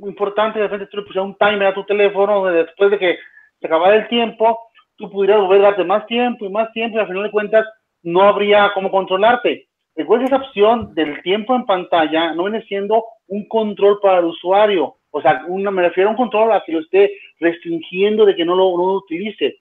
importante, 0.09 0.59
de 0.59 0.65
repente 0.65 0.87
tú 0.87 0.97
le 0.97 1.03
pusieras 1.05 1.29
un 1.29 1.37
timer 1.37 1.69
a 1.69 1.75
tu 1.75 1.85
teléfono, 1.85 2.47
después 2.47 2.91
de 2.91 2.99
que 2.99 3.19
se 3.61 3.67
acabara 3.69 3.95
el 3.95 4.09
tiempo, 4.09 4.59
tú 4.97 5.09
pudieras 5.09 5.41
volver 5.41 5.61
a 5.61 5.69
darte 5.69 5.85
más 5.85 6.05
tiempo 6.07 6.47
y 6.47 6.51
más 6.51 6.73
tiempo, 6.73 6.97
y 6.97 7.01
al 7.01 7.07
final 7.07 7.23
de 7.23 7.31
cuentas 7.31 7.67
no 8.03 8.23
habría 8.23 8.73
cómo 8.75 8.91
controlarte. 8.91 9.70
Recuerda 9.97 10.27
esa 10.27 10.37
opción 10.37 10.95
del 10.95 11.23
tiempo 11.23 11.55
en 11.55 11.67
pantalla 11.67 12.33
no 12.35 12.45
viene 12.45 12.63
siendo 12.63 13.05
un 13.29 13.47
control 13.49 13.99
para 14.01 14.19
el 14.19 14.27
usuario. 14.27 14.97
O 15.11 15.21
sea, 15.21 15.45
una, 15.49 15.71
me 15.71 15.83
refiero 15.83 16.09
a 16.09 16.13
un 16.13 16.17
control 16.17 16.53
a 16.53 16.63
que 16.65 16.73
lo 16.73 16.81
esté 16.81 17.13
restringiendo 17.41 18.25
de 18.25 18.37
que 18.37 18.45
no 18.45 18.55
lo, 18.55 18.77
no 18.77 18.87
lo 18.87 18.93
utilice. 18.95 19.59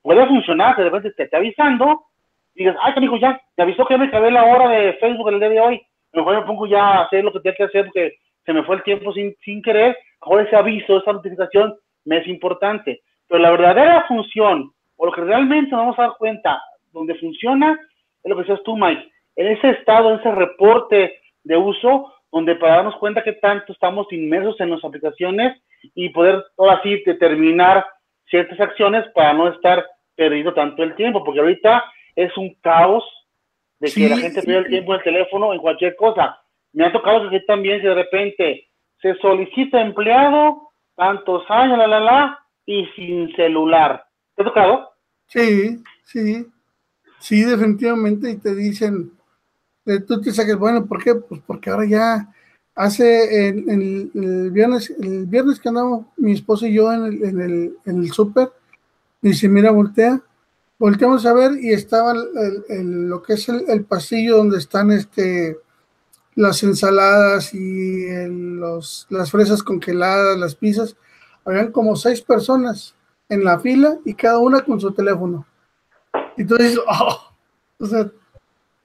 Puede 0.00 0.26
funcionar, 0.26 0.76
de 0.76 0.84
repente 0.84 1.10
te 1.12 1.24
está 1.24 1.38
avisando 1.38 2.08
digas, 2.58 2.76
ay, 2.80 2.92
hijo 3.00 3.16
ya, 3.16 3.40
me 3.56 3.64
avisó 3.64 3.86
que 3.86 3.96
me 3.96 4.06
acabé 4.06 4.30
la 4.30 4.44
hora 4.44 4.68
de 4.68 4.94
Facebook 4.94 5.28
el 5.28 5.38
día 5.38 5.48
de 5.48 5.60
hoy, 5.60 5.82
mejor 6.12 6.40
me 6.40 6.46
pongo 6.46 6.66
ya 6.66 6.82
a 6.82 7.02
hacer 7.04 7.24
lo 7.24 7.32
que 7.32 7.40
tenía 7.40 7.56
que 7.56 7.64
hacer 7.64 7.84
porque 7.86 8.16
se 8.44 8.52
me 8.52 8.64
fue 8.64 8.76
el 8.76 8.82
tiempo 8.82 9.12
sin, 9.12 9.34
sin 9.44 9.62
querer, 9.62 9.96
ahora 10.20 10.42
ese 10.42 10.56
aviso, 10.56 10.98
esa 10.98 11.12
notificación 11.12 11.76
me 12.04 12.18
es 12.18 12.26
importante. 12.26 13.02
Pero 13.28 13.40
la 13.40 13.50
verdadera 13.50 14.04
función, 14.08 14.72
o 14.96 15.06
lo 15.06 15.12
que 15.12 15.20
realmente 15.20 15.70
nos 15.70 15.80
vamos 15.80 15.98
a 15.98 16.02
dar 16.02 16.16
cuenta, 16.18 16.60
donde 16.92 17.14
funciona, 17.16 17.78
es 18.22 18.28
lo 18.28 18.34
que 18.34 18.42
decías 18.42 18.62
tú, 18.64 18.76
Mike, 18.76 19.08
en 19.38 19.46
ese 19.46 19.70
estado, 19.70 20.10
en 20.10 20.18
ese 20.18 20.32
reporte 20.32 21.20
de 21.44 21.56
uso, 21.56 22.12
donde 22.32 22.56
para 22.56 22.76
darnos 22.76 22.96
cuenta 22.96 23.22
que 23.22 23.34
tanto 23.34 23.72
estamos 23.72 24.12
inmersos 24.12 24.60
en 24.60 24.70
las 24.70 24.84
aplicaciones 24.84 25.56
y 25.94 26.08
poder 26.10 26.44
ahora 26.58 26.80
sí 26.82 27.00
determinar 27.06 27.86
ciertas 28.28 28.58
acciones 28.60 29.06
para 29.14 29.32
no 29.32 29.48
estar 29.48 29.86
perdiendo 30.16 30.52
tanto 30.52 30.82
el 30.82 30.96
tiempo, 30.96 31.22
porque 31.22 31.38
ahorita 31.38 31.84
es 32.16 32.36
un 32.36 32.52
caos 32.60 33.04
de 33.78 33.92
que 33.92 34.08
la 34.08 34.16
gente 34.16 34.42
pierde 34.42 34.64
el 34.64 34.68
tiempo 34.70 34.92
en 34.92 34.98
el 34.98 35.04
teléfono 35.04 35.54
en 35.54 35.60
cualquier 35.60 35.94
cosa. 35.94 36.36
Me 36.72 36.84
ha 36.84 36.92
tocado 36.92 37.30
que 37.30 37.38
también 37.40 37.80
si 37.80 37.86
de 37.86 37.94
repente 37.94 38.68
se 39.00 39.14
solicita 39.20 39.80
empleado, 39.80 40.72
tantos 40.96 41.44
años, 41.48 41.78
la, 41.78 41.86
la, 41.86 42.00
la, 42.00 42.38
y 42.66 42.86
sin 42.96 43.34
celular. 43.36 44.04
¿Te 44.34 44.42
ha 44.42 44.46
tocado? 44.46 44.90
Sí, 45.28 45.78
sí, 46.02 46.44
sí, 47.20 47.44
definitivamente, 47.44 48.30
y 48.32 48.40
te 48.40 48.52
dicen, 48.56 49.12
tú 50.06 50.20
te 50.20 50.32
saques, 50.32 50.56
bueno, 50.56 50.86
¿por 50.86 51.02
qué? 51.02 51.14
Pues 51.14 51.40
porque 51.46 51.70
ahora 51.70 51.86
ya 51.86 52.32
hace 52.74 53.48
el, 53.48 54.10
el, 54.14 54.50
viernes, 54.50 54.94
el 55.00 55.26
viernes 55.26 55.58
que 55.58 55.68
andamos 55.68 56.06
mi 56.16 56.32
esposo 56.32 56.66
y 56.66 56.74
yo 56.74 56.92
en 56.92 57.04
el, 57.04 57.24
en 57.24 57.40
el, 57.40 57.76
en 57.86 58.02
el 58.02 58.12
súper, 58.12 58.52
dice, 59.20 59.48
mira, 59.48 59.72
voltea, 59.72 60.22
volteamos 60.78 61.26
a 61.26 61.32
ver 61.32 61.52
y 61.60 61.72
estaba 61.72 62.12
el, 62.12 63.08
lo 63.08 63.22
que 63.22 63.32
es 63.32 63.48
el, 63.48 63.84
pasillo 63.84 64.36
donde 64.36 64.58
están 64.58 64.92
este 64.92 65.58
las 66.36 66.62
ensaladas 66.62 67.52
y 67.52 68.06
los, 68.28 69.08
las 69.10 69.32
fresas 69.32 69.64
congeladas, 69.64 70.38
las 70.38 70.54
pizzas, 70.54 70.96
habían 71.44 71.72
como 71.72 71.96
seis 71.96 72.20
personas 72.20 72.94
en 73.28 73.42
la 73.42 73.58
fila 73.58 73.98
y 74.04 74.14
cada 74.14 74.38
una 74.38 74.60
con 74.60 74.80
su 74.80 74.92
teléfono. 74.92 75.44
Y 76.36 76.44
tú 76.44 76.56
dices, 76.56 76.78
oh, 76.86 77.32
o 77.80 77.86
sea, 77.86 78.08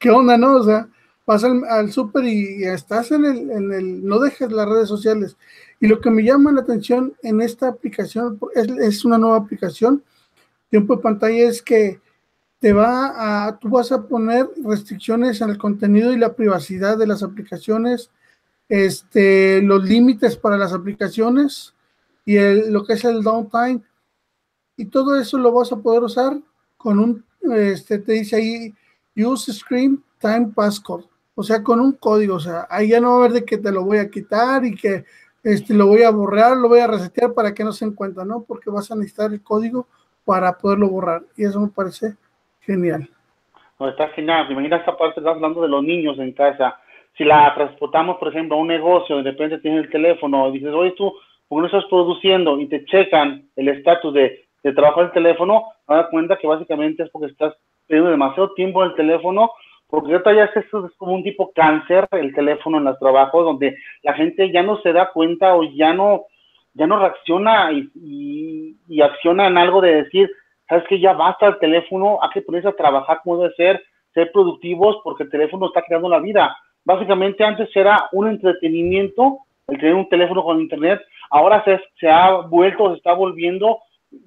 ¿qué 0.03 0.11
onda, 0.11 0.37
no? 0.37 0.57
O 0.57 0.63
sea, 0.63 0.89
vas 1.25 1.45
al, 1.45 1.91
súper 1.93 2.25
y, 2.25 2.65
estás 2.65 3.11
en 3.11 3.23
el, 3.23 4.05
no 4.05 4.19
dejes 4.19 4.51
las 4.51 4.67
redes 4.67 4.89
sociales. 4.89 5.37
Y 5.79 5.87
lo 5.87 6.01
que 6.01 6.09
me 6.11 6.23
llama 6.23 6.51
la 6.51 6.59
atención 6.59 7.13
en 7.23 7.39
esta 7.39 7.69
aplicación, 7.69 8.37
es, 8.53 8.67
es 8.67 9.05
una 9.05 9.17
nueva 9.17 9.37
aplicación, 9.37 10.03
tiempo 10.69 10.97
de 10.97 11.01
pantalla, 11.01 11.47
es 11.47 11.61
que 11.61 12.01
te 12.59 12.73
va 12.73 13.47
a, 13.47 13.57
tú 13.59 13.69
vas 13.69 13.93
a 13.93 14.05
poner 14.05 14.49
restricciones 14.61 15.39
el 15.39 15.57
contenido 15.57 16.11
y 16.11 16.17
la 16.17 16.33
privacidad 16.33 16.97
de 16.97 17.07
las 17.07 17.23
aplicaciones, 17.23 18.11
este, 18.67 19.61
los 19.61 19.85
límites 19.85 20.35
para 20.35 20.57
las 20.57 20.73
aplicaciones 20.73 21.73
y 22.25 22.37
lo 22.69 22.83
que 22.83 22.93
es 22.93 23.05
el 23.05 23.23
downtime. 23.23 23.81
Y 24.75 24.85
todo 24.85 25.17
eso 25.17 25.37
lo 25.37 25.53
vas 25.53 25.71
a 25.71 25.77
poder 25.77 26.03
usar 26.03 26.41
con 26.75 26.99
un, 26.99 27.23
este, 27.53 27.99
te 27.99 28.13
dice 28.13 28.35
ahí, 28.35 28.75
use 29.15 29.51
screen 29.53 30.03
time 30.19 30.51
passcode. 30.55 31.05
O 31.35 31.43
sea, 31.43 31.63
con 31.63 31.79
un 31.79 31.93
código, 31.93 32.35
o 32.35 32.39
sea, 32.39 32.67
ahí 32.69 32.89
ya 32.89 32.99
no 32.99 33.09
va 33.09 33.13
a 33.13 33.17
haber 33.19 33.31
de 33.31 33.45
que 33.45 33.57
te 33.57 33.71
lo 33.71 33.83
voy 33.83 33.97
a 33.97 34.09
quitar 34.09 34.63
y 34.65 34.75
que 34.75 35.03
este, 35.43 35.73
lo 35.73 35.87
voy 35.87 36.03
a 36.03 36.11
borrar, 36.11 36.57
lo 36.57 36.69
voy 36.69 36.79
a 36.79 36.87
resetear 36.87 37.33
para 37.33 37.53
que 37.53 37.63
no 37.63 37.71
se 37.71 37.85
encuentre, 37.85 38.23
¿no? 38.25 38.43
Porque 38.43 38.69
vas 38.69 38.91
a 38.91 38.95
necesitar 38.95 39.31
el 39.31 39.41
código 39.41 39.87
para 40.25 40.57
poderlo 40.57 40.89
borrar. 40.89 41.23
Y 41.35 41.43
eso 41.43 41.59
me 41.59 41.69
parece 41.69 42.15
Genial. 42.65 43.09
No, 43.79 43.89
está 43.89 44.09
genial. 44.09 44.49
Imagina 44.49 44.77
esta 44.77 44.95
parte, 44.97 45.19
estás 45.19 45.35
hablando 45.35 45.61
de 45.61 45.67
los 45.67 45.83
niños 45.83 46.17
en 46.19 46.31
casa. 46.31 46.79
Si 47.17 47.23
la 47.23 47.53
transportamos, 47.53 48.17
por 48.17 48.29
ejemplo, 48.29 48.55
a 48.55 48.59
un 48.61 48.67
negocio, 48.67 49.17
de 49.17 49.31
repente 49.31 49.59
tienes 49.59 49.85
el 49.85 49.91
teléfono 49.91 50.49
y 50.49 50.53
dices, 50.53 50.73
oye, 50.73 50.91
tú, 50.91 51.13
¿por 51.47 51.57
qué 51.57 51.61
no 51.61 51.65
estás 51.65 51.89
produciendo? 51.89 52.59
Y 52.59 52.67
te 52.67 52.85
checan 52.85 53.49
el 53.55 53.67
estatus 53.67 54.13
de, 54.13 54.45
de 54.63 54.73
trabajo 54.73 55.01
del 55.01 55.11
teléfono, 55.11 55.65
te 55.87 55.93
das 55.93 56.07
cuenta 56.09 56.37
que 56.37 56.47
básicamente 56.47 57.03
es 57.03 57.09
porque 57.09 57.31
estás 57.31 57.53
teniendo 57.93 58.09
demasiado 58.09 58.53
tiempo 58.55 58.83
en 58.83 58.89
el 58.89 58.95
teléfono, 58.95 59.51
porque 59.87 60.13
ahorita 60.13 60.33
ya 60.33 60.45
es, 60.45 60.55
es 60.55 60.95
como 60.97 61.13
un 61.13 61.23
tipo 61.23 61.51
cáncer 61.53 62.07
el 62.11 62.33
teléfono 62.33 62.79
en 62.79 62.85
los 62.85 62.97
trabajos, 62.97 63.45
donde 63.45 63.77
la 64.01 64.13
gente 64.13 64.51
ya 64.51 64.63
no 64.63 64.81
se 64.81 64.91
da 64.91 65.11
cuenta 65.11 65.55
o 65.55 65.63
ya 65.63 65.93
no, 65.93 66.23
ya 66.73 66.87
no 66.87 66.97
reacciona 66.97 67.71
y, 67.71 68.75
y, 68.89 69.01
acciona 69.01 69.45
en 69.45 69.59
algo 69.59 69.79
de 69.81 70.03
decir, 70.03 70.31
sabes 70.67 70.85
que 70.87 70.99
ya 70.99 71.13
basta 71.13 71.45
el 71.45 71.59
teléfono, 71.59 72.17
hay 72.23 72.29
que 72.31 72.41
ponerse 72.41 72.69
a 72.69 72.75
trabajar 72.75 73.21
como 73.23 73.37
debe 73.37 73.53
ser, 73.53 73.83
ser 74.15 74.31
productivos, 74.31 74.97
porque 75.03 75.23
el 75.23 75.29
teléfono 75.29 75.67
está 75.67 75.83
creando 75.83 76.09
la 76.09 76.19
vida. 76.19 76.57
Básicamente 76.83 77.43
antes 77.43 77.69
era 77.75 78.09
un 78.11 78.27
entretenimiento, 78.27 79.37
el 79.67 79.77
tener 79.77 79.93
un 79.93 80.09
teléfono 80.09 80.43
con 80.43 80.59
internet, 80.59 80.99
ahora 81.29 81.63
se, 81.63 81.79
se 81.99 82.09
ha 82.09 82.31
vuelto, 82.37 82.89
se 82.89 82.97
está 82.97 83.13
volviendo 83.13 83.79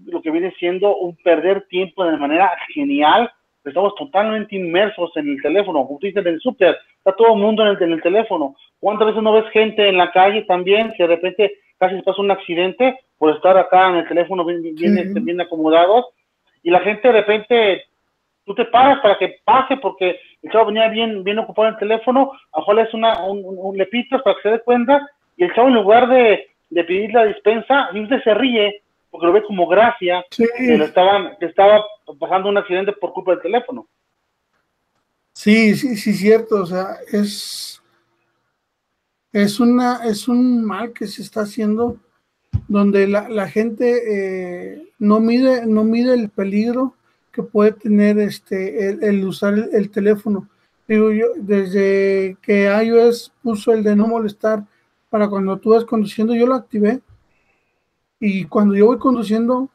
lo 0.04 0.22
que 0.22 0.30
viene 0.30 0.52
siendo 0.58 0.96
un 0.96 1.16
perder 1.16 1.66
tiempo 1.68 2.04
de 2.04 2.16
manera 2.16 2.50
genial. 2.74 3.30
Estamos 3.66 3.94
totalmente 3.96 4.56
inmersos 4.56 5.10
en 5.16 5.28
el 5.30 5.42
teléfono, 5.42 5.86
como 5.86 5.98
tú 5.98 6.06
dices, 6.06 6.24
en 6.24 6.34
el 6.34 6.40
súper, 6.40 6.78
está 6.98 7.12
todo 7.16 7.34
el 7.34 7.40
mundo 7.40 7.62
en 7.62 7.76
el, 7.76 7.82
en 7.82 7.92
el 7.92 8.02
teléfono. 8.02 8.54
¿Cuántas 8.78 9.08
veces 9.08 9.22
no 9.22 9.32
ves 9.32 9.50
gente 9.52 9.88
en 9.88 9.96
la 9.96 10.10
calle 10.12 10.42
también 10.42 10.92
que 10.96 11.02
de 11.02 11.16
repente 11.16 11.58
casi 11.78 11.96
se 11.96 12.02
pasa 12.02 12.22
un 12.22 12.30
accidente 12.30 12.98
por 13.18 13.34
estar 13.34 13.56
acá 13.56 13.88
en 13.90 13.96
el 13.96 14.08
teléfono 14.08 14.44
bien, 14.44 14.62
bien, 14.74 15.24
bien 15.24 15.40
acomodados? 15.40 16.06
y 16.66 16.70
la 16.70 16.80
gente 16.80 17.06
de 17.06 17.12
repente, 17.12 17.84
tú 18.44 18.52
te 18.52 18.64
paras 18.64 18.98
para 19.00 19.16
que 19.16 19.38
pase 19.44 19.76
porque 19.76 20.18
el 20.42 20.50
chavo 20.50 20.66
venía 20.66 20.88
bien, 20.88 21.22
bien 21.22 21.38
ocupado 21.38 21.68
en 21.68 21.74
el 21.74 21.78
teléfono, 21.78 22.32
a 22.52 22.72
lo 22.72 22.80
es 22.80 22.92
una, 22.92 23.22
un, 23.22 23.44
un, 23.44 23.76
para 23.76 24.34
que 24.34 24.42
se 24.42 24.50
dé 24.50 24.60
cuenta, 24.62 25.08
y 25.36 25.44
el 25.44 25.54
chavo 25.54 25.68
en 25.68 25.74
lugar 25.74 26.08
de, 26.08 26.48
de 26.70 26.82
pedir 26.82 27.12
la 27.14 27.26
dispensa, 27.26 27.90
usted 27.94 28.20
se 28.24 28.34
ríe 28.34 28.82
porque 29.16 29.28
lo 29.28 29.32
ve 29.32 29.42
como 29.44 29.66
gracia 29.66 30.22
que, 30.30 30.44
estaban, 30.74 31.38
que 31.40 31.46
estaba 31.46 31.82
pasando 32.20 32.50
un 32.50 32.58
accidente 32.58 32.92
por 32.92 33.14
culpa 33.14 33.30
del 33.30 33.40
teléfono. 33.40 33.88
Sí, 35.32 35.74
sí, 35.74 35.96
sí, 35.96 36.12
cierto, 36.12 36.56
o 36.56 36.66
sea, 36.66 36.98
es, 37.10 37.82
es, 39.32 39.58
una, 39.58 40.04
es 40.04 40.28
un 40.28 40.62
mal 40.62 40.92
que 40.92 41.06
se 41.06 41.22
está 41.22 41.40
haciendo 41.40 41.96
donde 42.68 43.08
la, 43.08 43.30
la 43.30 43.48
gente 43.48 44.02
eh, 44.06 44.92
no, 44.98 45.18
mide, 45.18 45.64
no 45.64 45.82
mide 45.82 46.12
el 46.12 46.28
peligro 46.28 46.94
que 47.32 47.42
puede 47.42 47.72
tener 47.72 48.18
este, 48.18 48.90
el, 48.90 49.24
usar 49.24 49.54
el, 49.72 49.90
teléfono. 49.90 50.46
Digo 50.86 51.10
yo, 51.10 51.28
desde 51.36 52.36
que 52.42 52.66
iOS 52.84 53.32
puso 53.42 53.72
el 53.72 53.82
de 53.82 53.96
no 53.96 54.08
molestar 54.08 54.62
para 55.08 55.26
cuando 55.26 55.56
tú 55.56 55.70
vas 55.70 55.86
conduciendo, 55.86 56.34
yo 56.34 56.46
lo 56.46 56.54
activé 56.54 57.00
y 58.18 58.44
cuando 58.46 58.74
yo 58.74 58.86
voy 58.86 58.98
conduciendo, 58.98 59.70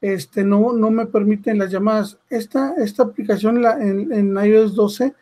este, 0.00 0.44
no, 0.44 0.72
no 0.72 0.90
me 0.90 1.06
permiten 1.06 1.58
las 1.58 1.70
llamadas. 1.70 2.18
Esta, 2.30 2.74
esta 2.76 3.02
aplicación 3.02 3.64
en, 3.64 4.12
en, 4.12 4.36
iOS 4.36 4.74
12 4.74 5.14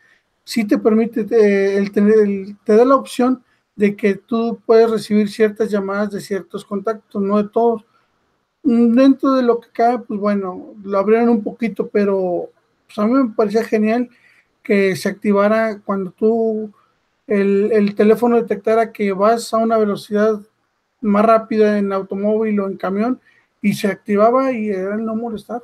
sí 0.43 0.65
te 0.65 0.77
permite 0.77 1.21
eh, 1.31 1.77
el 1.77 1.91
el, 1.97 2.57
te 2.63 2.75
da 2.75 2.85
la 2.85 2.95
opción 2.95 3.43
de 3.75 3.95
que 3.95 4.15
tú 4.15 4.59
puedes 4.65 4.89
recibir 4.89 5.29
ciertas 5.29 5.69
llamadas 5.69 6.11
de 6.11 6.21
ciertos 6.21 6.65
contactos, 6.65 7.21
no 7.21 7.41
de 7.41 7.49
todos. 7.49 7.85
Dentro 8.63 9.33
de 9.33 9.43
lo 9.43 9.59
que 9.59 9.69
cabe, 9.71 9.99
pues 9.99 10.19
bueno, 10.19 10.75
lo 10.83 10.97
abrieron 10.97 11.29
un 11.29 11.43
poquito, 11.43 11.87
pero 11.87 12.49
pues 12.85 12.97
a 12.97 13.05
mí 13.07 13.13
me 13.13 13.33
parecía 13.33 13.63
genial 13.63 14.09
que 14.63 14.95
se 14.95 15.09
activara 15.09 15.79
cuando 15.85 16.11
tú 16.11 16.71
el, 17.27 17.71
el, 17.71 17.95
teléfono 17.95 18.37
detectara 18.37 18.91
que 18.91 19.11
vas 19.13 19.53
a 19.53 19.57
una 19.57 19.77
velocidad 19.77 20.41
más 21.01 21.25
rápida 21.25 21.77
en 21.77 21.91
automóvil 21.93 22.59
o 22.59 22.67
en 22.67 22.77
camión 22.77 23.19
y 23.61 23.73
se 23.73 23.87
activaba 23.87 24.51
y 24.51 24.69
era 24.69 24.95
el 24.95 25.05
no 25.05 25.15
molestar. 25.15 25.61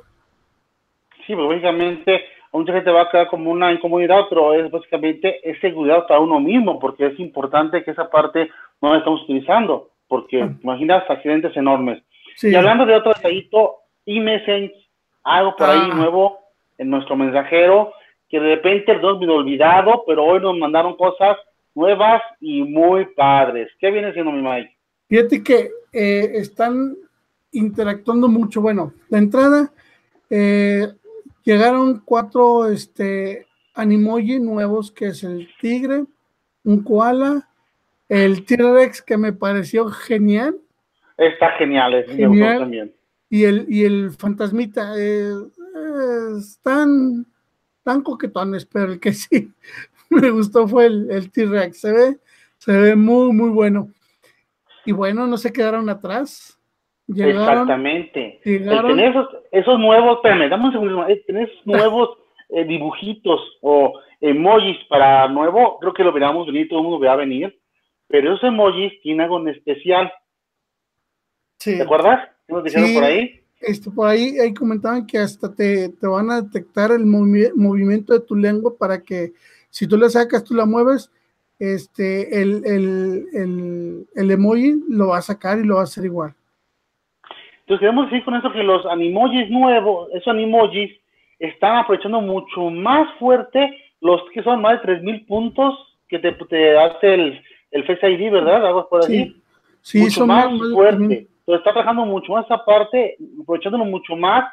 Sí, 1.26 1.34
pues 1.34 1.48
básicamente 1.48 2.24
mucha 2.52 2.72
gente 2.72 2.90
va 2.90 3.02
a 3.02 3.10
quedar 3.10 3.28
como 3.28 3.50
una 3.50 3.72
incomodidad, 3.72 4.26
pero 4.28 4.54
es 4.54 4.70
básicamente 4.70 5.40
es 5.48 5.58
seguridad 5.60 6.06
para 6.06 6.20
uno 6.20 6.38
mismo, 6.38 6.78
porque 6.78 7.06
es 7.06 7.18
importante 7.18 7.82
que 7.82 7.90
esa 7.90 8.08
parte 8.10 8.50
no 8.80 8.92
la 8.92 8.98
estamos 8.98 9.22
utilizando, 9.22 9.90
porque 10.08 10.42
ah. 10.42 10.52
imaginas 10.62 11.08
accidentes 11.08 11.56
enormes. 11.56 12.02
Y 12.42 12.54
hablando 12.54 12.84
de 12.86 12.94
otro 12.94 13.12
detallito, 13.14 13.76
e-message, 14.06 14.74
algo 15.22 15.56
por 15.56 15.70
ahí 15.70 15.88
ah. 15.90 15.94
nuevo 15.94 16.38
en 16.78 16.90
nuestro 16.90 17.16
mensajero, 17.16 17.92
que 18.28 18.40
de 18.40 18.56
repente 18.56 18.94
lo 18.94 19.10
hemos 19.10 19.28
olvidado, 19.28 20.04
pero 20.06 20.24
hoy 20.24 20.40
nos 20.40 20.56
mandaron 20.56 20.96
cosas 20.96 21.36
nuevas 21.74 22.22
y 22.40 22.62
muy 22.62 23.06
padres. 23.14 23.68
¿Qué 23.80 23.90
viene 23.90 24.12
siendo 24.12 24.30
mi 24.30 24.42
Mike? 24.42 24.73
Fíjate 25.08 25.42
que 25.42 25.70
eh, 25.92 26.32
están 26.34 26.96
interactuando 27.52 28.28
mucho. 28.28 28.60
Bueno, 28.60 28.94
la 29.08 29.18
entrada, 29.18 29.72
eh, 30.30 30.88
Llegaron 31.44 32.00
cuatro 32.00 32.66
este, 32.68 33.46
animoji 33.74 34.40
nuevos, 34.40 34.90
que 34.90 35.08
es 35.08 35.22
el 35.24 35.46
tigre, 35.60 36.04
un 36.64 36.82
koala, 36.82 37.50
el 38.08 38.46
T-Rex, 38.46 39.02
que 39.02 39.18
me 39.18 39.34
pareció 39.34 39.86
genial. 39.88 40.56
Está 41.18 41.50
genial, 41.58 41.94
es 41.94 42.06
genial. 42.06 42.60
también. 42.60 42.94
Y 43.28 43.44
el, 43.44 43.66
y 43.68 43.84
el 43.84 44.10
fantasmita. 44.12 44.94
Eh, 44.96 45.34
están 46.38 47.26
tan 47.82 48.00
coquetones, 48.00 48.64
pero 48.64 48.92
el 48.92 49.00
que 49.00 49.12
sí 49.12 49.52
me 50.08 50.30
gustó 50.30 50.66
fue 50.66 50.86
el, 50.86 51.10
el 51.10 51.30
T-Rex. 51.30 51.78
Se 51.78 51.92
ve, 51.92 52.18
se 52.56 52.72
ve 52.72 52.96
muy, 52.96 53.34
muy 53.34 53.50
bueno. 53.50 53.90
Y 54.84 54.92
bueno, 54.92 55.26
no 55.26 55.36
se 55.36 55.52
quedaron 55.52 55.88
atrás. 55.88 56.58
Exactamente. 57.08 58.40
tener 58.42 59.14
esos, 59.50 59.78
nuevos, 59.78 60.16
espérame, 60.16 60.48
dame 60.48 60.66
un 60.66 60.72
segundo, 60.72 61.08
eh, 61.08 61.22
tener 61.26 61.48
esos 61.48 61.66
nuevos 61.66 62.18
eh, 62.48 62.64
dibujitos 62.64 63.40
o 63.60 64.00
emojis 64.20 64.78
para 64.88 65.28
nuevo, 65.28 65.78
creo 65.80 65.92
que 65.92 66.04
lo 66.04 66.12
veríamos 66.12 66.46
venir, 66.46 66.68
todo 66.68 66.80
el 66.80 66.86
mundo 66.86 67.10
a 67.10 67.16
venir, 67.16 67.58
pero 68.08 68.32
esos 68.32 68.44
emojis 68.44 68.92
tienen 69.02 69.22
algo 69.22 69.38
en 69.40 69.48
especial. 69.48 70.10
¿Te 71.62 71.82
acuerdas? 71.82 72.28
¿Qué 72.46 72.52
nos 72.54 72.64
dijeron 72.64 72.94
por 72.94 73.04
ahí? 73.04 73.40
Esto, 73.60 73.94
por 73.94 74.08
ahí, 74.08 74.38
ahí 74.38 74.52
comentaban 74.52 75.06
que 75.06 75.18
hasta 75.18 75.54
te, 75.54 75.90
te 75.90 76.06
van 76.06 76.30
a 76.30 76.42
detectar 76.42 76.90
el 76.90 77.06
movimiento 77.06 78.12
de 78.12 78.20
tu 78.20 78.34
lengua 78.34 78.76
para 78.78 79.02
que 79.02 79.32
si 79.70 79.86
tú 79.86 79.96
la 79.96 80.08
sacas, 80.08 80.44
tú 80.44 80.54
la 80.54 80.66
mueves, 80.66 81.10
este, 81.58 82.42
el, 82.42 82.62
el, 82.64 83.26
el, 83.32 84.06
el 84.14 84.30
emoji 84.30 84.74
lo 84.88 85.08
va 85.08 85.18
a 85.18 85.22
sacar 85.22 85.58
y 85.58 85.64
lo 85.64 85.76
va 85.76 85.82
a 85.82 85.84
hacer 85.84 86.04
igual. 86.04 86.34
Entonces 87.60 87.80
queremos 87.80 88.10
decir 88.10 88.24
con 88.24 88.34
eso 88.34 88.52
que 88.52 88.62
los 88.62 88.84
animojis 88.86 89.48
nuevos, 89.50 90.08
esos 90.12 90.28
animojis, 90.28 90.92
están 91.38 91.76
aprovechando 91.78 92.20
mucho 92.20 92.70
más 92.70 93.08
fuerte 93.18 93.76
los 94.00 94.20
que 94.32 94.42
son 94.42 94.60
más 94.60 94.82
de 94.82 95.00
3.000 95.00 95.26
puntos 95.26 95.74
que 96.08 96.18
te, 96.18 96.32
te 96.32 96.78
hace 96.78 97.14
el, 97.14 97.42
el 97.70 97.84
Face 97.86 98.10
ID, 98.10 98.30
¿verdad? 98.30 98.66
Algo 98.66 98.88
por 98.88 99.04
allí. 99.04 99.34
Sí, 99.80 100.00
mucho 100.00 100.20
son 100.20 100.28
más, 100.28 100.46
fuerte. 100.72 101.26
Entonces 101.46 101.58
está 101.58 101.72
trabajando 101.72 102.04
mucho 102.04 102.32
más 102.32 102.44
esa 102.44 102.64
parte, 102.64 103.16
aprovechándolo 103.40 103.86
mucho 103.86 104.14
más. 104.14 104.44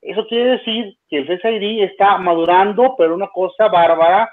Eso 0.00 0.26
quiere 0.28 0.50
decir 0.52 0.96
que 1.08 1.18
el 1.18 1.26
Face 1.26 1.56
ID 1.56 1.82
está 1.82 2.18
madurando, 2.18 2.94
pero 2.96 3.14
una 3.14 3.28
cosa 3.28 3.68
bárbara. 3.68 4.30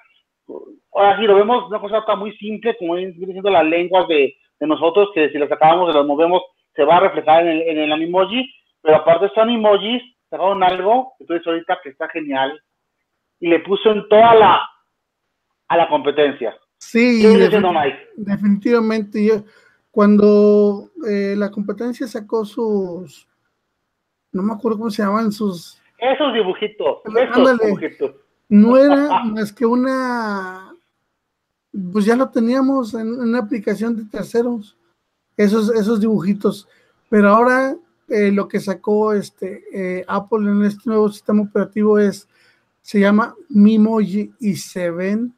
Ahora 0.94 1.18
sí 1.20 1.24
lo 1.24 1.36
vemos, 1.36 1.68
una 1.68 1.80
cosa 1.80 2.00
está 2.00 2.16
muy 2.16 2.36
simple, 2.38 2.76
como 2.78 2.96
viene 2.96 3.12
diciendo 3.12 3.50
las 3.50 3.66
lenguas 3.66 4.08
de, 4.08 4.36
de 4.60 4.68
nosotros, 4.68 5.10
que 5.14 5.30
si 5.30 5.38
las 5.38 5.50
sacamos, 5.50 5.94
las 5.94 6.06
movemos, 6.06 6.42
se 6.76 6.84
va 6.84 6.98
a 6.98 7.02
reflejar 7.02 7.44
en 7.44 7.50
el, 7.50 7.62
en 7.64 7.78
el 7.80 7.92
animoji, 7.92 8.50
pero 8.82 8.98
aparte 8.98 9.30
son 9.36 9.50
emojis, 9.50 10.02
sacaron 10.30 10.64
algo, 10.64 11.14
entonces 11.20 11.46
ahorita 11.46 11.80
que 11.84 11.90
está 11.90 12.08
genial, 12.10 12.62
y 13.40 13.50
le 13.50 13.60
puso 13.60 13.92
en 13.92 14.08
toda 14.08 14.34
la, 14.36 14.62
a 15.68 15.78
la 15.78 15.90
competencia. 15.90 16.58
Sí, 16.78 17.24
definitivamente, 18.16 19.26
yo, 19.26 19.44
cuando 19.92 20.90
eh, 21.10 21.36
la 21.36 21.50
competencia 21.50 22.08
sacó 22.08 22.46
sus, 22.46 23.28
no 24.32 24.44
me 24.44 24.54
acuerdo 24.54 24.78
cómo 24.78 24.90
se 24.90 25.04
llaman, 25.04 25.32
sus... 25.32 25.82
Esos 25.98 26.34
dibujitos, 26.34 27.00
esos 27.06 27.60
dibujitos. 27.60 28.16
No 28.50 28.78
era 28.78 29.24
más 29.26 29.52
que 29.52 29.66
una, 29.66 30.74
pues 31.92 32.06
ya 32.06 32.16
lo 32.16 32.30
teníamos 32.30 32.94
en 32.94 33.10
una 33.20 33.40
aplicación 33.40 33.96
de 33.96 34.06
terceros 34.06 34.78
esos, 35.38 35.70
esos 35.76 36.00
dibujitos. 36.00 36.68
Pero 37.10 37.30
ahora 37.30 37.78
eh, 38.10 38.32
lo 38.32 38.48
que 38.48 38.60
sacó 38.60 39.14
este 39.14 39.64
eh, 39.74 40.06
Apple 40.08 40.50
en 40.50 40.64
este 40.64 40.84
nuevo 40.86 41.10
sistema 41.10 41.44
operativo 41.44 42.00
es, 42.00 42.28
se 42.82 43.00
llama 43.00 43.36
Mimoji 43.50 44.34
y 44.40 44.56
se 44.56 44.90
ven 44.92 45.36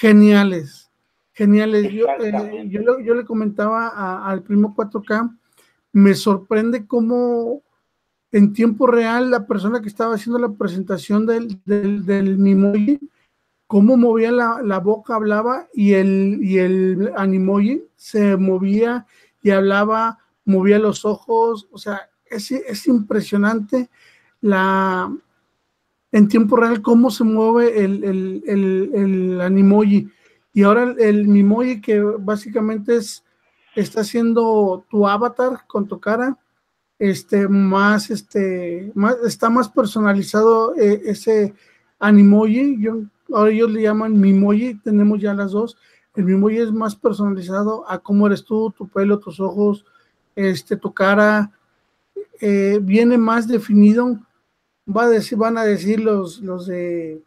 geniales, 0.00 0.90
geniales. 1.32 1.92
Yo, 1.92 2.06
eh, 2.20 2.68
yo, 2.68 3.14
le 3.14 3.24
comentaba 3.24 4.24
al 4.24 4.42
primo 4.42 4.74
4K, 4.76 5.36
me 5.92 6.14
sorprende 6.14 6.86
cómo 6.86 7.62
en 8.32 8.54
tiempo 8.54 8.86
real 8.86 9.30
la 9.30 9.46
persona 9.46 9.80
que 9.80 9.88
estaba 9.88 10.14
haciendo 10.14 10.38
la 10.38 10.50
presentación 10.50 11.26
del, 11.26 11.60
del, 11.66 12.04
del 12.06 12.38
Mimoji, 12.38 12.98
cómo 13.66 13.96
movía 13.96 14.32
la, 14.32 14.78
boca, 14.80 15.14
hablaba 15.14 15.68
y 15.72 15.92
el, 15.92 16.40
y 16.42 16.58
el 16.58 17.12
animoji 17.16 17.84
se 17.96 18.36
movía 18.36 19.06
y 19.42 19.50
hablaba, 19.50 20.18
movía 20.44 20.78
los 20.78 21.04
ojos, 21.04 21.68
o 21.70 21.78
sea, 21.78 22.10
es, 22.26 22.50
es 22.50 22.86
impresionante 22.86 23.90
la, 24.40 25.10
en 26.10 26.28
tiempo 26.28 26.56
real 26.56 26.82
cómo 26.82 27.10
se 27.10 27.24
mueve 27.24 27.84
el, 27.84 28.04
el, 28.04 28.42
el, 28.46 29.40
animoji. 29.40 30.08
Y 30.54 30.62
ahora 30.62 30.82
el, 30.82 31.00
el 31.00 31.28
Mimoji 31.28 31.80
que 31.80 32.00
básicamente 32.00 32.96
es, 32.96 33.24
está 33.74 34.02
haciendo 34.02 34.84
tu 34.90 35.06
avatar 35.08 35.66
con 35.66 35.88
tu 35.88 35.98
cara, 35.98 36.38
este, 37.02 37.48
más, 37.48 38.10
este, 38.10 38.92
más, 38.94 39.16
está 39.26 39.50
más 39.50 39.68
personalizado 39.68 40.76
eh, 40.76 41.02
ese 41.04 41.52
animoji. 41.98 42.80
Yo 42.80 43.00
ahora 43.32 43.50
ellos 43.50 43.72
le 43.72 43.82
llaman 43.82 44.20
Mimoji, 44.20 44.76
tenemos 44.84 45.20
ya 45.20 45.34
las 45.34 45.50
dos. 45.50 45.76
El 46.14 46.26
Mimoji 46.26 46.58
es 46.58 46.70
más 46.70 46.94
personalizado 46.94 47.84
a 47.90 47.98
cómo 47.98 48.28
eres 48.28 48.44
tú, 48.44 48.70
tu 48.70 48.86
pelo, 48.86 49.18
tus 49.18 49.40
ojos, 49.40 49.84
este, 50.36 50.76
tu 50.76 50.94
cara, 50.94 51.50
eh, 52.40 52.78
viene 52.80 53.18
más 53.18 53.48
definido. 53.48 54.20
Va 54.88 55.06
a 55.06 55.08
decir, 55.08 55.36
van 55.36 55.58
a 55.58 55.64
decir 55.64 55.98
los, 55.98 56.38
los 56.38 56.66
de 56.66 57.20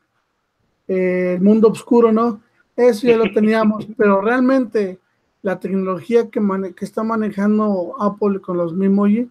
eh, 0.87 1.33
el 1.33 1.41
mundo 1.41 1.67
oscuro, 1.67 2.13
¿no? 2.13 2.39
Eso 2.77 3.07
ya 3.07 3.17
lo 3.17 3.29
teníamos, 3.33 3.85
pero 3.97 4.21
realmente 4.21 4.99
la 5.41 5.59
tecnología 5.59 6.29
que, 6.29 6.39
que 6.73 6.85
está 6.85 7.03
manejando 7.03 7.93
Apple 7.99 8.39
con 8.39 8.55
los 8.55 8.73
Mimoji 8.73 9.29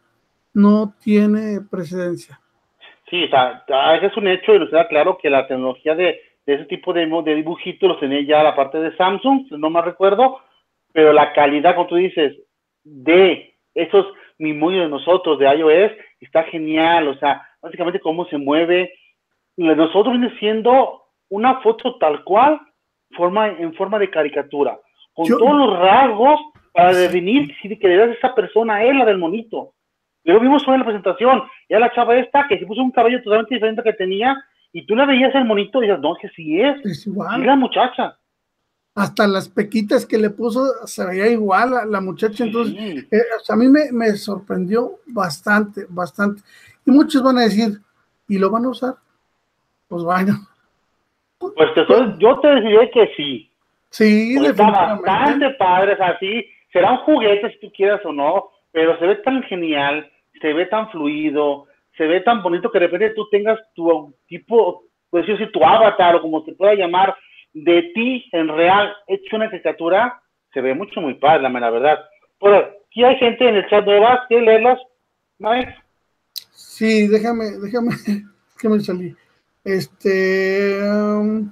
no 0.55 0.95
tiene 1.03 1.61
precedencia. 1.71 2.41
Sí, 3.11 3.29
es 4.03 4.17
un 4.17 4.29
hecho 4.29 4.55
y 4.55 4.59
nos 4.59 4.71
queda 4.71 4.89
claro 4.89 5.19
que 5.21 5.29
la 5.29 5.47
tecnología 5.47 5.95
de 5.95 6.21
de 6.47 6.55
ese 6.55 6.65
tipo 6.67 6.93
de, 6.93 7.07
de 7.07 7.35
dibujitos 7.35 7.89
los 7.89 8.01
tenía 8.01 8.23
ya 8.23 8.43
la 8.43 8.55
parte 8.55 8.79
de 8.79 8.97
Samsung, 8.97 9.51
no 9.51 9.71
me 9.71 9.81
recuerdo, 9.83 10.41
pero 10.93 11.13
la 11.13 11.33
calidad, 11.33 11.75
como 11.75 11.89
tú 11.89 11.97
dices, 11.97 12.37
de 12.83 13.55
esos 13.75 14.07
mimos 14.39 14.73
de 14.73 14.89
nosotros, 14.89 15.39
de 15.39 15.47
iOS, 15.47 15.93
está 16.21 16.45
genial, 16.45 17.09
o 17.09 17.15
sea, 17.17 17.43
básicamente 17.63 18.01
cómo 18.01 18.27
se 18.27 18.37
mueve. 18.37 18.93
Nosotros 19.57 20.19
viene 20.19 20.37
siendo 20.39 21.03
una 21.31 21.61
foto 21.61 21.97
tal 21.99 22.23
cual, 22.25 22.61
forma, 23.13 23.49
en 23.49 23.75
forma 23.75 23.99
de 23.99 24.11
caricatura, 24.11 24.79
con 25.15 25.27
todos 25.27 25.55
los 25.55 25.79
rasgos 25.79 26.41
para 26.73 26.93
definir 26.93 27.55
si 27.63 27.77
que 27.79 27.89
le 27.89 28.13
esa 28.13 28.35
persona 28.35 28.85
es 28.85 28.95
la 28.95 29.05
del 29.05 29.19
monito. 29.19 29.73
Lo 30.25 30.41
vimos 30.41 30.67
la 30.67 30.85
presentación, 30.85 31.43
ya 31.69 31.79
la 31.79 31.93
chava 31.93 32.17
esta 32.17 32.47
que 32.49 32.59
se 32.59 32.67
puso 32.67 32.83
un 32.83 32.91
cabello 32.91 33.23
totalmente 33.23 33.55
diferente 33.55 33.83
que 33.83 33.93
tenía 33.93 34.37
y 34.73 34.87
tú 34.87 34.97
la 34.97 35.07
veías 35.07 35.35
el 35.35 35.45
monito 35.45 35.83
y 35.83 35.87
dices, 35.87 36.01
no, 36.01 36.17
que 36.21 36.29
sí 36.31 36.61
es. 36.61 36.85
Es 36.85 37.07
igual. 37.07 37.47
la 37.47 37.57
muchacha. 37.57 38.19
Hasta 38.97 39.27
las 39.27 39.49
pequitas 39.49 40.07
que 40.07 40.19
le 40.19 40.31
puso 40.31 40.65
se 40.87 41.05
veía 41.07 41.29
igual 41.29 41.77
a 41.77 41.85
la 41.85 42.01
muchacha. 42.01 42.45
Entonces, 42.45 43.07
eh, 43.11 43.23
a 43.49 43.57
mí 43.57 43.67
me, 43.69 44.11
sorprendió 44.13 44.99
bastante, 45.07 45.87
bastante. 45.89 46.43
Y 46.87 46.91
muchos 46.91 47.23
van 47.23 47.39
a 47.39 47.43
decir, 47.43 47.79
¿y 48.29 48.39
lo 48.39 48.51
van 48.51 48.65
a 48.65 48.71
usar? 48.71 48.95
Pues 49.89 50.03
bueno. 50.03 50.35
Pues 51.39 51.71
yo 52.19 52.41
te 52.41 52.61
diré 52.61 52.91
que 52.91 53.13
sí. 53.17 53.51
Sí, 53.91 54.37
está 54.45 54.71
bastante 54.71 55.51
padre, 55.51 55.97
así. 56.01 56.47
Serán 56.73 56.97
juguetes 56.99 57.53
si 57.53 57.61
tú 57.61 57.73
quieras 57.73 58.05
o 58.05 58.13
no, 58.13 58.51
pero 58.73 58.99
se 58.99 59.07
ve 59.07 59.17
tan 59.17 59.45
genial, 59.45 60.11
se 60.45 60.53
ve 60.53 60.67
tan 60.67 60.91
fluido, 60.91 61.69
se 61.97 62.07
ve 62.07 62.21
tan 62.21 62.43
bonito 62.43 62.71
que 62.71 62.79
de 62.79 62.87
repente 62.87 63.15
tú 63.15 63.27
tengas 63.31 63.59
tu 63.75 64.15
tipo, 64.27 64.85
pues 65.09 65.27
decir, 65.27 65.51
tu 65.53 65.65
avatar 65.65 66.17
o 66.17 66.21
como 66.21 66.45
se 66.45 66.53
pueda 66.53 66.75
llamar, 66.75 67.17
de 67.55 67.81
ti 67.95 68.29
en 68.31 68.49
real, 68.49 68.95
hecho 69.07 69.37
una 69.37 69.49
caricatura, 69.49 70.21
se 70.53 70.61
ve 70.61 70.75
mucho 70.75 71.01
muy 71.01 71.15
padre, 71.15 71.49
la 71.49 71.71
verdad. 71.71 71.99
Por 72.39 72.53
aquí 72.53 73.03
hay 73.03 73.17
gente 73.17 73.49
en 73.49 73.55
el 73.57 73.67
chat 73.71 73.87
nuevas, 73.87 74.21
que 74.29 74.39
leerlas? 74.39 74.79
Mike? 75.39 75.75
Sí, 76.53 77.09
déjame, 77.09 77.53
déjame, 77.63 77.93
déjame 78.57 78.81
salir. 78.81 79.17
Este, 79.65 80.79
um, 80.83 81.51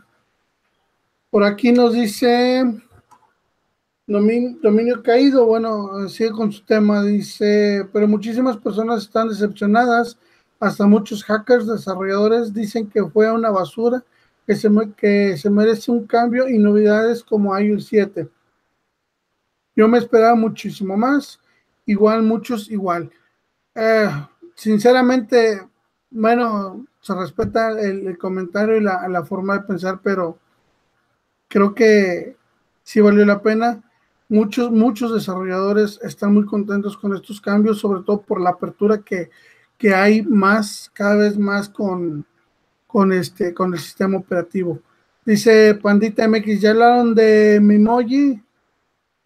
por 1.31 1.45
aquí 1.45 1.73
nos 1.73 1.95
dice 1.95 2.63
dominio, 4.07 5.03
caído, 5.03 5.47
bueno, 5.47 6.09
sigue 6.09 6.31
con 6.31 6.53
su 6.53 6.65
tema, 6.65 7.03
dice, 7.03 7.89
pero 7.93 8.09
muchísimas 8.09 8.57
personas 8.57 9.03
están 9.03 9.29
decepcionadas 9.29 10.19
hasta 10.63 10.87
muchos 10.87 11.25
hackers 11.25 11.67
desarrolladores 11.67 12.55
dicen 12.55 12.89
que 12.89 13.05
fue 13.05 13.33
una 13.33 13.51
basura, 13.51 14.05
que 14.47 14.55
se, 14.55 14.71
que 14.97 15.37
se 15.37 15.51
merece 15.51 15.91
un 15.91 16.07
cambio 16.07 16.49
y 16.49 16.57
novedades 16.57 17.25
como 17.25 17.59
iOS 17.59 17.87
7. 17.87 18.29
Yo 19.75 19.89
me 19.89 19.99
esperaba 19.99 20.37
muchísimo 20.37 20.97
más, 20.97 21.41
igual 21.85 22.23
muchos 22.23 22.71
igual. 22.71 23.11
Eh, 23.75 24.09
sinceramente, 24.55 25.67
bueno, 26.11 26.87
se 27.01 27.13
respeta 27.13 27.71
el, 27.81 28.17
comentario 28.17 28.77
y 28.77 28.83
la, 28.83 29.09
la, 29.09 29.25
forma 29.25 29.55
de 29.55 29.65
pensar, 29.65 29.99
pero 30.01 30.39
creo 31.49 31.75
que 31.75 32.37
sí 32.85 33.01
valió 33.01 33.25
la 33.27 33.43
pena. 33.43 33.83
Muchos, 34.33 34.71
muchos 34.71 35.13
desarrolladores 35.13 36.01
están 36.03 36.33
muy 36.33 36.47
contentos 36.47 36.97
con 36.97 37.15
estos 37.15 37.39
cambios, 37.39 37.81
sobre 37.81 38.03
todo 38.03 38.23
por 38.23 38.41
la 38.41 38.49
apertura 38.49 39.03
que, 39.05 39.29
que 39.77 39.93
hay 39.93 40.23
más, 40.23 40.91
cada 40.95 41.17
vez 41.17 41.37
más 41.37 41.69
con, 41.69 42.25
con 42.87 43.13
este, 43.13 43.53
con 43.53 43.75
el 43.75 43.79
sistema 43.79 44.17
operativo. 44.17 44.79
Dice 45.27 45.75
Pandita 45.75 46.27
MX, 46.27 46.63
ya 46.63 46.71
hablaron 46.71 47.15
de 47.15 47.59
Mimoji. 47.61 48.41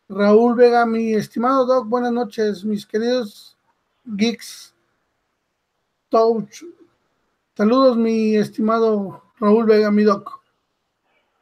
Raúl 0.09 0.57
Vega, 0.57 0.85
mi 0.85 1.15
estimado 1.15 1.67
Doc, 1.67 1.87
buenas 1.87 2.11
noches, 2.11 2.65
mis 2.65 2.85
queridos 2.85 3.57
geeks. 4.05 4.75
Touch. 6.09 6.65
Saludos, 7.55 7.97
mi 7.97 8.35
estimado 8.35 9.23
Raúl 9.39 9.67
Vega, 9.67 9.93
mi 9.93 10.03
Doc. 10.03 10.43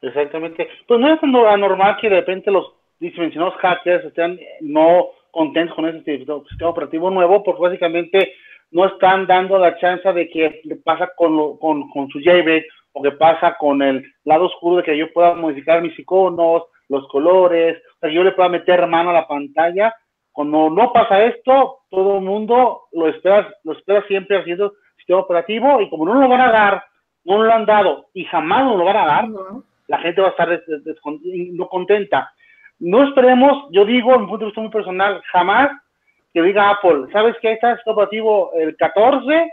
Exactamente. 0.02 0.68
Pues 0.86 1.00
no 1.00 1.14
es 1.14 1.22
anormal 1.22 1.96
que 1.98 2.10
de 2.10 2.16
repente 2.16 2.50
los 2.50 2.83
dimensionados 3.12 3.54
hackers 3.56 4.04
estén 4.04 4.38
no 4.60 5.08
contentos 5.30 5.74
con 5.74 5.86
ese 5.86 6.02
sistema 6.04 6.70
operativo 6.70 7.10
nuevo, 7.10 7.42
porque 7.42 7.62
básicamente 7.62 8.34
no 8.70 8.86
están 8.86 9.26
dando 9.26 9.58
la 9.58 9.76
chance 9.78 10.12
de 10.12 10.28
que 10.28 10.62
pasa 10.84 11.10
con, 11.16 11.58
con, 11.58 11.88
con 11.90 12.08
su 12.08 12.20
jailbreak 12.20 12.64
o 12.92 13.02
que 13.02 13.12
pasa 13.12 13.56
con 13.58 13.82
el 13.82 14.04
lado 14.24 14.46
oscuro 14.46 14.76
de 14.76 14.82
que 14.84 14.96
yo 14.96 15.12
pueda 15.12 15.34
modificar 15.34 15.82
mis 15.82 15.98
iconos, 15.98 16.62
los 16.88 17.06
colores, 17.08 17.76
o 17.96 17.98
sea, 18.00 18.08
que 18.08 18.14
yo 18.14 18.24
le 18.24 18.32
pueda 18.32 18.48
meter 18.48 18.86
mano 18.86 19.10
a 19.10 19.14
la 19.14 19.26
pantalla. 19.26 19.94
Cuando 20.32 20.70
no 20.70 20.92
pasa 20.92 21.24
esto, 21.24 21.78
todo 21.90 22.18
el 22.18 22.24
mundo 22.24 22.82
lo 22.92 23.08
espera, 23.08 23.52
lo 23.64 23.72
espera 23.72 24.04
siempre 24.06 24.38
haciendo 24.38 24.74
sistema 24.96 25.20
operativo 25.20 25.80
y 25.80 25.90
como 25.90 26.06
no 26.06 26.14
lo 26.14 26.28
van 26.28 26.40
a 26.40 26.52
dar, 26.52 26.84
no 27.24 27.42
lo 27.42 27.52
han 27.52 27.66
dado 27.66 28.06
y 28.14 28.24
jamás 28.24 28.64
nos 28.64 28.78
lo 28.78 28.84
van 28.84 28.96
a 28.96 29.06
dar, 29.06 29.28
la 29.86 29.98
gente 29.98 30.20
va 30.20 30.28
a 30.28 30.30
estar 30.30 30.62
no 31.52 31.68
contenta. 31.68 32.32
No 32.78 33.04
esperemos, 33.04 33.68
yo 33.70 33.84
digo, 33.84 34.14
en 34.14 34.26
punto 34.26 34.38
de 34.38 34.46
vista 34.46 34.60
muy 34.60 34.70
personal, 34.70 35.22
jamás 35.32 35.70
que 36.32 36.42
diga 36.42 36.70
Apple, 36.70 37.06
¿sabes 37.12 37.36
qué? 37.40 37.52
Está 37.52 37.74
sistema 37.76 37.94
operativo 37.94 38.50
el 38.54 38.76
14 38.76 39.52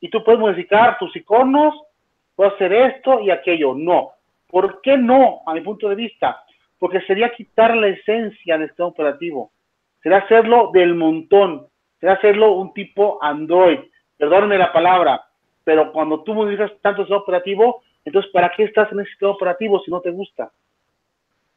y 0.00 0.10
tú 0.10 0.24
puedes 0.24 0.40
modificar 0.40 0.98
tus 0.98 1.14
iconos, 1.14 1.74
puedes 2.34 2.54
hacer 2.54 2.72
esto 2.72 3.20
y 3.20 3.30
aquello. 3.30 3.74
No. 3.74 4.10
¿Por 4.48 4.80
qué 4.80 4.96
no? 4.96 5.42
A 5.46 5.54
mi 5.54 5.60
punto 5.60 5.88
de 5.88 5.94
vista, 5.94 6.44
porque 6.78 7.00
sería 7.02 7.32
quitar 7.32 7.76
la 7.76 7.88
esencia 7.88 8.58
del 8.58 8.68
sistema 8.68 8.88
operativo. 8.88 9.52
Sería 10.02 10.18
hacerlo 10.18 10.70
del 10.72 10.94
montón. 10.94 11.66
Sería 12.00 12.16
hacerlo 12.16 12.52
un 12.52 12.72
tipo 12.74 13.18
Android. 13.22 13.80
Perdónenme 14.16 14.58
la 14.58 14.72
palabra, 14.72 15.24
pero 15.64 15.92
cuando 15.92 16.22
tú 16.22 16.34
modificas 16.34 16.72
tanto 16.80 17.02
el 17.02 17.06
sistema 17.06 17.22
operativo, 17.22 17.82
entonces 18.04 18.30
¿para 18.32 18.50
qué 18.50 18.64
estás 18.64 18.90
en 18.92 19.00
ese 19.00 19.10
sistema 19.10 19.32
operativo 19.32 19.80
si 19.80 19.90
no 19.90 20.00
te 20.00 20.10
gusta? 20.10 20.50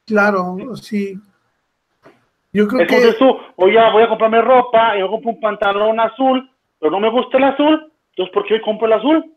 Claro, 0.10 0.58
sí. 0.76 1.18
Yo 2.52 2.68
creo 2.68 2.82
entonces 2.82 3.14
que... 3.14 3.20
tú, 3.20 3.38
voy 3.56 3.78
a, 3.78 3.92
voy 3.92 4.04
a 4.04 4.10
comprarme 4.10 4.42
ropa 4.42 4.98
y 4.98 5.00
yo 5.00 5.10
compro 5.10 5.32
un 5.32 5.40
pantalón 5.40 6.00
azul, 6.00 6.50
pero 6.80 6.92
no 6.92 7.00
me 7.00 7.10
gusta 7.10 7.38
el 7.38 7.44
azul, 7.46 7.92
entonces 8.10 8.34
¿por 8.34 8.46
qué 8.46 8.56
hoy 8.56 8.62
compro 8.62 8.88
el 8.88 8.94
azul? 8.94 9.34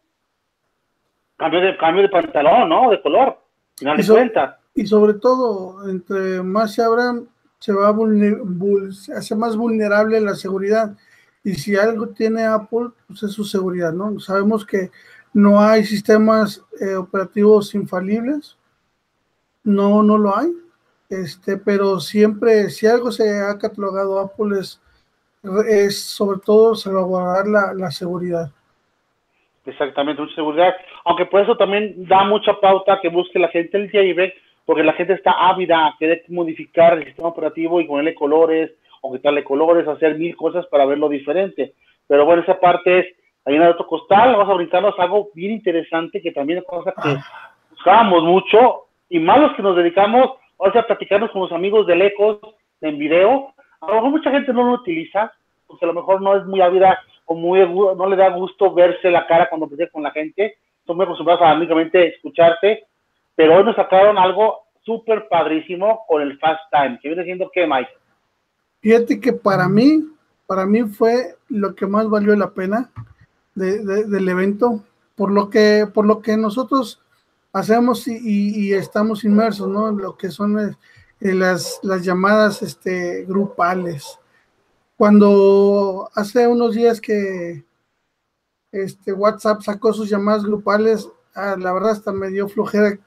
Cambio 1.37 1.61
de, 1.61 1.77
cambio 1.77 2.03
de 2.03 2.09
pantalón, 2.09 2.69
¿no? 2.69 2.91
De 2.91 3.01
color, 3.01 3.39
final 3.77 3.97
de 3.97 4.07
cuentas 4.07 4.63
y 4.75 4.87
sobre 4.87 5.15
todo, 5.15 5.89
entre 5.89 6.43
más 6.43 6.75
se 6.75 6.83
abran, 6.83 7.29
se 7.59 7.73
va 7.73 7.89
a 7.89 9.17
hace 9.17 9.37
más 9.37 9.57
vulnerable 9.57 10.21
la 10.21 10.35
seguridad. 10.35 10.97
Y 11.45 11.55
si 11.55 11.77
algo 11.77 12.09
tiene 12.09 12.45
Apple, 12.45 12.91
pues 13.07 13.23
es 13.25 13.33
su 13.33 13.45
seguridad, 13.45 13.93
¿no? 13.93 14.19
Sabemos 14.21 14.65
que 14.65 14.91
no 15.35 15.61
hay 15.61 15.85
sistemas 15.85 16.63
eh, 16.81 16.95
operativos 16.95 17.75
infalibles, 17.75 18.57
no, 19.65 20.03
no 20.03 20.19
lo 20.19 20.37
hay, 20.37 20.49
este, 21.09 21.57
pero 21.57 22.01
siempre, 22.01 22.71
si 22.71 22.87
algo 22.87 23.13
se 23.13 23.25
ha 23.41 23.59
catalogado 23.59 24.19
Apple 24.19 24.61
es, 24.61 24.81
es 25.69 26.03
sobre 26.03 26.41
todo 26.45 26.75
salvaguardar 26.75 27.47
la, 27.47 27.75
la 27.75 27.91
seguridad. 27.91 28.51
Exactamente, 29.65 30.23
mucha 30.23 30.35
seguridad, 30.35 30.75
aunque 31.05 31.27
por 31.27 31.41
eso 31.41 31.57
también 31.57 32.07
da 32.09 32.25
mucha 32.25 32.59
pauta 32.61 32.99
que 33.01 33.09
busque 33.09 33.39
la 33.39 33.49
gente 33.49 33.79
el 33.79 33.91
jailbreak 33.91 34.35
porque 34.65 34.83
la 34.83 34.93
gente 34.93 35.15
está 35.15 35.33
ávida 35.33 35.87
a 35.87 35.97
querer 35.99 36.25
modificar 36.29 36.99
el 36.99 37.05
sistema 37.05 37.29
operativo 37.29 37.81
y 37.81 37.87
ponerle 37.87 38.15
colores 38.15 38.71
o 39.01 39.13
quitarle 39.13 39.43
colores, 39.43 39.87
hacer 39.89 40.17
mil 40.17 40.37
cosas 40.37 40.67
para 40.67 40.85
verlo 40.85 41.09
diferente. 41.09 41.75
Pero 42.07 42.25
bueno, 42.25 42.43
esa 42.43 42.59
parte 42.61 43.01
es 43.01 43.07
hay 43.45 43.59
de 43.59 43.69
otro 43.69 43.87
costal, 43.89 44.37
vamos 44.37 44.49
a 44.49 44.55
brincarnos 44.55 44.95
algo 44.99 45.31
bien 45.35 45.53
interesante 45.53 46.23
que 46.23 46.31
también 46.31 46.61
es 46.61 46.65
cosa 46.65 46.95
que 47.03 47.17
buscábamos 47.71 48.23
mucho 48.23 48.87
y 49.13 49.21
más 49.21 49.41
los 49.41 49.55
que 49.55 49.63
nos 49.63 49.77
dedicamos 49.77 50.31
o 50.57 50.71
sea, 50.73 50.87
platicarnos 50.87 51.31
con 51.33 51.43
los 51.43 51.53
amigos 51.53 51.87
del 51.87 52.03
Ecos 52.03 52.39
en 52.81 52.99
video. 52.99 53.53
A 53.81 53.87
lo 53.89 53.95
mejor 53.95 54.11
mucha 54.11 54.31
gente 54.31 54.53
no 54.53 54.63
lo 54.63 54.73
utiliza 54.75 55.33
porque 55.67 55.85
a 55.85 55.89
lo 55.89 55.95
mejor 55.95 56.23
no 56.23 56.37
es 56.37 56.47
muy 56.47 56.61
ávida 56.61 56.99
o 57.27 57.35
muy 57.35 57.61
no 57.61 58.09
le 58.09 58.17
da 58.17 58.29
gusto 58.31 58.73
verse 58.73 59.11
la 59.11 59.27
cara 59.27 59.49
cuando 59.49 59.67
platica 59.67 59.91
con 59.91 60.03
la 60.03 60.13
gente. 60.13 60.57
Son 60.87 60.97
muy 60.97 61.05
acostumbrados 61.05 61.43
a 61.43 61.55
únicamente 61.55 62.15
escucharte 62.15 62.87
pero 63.35 63.57
hoy 63.57 63.65
nos 63.65 63.77
sacaron 63.77 64.19
algo 64.19 64.59
súper 64.85 65.27
padrísimo 65.29 66.05
con 66.07 66.23
el 66.23 66.39
Fast 66.39 66.61
Time, 66.71 66.99
que 67.01 67.09
viene 67.09 67.25
siendo 67.25 67.51
qué, 67.53 67.67
Mike. 67.67 67.91
Fíjate 68.81 69.21
que 69.21 69.33
para 69.33 69.69
mí, 69.69 70.05
para 70.47 70.67
mí 70.67 70.83
fue 70.85 71.37
lo 71.49 71.75
que 71.75 71.87
más 71.87 72.09
valió 72.09 72.35
la 72.37 72.51
pena 72.51 72.91
del 73.55 74.29
evento, 74.29 74.83
por 75.15 75.31
lo 75.31 75.51
que, 75.51 75.87
por 75.93 76.07
lo 76.07 76.21
que 76.21 76.37
nosotros 76.37 77.02
hacemos 77.53 78.07
y, 78.09 78.73
estamos 78.73 79.25
inmersos, 79.25 79.69
¿no? 79.69 79.89
En 79.91 79.99
lo 79.99 80.17
que 80.17 80.31
son 80.31 80.59
eh, 80.59 80.75
las, 81.21 81.81
las 81.83 82.05
llamadas 82.05 82.63
este, 82.63 83.25
grupales. 83.25 84.19
Cuando 84.97 86.09
hace 86.15 86.47
unos 86.47 86.75
días 86.75 87.01
que 87.01 87.65
este, 88.71 89.13
WhatsApp 89.13 89.61
sacó 89.63 89.93
sus 89.93 90.09
llamadas 90.09 90.45
grupales, 90.45 91.09
ah, 91.35 91.57
la 91.59 91.73
verdad 91.73 91.91
hasta 91.91 92.13
me 92.13 92.29
dio 92.29 92.49
flojera 92.49 92.99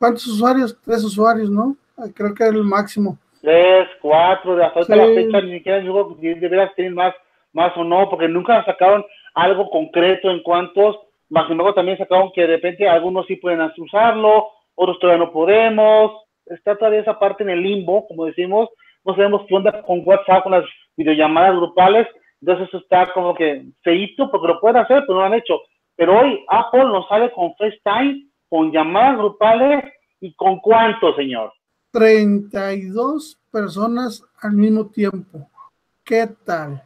¿Cuántos 0.00 0.26
usuarios? 0.28 0.80
Tres 0.82 1.04
usuarios, 1.04 1.50
¿no? 1.50 1.76
Creo 2.14 2.34
que 2.34 2.44
era 2.44 2.56
el 2.56 2.64
máximo. 2.64 3.18
Tres, 3.42 3.86
cuatro, 4.00 4.56
de 4.56 4.64
hasta 4.64 4.96
la 4.96 5.04
fecha 5.06 5.42
ni 5.42 5.58
siquiera 5.58 5.80
digo 5.80 6.16
de 6.18 6.48
veras 6.48 6.74
tienen 6.74 6.94
más, 6.94 7.14
más 7.52 7.76
o 7.76 7.84
no, 7.84 8.08
porque 8.08 8.26
nunca 8.26 8.64
sacaron 8.64 9.04
algo 9.34 9.68
concreto 9.70 10.30
en 10.30 10.42
cuántos, 10.42 10.96
más 11.30 11.44
sin 11.44 11.52
embargo 11.52 11.74
también 11.74 11.98
sacaron 11.98 12.30
que 12.32 12.42
de 12.42 12.48
repente 12.48 12.88
algunos 12.88 13.26
sí 13.26 13.36
pueden 13.36 13.60
usarlo, 13.78 14.48
otros 14.74 14.98
todavía 14.98 15.24
no 15.24 15.32
podemos, 15.32 16.12
está 16.46 16.76
todavía 16.76 17.00
esa 17.00 17.18
parte 17.18 17.42
en 17.42 17.50
el 17.50 17.62
limbo, 17.62 18.06
como 18.06 18.26
decimos, 18.26 18.68
no 19.04 19.14
sabemos 19.14 19.42
qué 19.48 19.54
onda 19.54 19.82
con 19.82 20.02
WhatsApp, 20.04 20.42
con 20.42 20.52
las 20.52 20.64
videollamadas 20.96 21.56
grupales, 21.56 22.06
entonces 22.40 22.68
eso 22.68 22.78
está 22.78 23.12
como 23.12 23.34
que 23.34 23.64
feito 23.82 24.30
porque 24.30 24.48
lo 24.48 24.60
pueden 24.60 24.78
hacer, 24.78 25.02
pero 25.06 25.14
no 25.14 25.20
lo 25.20 25.26
han 25.26 25.34
hecho. 25.34 25.60
Pero 25.96 26.18
hoy 26.18 26.44
Apple 26.48 26.84
nos 26.84 27.06
sale 27.08 27.30
con 27.32 27.54
FaceTime 27.56 28.30
con 28.50 28.72
llamadas 28.72 29.16
grupales 29.16 29.84
y 30.20 30.34
con 30.34 30.58
cuánto, 30.58 31.14
señor? 31.14 31.52
32 31.92 33.40
personas 33.50 34.24
al 34.42 34.52
mismo 34.52 34.90
tiempo. 34.90 35.48
¿Qué 36.04 36.26
tal? 36.44 36.82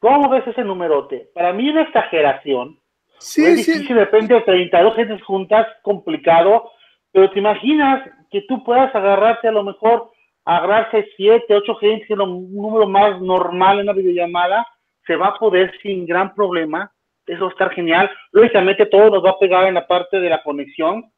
¿Cómo 0.00 0.28
ves 0.30 0.46
ese 0.46 0.64
numerote? 0.64 1.30
Para 1.34 1.52
mí 1.52 1.68
una 1.68 1.82
exageración. 1.82 2.78
Sí, 3.18 3.44
es 3.44 3.56
difícil, 3.66 3.96
depende 3.96 4.34
de 4.34 4.40
32 4.42 4.96
gentes 4.96 5.22
juntas, 5.22 5.66
complicado, 5.82 6.70
pero 7.12 7.30
te 7.30 7.38
imaginas 7.38 8.08
que 8.30 8.42
tú 8.42 8.62
puedas 8.64 8.94
agarrarte 8.94 9.48
a 9.48 9.52
lo 9.52 9.64
mejor, 9.64 10.10
agarrarse 10.44 11.06
7, 11.16 11.54
8 11.54 11.74
gentes, 11.76 12.10
en 12.10 12.20
un 12.20 12.54
número 12.54 12.88
más 12.88 13.20
normal 13.20 13.80
en 13.80 13.86
la 13.86 13.92
videollamada, 13.92 14.66
se 15.06 15.16
va 15.16 15.28
a 15.28 15.38
poder 15.38 15.72
sin 15.82 16.06
gran 16.06 16.34
problema 16.34 16.92
eso 17.28 17.42
va 17.42 17.48
a 17.48 17.52
estar 17.52 17.70
genial. 17.74 18.10
Lógicamente 18.32 18.86
todo 18.86 19.10
nos 19.10 19.24
va 19.24 19.30
a 19.30 19.38
pegar 19.38 19.66
en 19.66 19.74
la 19.74 19.86
parte 19.86 20.18
de 20.18 20.30
la 20.30 20.42
conexión 20.42 21.10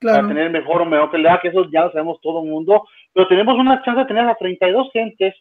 para 0.00 0.26
tener 0.26 0.50
mejor 0.50 0.82
o 0.82 0.84
mejor 0.84 1.12
calidad, 1.12 1.40
que 1.40 1.48
eso 1.48 1.64
ya 1.70 1.82
lo 1.82 1.92
sabemos 1.92 2.20
todo 2.20 2.42
el 2.42 2.50
mundo, 2.50 2.88
pero 3.12 3.28
tenemos 3.28 3.56
una 3.56 3.80
chance 3.84 4.00
de 4.00 4.06
tener 4.06 4.28
a 4.28 4.34
32 4.34 4.90
gentes 4.92 5.32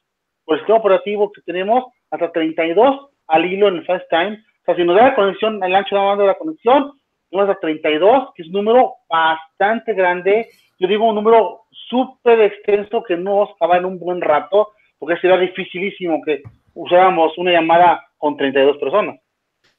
por 0.45 0.55
el 0.55 0.59
sistema 0.59 0.77
operativo 0.77 1.31
que 1.31 1.41
tenemos, 1.41 1.85
hasta 2.11 2.31
32 2.31 3.09
al 3.27 3.45
hilo 3.45 3.69
en 3.69 3.77
el 3.77 3.85
Fast 3.87 4.07
Time. 4.11 4.43
O 4.61 4.65
sea, 4.65 4.75
si 4.75 4.83
nos 4.83 4.95
da 4.95 5.09
la 5.09 5.15
conexión, 5.15 5.63
el 5.63 5.75
ancho 5.75 5.95
de 5.95 6.25
la 6.27 6.37
conexión, 6.37 6.93
tenemos 7.29 7.55
a 7.55 7.59
32, 7.59 8.29
que 8.35 8.43
es 8.43 8.47
un 8.49 8.53
número 8.53 8.93
bastante 9.09 9.93
grande. 9.93 10.49
Yo 10.79 10.87
digo 10.87 11.07
un 11.07 11.15
número 11.15 11.61
súper 11.89 12.41
extenso 12.41 13.03
que 13.07 13.17
no 13.17 13.49
estaba 13.51 13.77
en 13.77 13.85
un 13.85 13.99
buen 13.99 14.21
rato, 14.21 14.69
porque 14.99 15.19
sería 15.19 15.37
dificilísimo 15.37 16.21
que 16.23 16.43
usáramos 16.73 17.37
una 17.37 17.51
llamada 17.51 18.05
con 18.17 18.37
32 18.37 18.77
personas. 18.77 19.19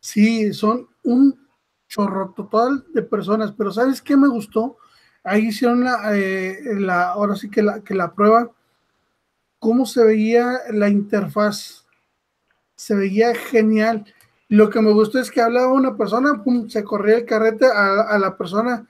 Sí, 0.00 0.52
son 0.52 0.88
un 1.04 1.46
chorro 1.88 2.32
total 2.34 2.84
de 2.92 3.02
personas, 3.02 3.52
pero 3.52 3.70
¿sabes 3.70 4.02
qué 4.02 4.16
me 4.16 4.28
gustó? 4.28 4.78
Ahí 5.22 5.48
hicieron 5.48 5.84
la, 5.84 6.16
eh, 6.16 6.56
la 6.78 7.10
ahora 7.10 7.36
sí 7.36 7.50
que 7.50 7.62
la, 7.62 7.84
que 7.84 7.94
la 7.94 8.12
prueba, 8.12 8.50
cómo 9.58 9.86
se 9.86 10.04
veía 10.04 10.44
la 10.72 10.88
interfaz. 10.88 11.86
Se 12.74 12.96
veía 12.96 13.34
genial. 13.34 14.04
Lo 14.53 14.68
que 14.68 14.82
me 14.82 14.92
gustó 14.92 15.18
es 15.18 15.30
que 15.30 15.40
hablaba 15.40 15.72
una 15.72 15.96
persona, 15.96 16.42
pum, 16.44 16.68
se 16.68 16.84
corría 16.84 17.16
el 17.16 17.24
carrete 17.24 17.64
a, 17.64 18.18
la 18.18 18.36
persona, 18.36 18.86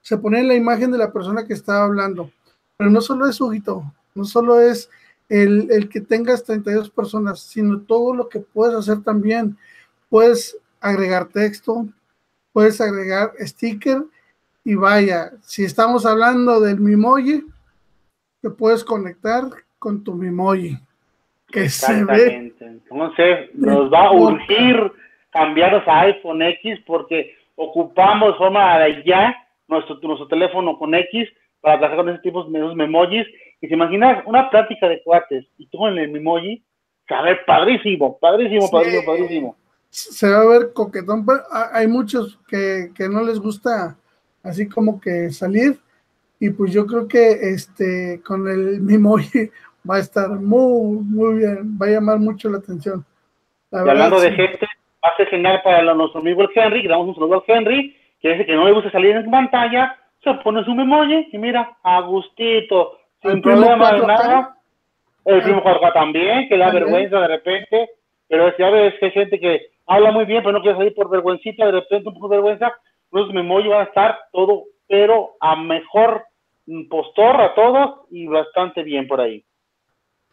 se 0.00 0.18
ponía 0.18 0.42
la 0.42 0.56
imagen 0.56 0.90
de 0.90 0.98
la 0.98 1.12
persona 1.12 1.46
que 1.46 1.52
estaba 1.52 1.84
hablando. 1.84 2.32
Pero 2.76 2.90
no 2.90 3.00
solo 3.00 3.28
es 3.28 3.40
Huguito, 3.40 3.84
no 4.16 4.24
solo 4.24 4.58
es 4.58 4.90
el, 5.28 5.68
el 5.70 5.88
que 5.88 6.00
tengas 6.00 6.42
32 6.42 6.90
personas, 6.90 7.38
sino 7.38 7.78
todo 7.82 8.12
lo 8.12 8.28
que 8.28 8.40
puedes 8.40 8.74
hacer 8.74 9.04
también 9.04 9.56
puedes 10.08 10.58
agregar 10.80 11.28
texto, 11.28 11.86
puedes 12.52 12.80
agregar 12.80 13.34
sticker 13.38 14.02
y 14.64 14.74
vaya, 14.74 15.30
si 15.42 15.62
estamos 15.62 16.06
hablando 16.06 16.58
del 16.58 16.80
Mimoji, 16.80 17.44
te 18.40 18.50
puedes 18.50 18.82
conectar 18.82 19.44
con 19.78 20.02
tu 20.02 20.12
Mimoji. 20.12 20.76
Que 21.46 21.68
se 21.68 22.04
ve. 22.04 22.52
Entonces, 22.58 23.50
nos 23.54 23.92
va 23.92 24.06
a 24.06 24.12
urgir 24.12 25.03
cambiarnos 25.34 25.82
a 25.86 26.02
iPhone 26.02 26.40
X 26.42 26.78
porque 26.86 27.34
ocupamos 27.56 28.38
forma 28.38 28.78
de 28.78 29.02
ya 29.04 29.34
nuestro, 29.68 29.98
nuestro 30.02 30.28
teléfono 30.28 30.78
con 30.78 30.94
X 30.94 31.28
para 31.60 31.78
trabajar 31.78 32.04
con 32.04 32.14
ese 32.14 32.22
tipo 32.22 32.44
de 32.44 32.74
memojis. 32.74 33.26
Y 33.60 33.66
si 33.66 33.74
imaginas 33.74 34.22
una 34.26 34.48
plática 34.48 34.88
de 34.88 35.02
cuates 35.02 35.44
y 35.58 35.66
tú 35.66 35.78
con 35.78 35.98
el 35.98 36.10
memoji, 36.10 36.62
se 37.08 37.14
va 37.14 37.20
a 37.20 37.24
ver 37.24 37.44
padrísimo, 37.46 38.18
padrísimo, 38.18 38.70
padrísimo, 38.70 39.04
padrísimo. 39.04 39.56
Se 39.90 40.28
va 40.28 40.42
a 40.42 40.46
ver 40.46 40.72
coquetón, 40.72 41.26
pero 41.26 41.40
hay 41.72 41.86
muchos 41.86 42.38
que, 42.48 42.90
que 42.94 43.08
no 43.08 43.22
les 43.22 43.38
gusta 43.40 43.96
así 44.42 44.68
como 44.68 45.00
que 45.00 45.30
salir. 45.30 45.78
Y 46.38 46.50
pues 46.50 46.72
yo 46.72 46.86
creo 46.86 47.08
que 47.08 47.30
este 47.30 48.20
con 48.24 48.46
el 48.48 48.80
memoji 48.80 49.50
va 49.88 49.96
a 49.96 50.00
estar 50.00 50.28
muy, 50.28 50.98
muy 51.02 51.38
bien, 51.38 51.78
va 51.80 51.86
a 51.86 51.90
llamar 51.90 52.18
mucho 52.18 52.48
la 52.50 52.58
atención. 52.58 53.04
y 53.72 53.76
hablando 53.76 54.20
de 54.20 54.32
gente, 54.32 54.63
ser 55.16 55.28
genial 55.28 55.60
para 55.62 55.94
nuestro 55.94 56.20
amigo 56.20 56.42
el 56.42 56.50
Henry, 56.54 56.82
que 56.82 56.88
damos 56.88 57.08
un 57.08 57.14
saludo 57.14 57.44
al 57.46 57.56
Henry, 57.56 57.96
que 58.20 58.30
dice 58.30 58.46
que 58.46 58.54
no 58.54 58.64
le 58.64 58.72
gusta 58.72 58.90
salir 58.90 59.16
en 59.16 59.30
pantalla, 59.30 59.96
se 60.22 60.32
pone 60.34 60.64
su 60.64 60.74
memoji 60.74 61.28
y 61.32 61.38
mira, 61.38 61.76
a 61.82 62.00
gustito, 62.00 62.98
sin 63.22 63.42
problema 63.42 63.92
de 63.92 64.06
nada. 64.06 64.56
El 65.24 65.42
primo 65.42 65.62
Jorge 65.62 65.90
también, 65.92 66.48
que 66.48 66.56
le 66.56 66.64
da 66.64 66.70
vergüenza 66.70 67.20
de 67.20 67.28
repente, 67.28 67.90
pero 68.28 68.56
ya 68.56 68.70
ves 68.70 68.94
que 68.98 69.06
hay 69.06 69.12
gente 69.12 69.40
que 69.40 69.60
habla 69.86 70.10
muy 70.10 70.24
bien, 70.24 70.42
pero 70.42 70.52
no 70.52 70.62
quiere 70.62 70.76
salir 70.76 70.94
por 70.94 71.10
vergüencita, 71.10 71.66
de 71.66 71.72
repente 71.72 72.08
un 72.08 72.14
poco 72.14 72.28
de 72.28 72.36
vergüenza, 72.36 72.72
los 73.10 73.32
memoji 73.32 73.68
van 73.68 73.80
a 73.80 73.84
estar 73.84 74.18
todo, 74.32 74.64
pero 74.88 75.32
a 75.40 75.56
mejor 75.56 76.24
postor 76.88 77.40
a 77.40 77.54
todos 77.54 78.06
y 78.10 78.26
bastante 78.26 78.82
bien 78.82 79.06
por 79.06 79.20
ahí. 79.20 79.44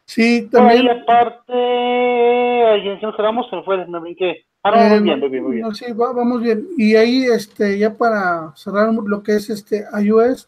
Sí, 0.06 0.50
también. 0.50 0.82
Por 0.82 0.92
ahí 0.92 1.00
aparte, 1.02 2.82
si 3.00 3.06
nos 3.06 3.16
quedamos, 3.16 3.50
se 3.50 3.62
fue, 3.64 3.86
me 3.86 4.00
brinqué. 4.00 4.46
Ah, 4.64 4.72
no, 4.72 4.96
muy 4.96 5.04
bien, 5.04 5.20
muy 5.20 5.30
bien, 5.30 5.44
muy 5.44 5.56
bien. 5.56 5.76
sí, 5.76 5.86
vamos 5.94 6.42
bien. 6.42 6.68
Y 6.78 6.96
ahí, 6.96 7.24
este, 7.24 7.80
ya 7.80 7.98
para 7.98 8.54
cerrar 8.56 8.94
lo 8.94 9.24
que 9.24 9.36
es 9.36 9.50
este 9.50 9.86
iOS, 10.00 10.48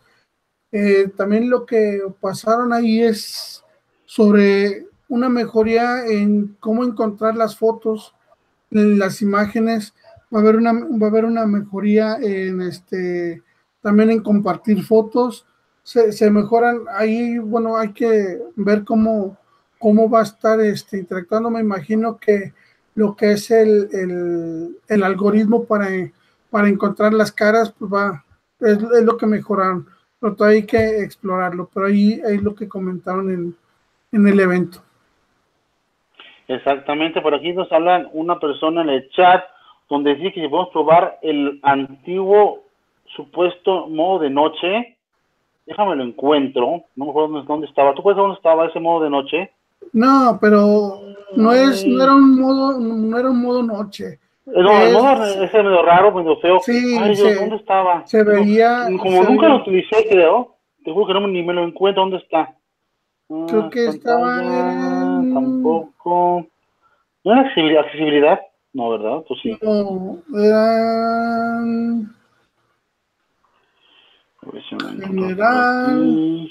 eh, 0.72 1.12
también 1.18 1.50
lo 1.50 1.66
que 1.66 2.02
pasaron 2.20 2.74
ahí 2.74 3.02
es 3.02 3.64
sobre 4.06 4.86
una 5.08 5.30
mejoría 5.30 6.06
en 6.06 6.56
cómo 6.60 6.84
encontrar 6.84 7.36
las 7.36 7.58
fotos, 7.58 8.14
las 8.70 9.22
imágenes. 9.22 9.94
Va 10.34 10.40
a 10.40 10.42
haber 10.42 10.58
una, 10.58 10.74
va 10.74 11.08
a 11.08 11.10
haber 11.10 11.26
una 11.26 11.46
mejoría 11.48 12.18
en 12.22 12.62
este, 12.62 13.42
también 13.82 14.12
en 14.12 14.22
compartir 14.22 14.84
fotos. 14.84 15.46
Se, 15.84 16.12
se 16.12 16.30
mejoran 16.30 16.82
ahí, 16.92 17.40
bueno, 17.40 17.78
hay 17.78 17.94
que 17.94 18.40
ver 18.56 18.84
cómo, 18.84 19.38
cómo 19.80 20.10
va 20.10 20.20
a 20.22 20.24
estar 20.24 20.60
este, 20.62 21.00
interactuando. 21.00 21.50
Me 21.50 21.62
imagino 21.62 22.18
que 22.18 22.54
lo 22.96 23.16
que 23.16 23.32
es 23.32 23.52
el, 23.52 24.78
algoritmo 25.04 25.66
para, 25.66 25.88
para 26.50 26.70
encontrar 26.70 27.14
las 27.14 27.32
caras, 27.32 27.74
pues 27.78 27.92
va, 27.92 28.24
es, 28.60 28.82
lo 28.82 29.18
que 29.18 29.26
mejoraron, 29.26 29.88
pero 30.20 30.36
todavía 30.36 30.60
hay 30.60 30.66
que 30.66 31.04
explorarlo, 31.04 31.70
pero 31.74 31.88
ahí 31.88 32.22
es 32.24 32.42
lo 32.42 32.56
que 32.56 32.68
comentaron 32.68 33.30
en, 33.30 33.56
en 34.12 34.28
el 34.28 34.40
evento. 34.40 34.80
Exactamente, 36.48 37.22
por 37.22 37.34
aquí 37.34 37.54
nos 37.54 37.72
hablan 37.72 38.10
una 38.14 38.40
persona 38.40 38.82
en 38.82 38.90
el 38.90 39.10
chat 39.12 39.44
donde 39.90 40.16
dice 40.16 40.34
que 40.34 40.42
si 40.42 40.48
podemos 40.48 40.72
probar 40.72 41.20
el 41.22 41.60
antiguo 41.64 42.64
supuesto 43.16 43.88
modo 43.88 44.20
de 44.20 44.30
noche, 44.30 44.98
déjame 45.66 45.96
lo 45.96 46.04
encuentro, 46.04 46.84
no 46.96 47.06
me 47.06 47.12
acuerdo 47.12 47.44
dónde, 47.44 47.68
estaba, 47.68 47.94
¿tú 47.94 48.04
puedes 48.04 48.18
dónde 48.18 48.36
estaba 48.36 48.66
ese 48.66 48.80
modo 48.80 49.04
de 49.04 49.10
noche? 49.10 49.52
No, 49.92 50.38
pero 50.42 51.02
no 51.36 51.54
es, 51.54 51.86
no 51.86 52.04
era 52.04 52.14
un 52.14 52.40
modo, 52.40 52.80
no 52.80 53.18
era 53.18 53.30
un 53.30 53.42
modo 53.42 53.64
noche. 53.64 54.20
No, 54.46 54.82
el 54.82 54.94
modo 54.94 55.26
ese 55.26 55.64
medio 55.64 55.82
raro, 55.84 56.14
medio 56.14 56.38
feo. 56.38 56.60
Sí, 56.62 56.98
Ay, 57.00 57.16
Dios, 57.16 57.36
¿dónde 57.40 57.56
estaba? 57.56 58.06
Se 58.06 58.24
veía. 58.24 58.88
como 59.00 59.24
nunca 59.24 59.48
lo 59.48 59.58
utilicé, 59.58 60.08
creo. 60.10 60.56
Te 60.84 60.92
juro 60.92 61.08
que 61.08 61.14
no 61.14 61.28
ni 61.28 61.44
me 61.44 61.54
lo 61.54 61.64
encuentro. 61.64 62.04
¿Dónde 62.04 62.18
está? 62.18 62.56
Ah, 63.30 63.46
creo 63.48 63.70
que 63.70 63.88
estaba 63.88 64.44
en... 64.44 65.34
Tampoco. 65.34 66.46
¿No 67.24 67.32
era 67.32 67.42
accesibilidad? 67.42 68.42
No, 68.74 68.90
¿verdad? 68.90 69.24
Pues 69.28 69.40
sí. 69.42 69.58
No, 69.62 70.18
era. 70.38 71.62
General 75.08 76.50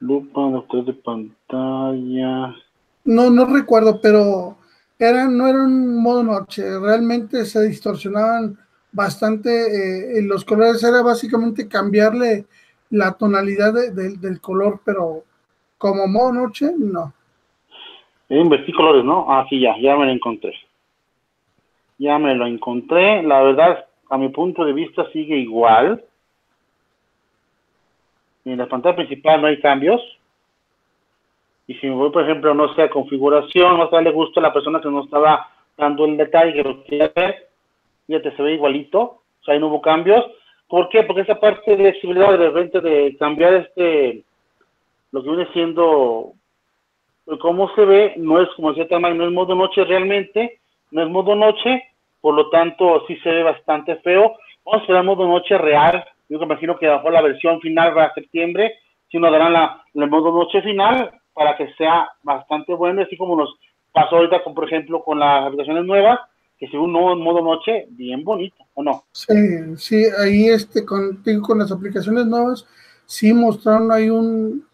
lupa, 0.00 0.40
doctor 0.40 0.84
de 0.84 0.94
pantalla. 0.94 2.56
No, 3.04 3.30
no 3.30 3.44
recuerdo, 3.46 4.00
pero 4.00 4.56
era, 4.98 5.28
no 5.28 5.46
era 5.46 5.62
un 5.62 6.02
modo 6.02 6.22
noche, 6.22 6.62
realmente 6.78 7.44
se 7.44 7.62
distorsionaban 7.62 8.58
bastante 8.92 10.18
eh, 10.18 10.22
los 10.22 10.44
colores, 10.44 10.82
era 10.82 11.02
básicamente 11.02 11.68
cambiarle 11.68 12.46
la 12.90 13.12
tonalidad 13.12 13.72
del 13.72 14.40
color, 14.40 14.80
pero 14.84 15.22
como 15.78 16.06
modo 16.08 16.32
noche, 16.32 16.72
no. 16.76 17.12
Invertí 18.28 18.72
colores, 18.72 19.04
¿no? 19.04 19.26
Ah, 19.28 19.46
sí, 19.48 19.60
ya, 19.60 19.76
ya 19.80 19.96
me 19.96 20.06
lo 20.06 20.12
encontré. 20.12 20.52
Ya 21.98 22.18
me 22.18 22.34
lo 22.34 22.46
encontré. 22.46 23.22
La 23.22 23.42
verdad, 23.42 23.84
a 24.08 24.18
mi 24.18 24.28
punto 24.28 24.64
de 24.64 24.72
vista, 24.72 25.10
sigue 25.12 25.36
igual. 25.36 26.04
En 28.44 28.58
la 28.58 28.66
pantalla 28.66 28.96
principal 28.96 29.40
no 29.40 29.48
hay 29.48 29.60
cambios. 29.60 30.00
Y 31.66 31.74
si 31.74 31.86
me 31.86 31.94
voy, 31.94 32.10
por 32.10 32.24
ejemplo, 32.24 32.52
no 32.54 32.74
sé, 32.74 32.82
a 32.82 32.90
configuración, 32.90 33.78
no 33.78 33.88
sé, 33.88 34.02
le 34.02 34.10
gusta 34.10 34.40
a 34.40 34.42
la 34.42 34.52
persona 34.52 34.80
que 34.80 34.88
no 34.88 35.04
estaba 35.04 35.48
dando 35.76 36.04
el 36.04 36.16
detalle 36.16 36.52
que 36.52 36.62
lo 36.62 36.82
quiere 36.84 37.12
ver, 37.14 37.48
fíjate, 38.06 38.34
se 38.36 38.42
ve 38.42 38.54
igualito, 38.54 39.00
o 39.00 39.44
sea, 39.44 39.54
ahí 39.54 39.60
no 39.60 39.68
hubo 39.68 39.80
cambios. 39.80 40.24
¿Por 40.68 40.88
qué? 40.88 41.02
Porque 41.04 41.22
esa 41.22 41.38
parte 41.38 41.70
de 41.70 41.76
flexibilidad 41.76 42.30
de 42.30 42.50
repente 42.50 42.80
de 42.80 43.16
cambiar 43.18 43.54
este, 43.54 44.24
lo 45.12 45.22
que 45.22 45.28
viene 45.28 45.46
siendo, 45.52 46.32
pues, 47.24 47.38
cómo 47.40 47.72
se 47.74 47.84
ve, 47.84 48.14
no 48.16 48.40
es 48.40 48.48
como 48.56 48.70
decía 48.70 48.88
Tamay, 48.88 49.16
no 49.16 49.26
es 49.26 49.32
modo 49.32 49.54
noche 49.54 49.84
realmente, 49.84 50.58
no 50.90 51.02
es 51.02 51.08
modo 51.08 51.34
noche, 51.34 51.84
por 52.20 52.34
lo 52.34 52.50
tanto 52.50 53.04
sí 53.06 53.16
se 53.18 53.30
ve 53.30 53.42
bastante 53.42 53.96
feo. 53.96 54.36
Vamos 54.64 54.80
a 54.80 54.82
esperar 54.82 55.04
modo 55.04 55.26
noche 55.26 55.56
real, 55.56 56.04
yo 56.30 56.38
me 56.38 56.44
imagino 56.46 56.78
que 56.78 56.86
bajo 56.86 57.10
la 57.10 57.22
versión 57.22 57.60
final 57.60 57.92
para 57.92 58.14
septiembre, 58.14 58.74
si 59.10 59.18
nos 59.18 59.32
darán 59.32 59.52
la, 59.52 59.82
modo 60.06 60.32
noche 60.32 60.62
final 60.62 61.10
para 61.34 61.56
que 61.56 61.72
sea 61.74 62.08
bastante 62.22 62.72
bueno, 62.72 63.02
así 63.02 63.16
como 63.16 63.36
nos 63.36 63.58
pasó 63.92 64.16
ahorita, 64.16 64.44
con, 64.44 64.54
por 64.54 64.64
ejemplo, 64.64 65.02
con 65.02 65.18
las 65.18 65.46
aplicaciones 65.46 65.84
nuevas, 65.84 66.20
que 66.56 66.68
se 66.68 66.78
un 66.78 66.92
nuevo 66.92 67.16
modo 67.16 67.42
noche 67.42 67.86
bien 67.90 68.22
bonito, 68.22 68.64
¿o 68.74 68.82
no? 68.84 69.04
Sí, 69.10 69.34
sí, 69.76 70.04
ahí 70.22 70.48
este, 70.48 70.84
con, 70.84 71.20
con 71.42 71.58
las 71.58 71.72
aplicaciones 71.72 72.26
nuevas, 72.26 72.64
sí 73.06 73.32
mostraron 73.32 73.90
ahí 73.90 74.08
un 74.08 74.64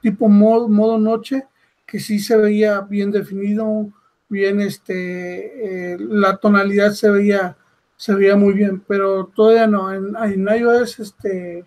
tipo 0.00 0.28
modo, 0.28 0.68
modo 0.68 0.98
noche 0.98 1.44
que 1.86 2.00
sí 2.00 2.18
se 2.18 2.36
veía 2.36 2.80
bien 2.80 3.12
definido, 3.12 3.88
bien 4.28 4.60
este, 4.60 5.92
eh, 5.92 5.96
la 6.00 6.36
tonalidad 6.38 6.90
se 6.90 7.10
veía 7.10 7.56
se 8.00 8.14
veía 8.14 8.34
muy 8.34 8.54
bien, 8.54 8.82
pero 8.88 9.26
todavía 9.26 9.66
no, 9.66 9.92
en, 9.92 10.16
en 10.16 10.48
iOS 10.48 11.00
este 11.00 11.66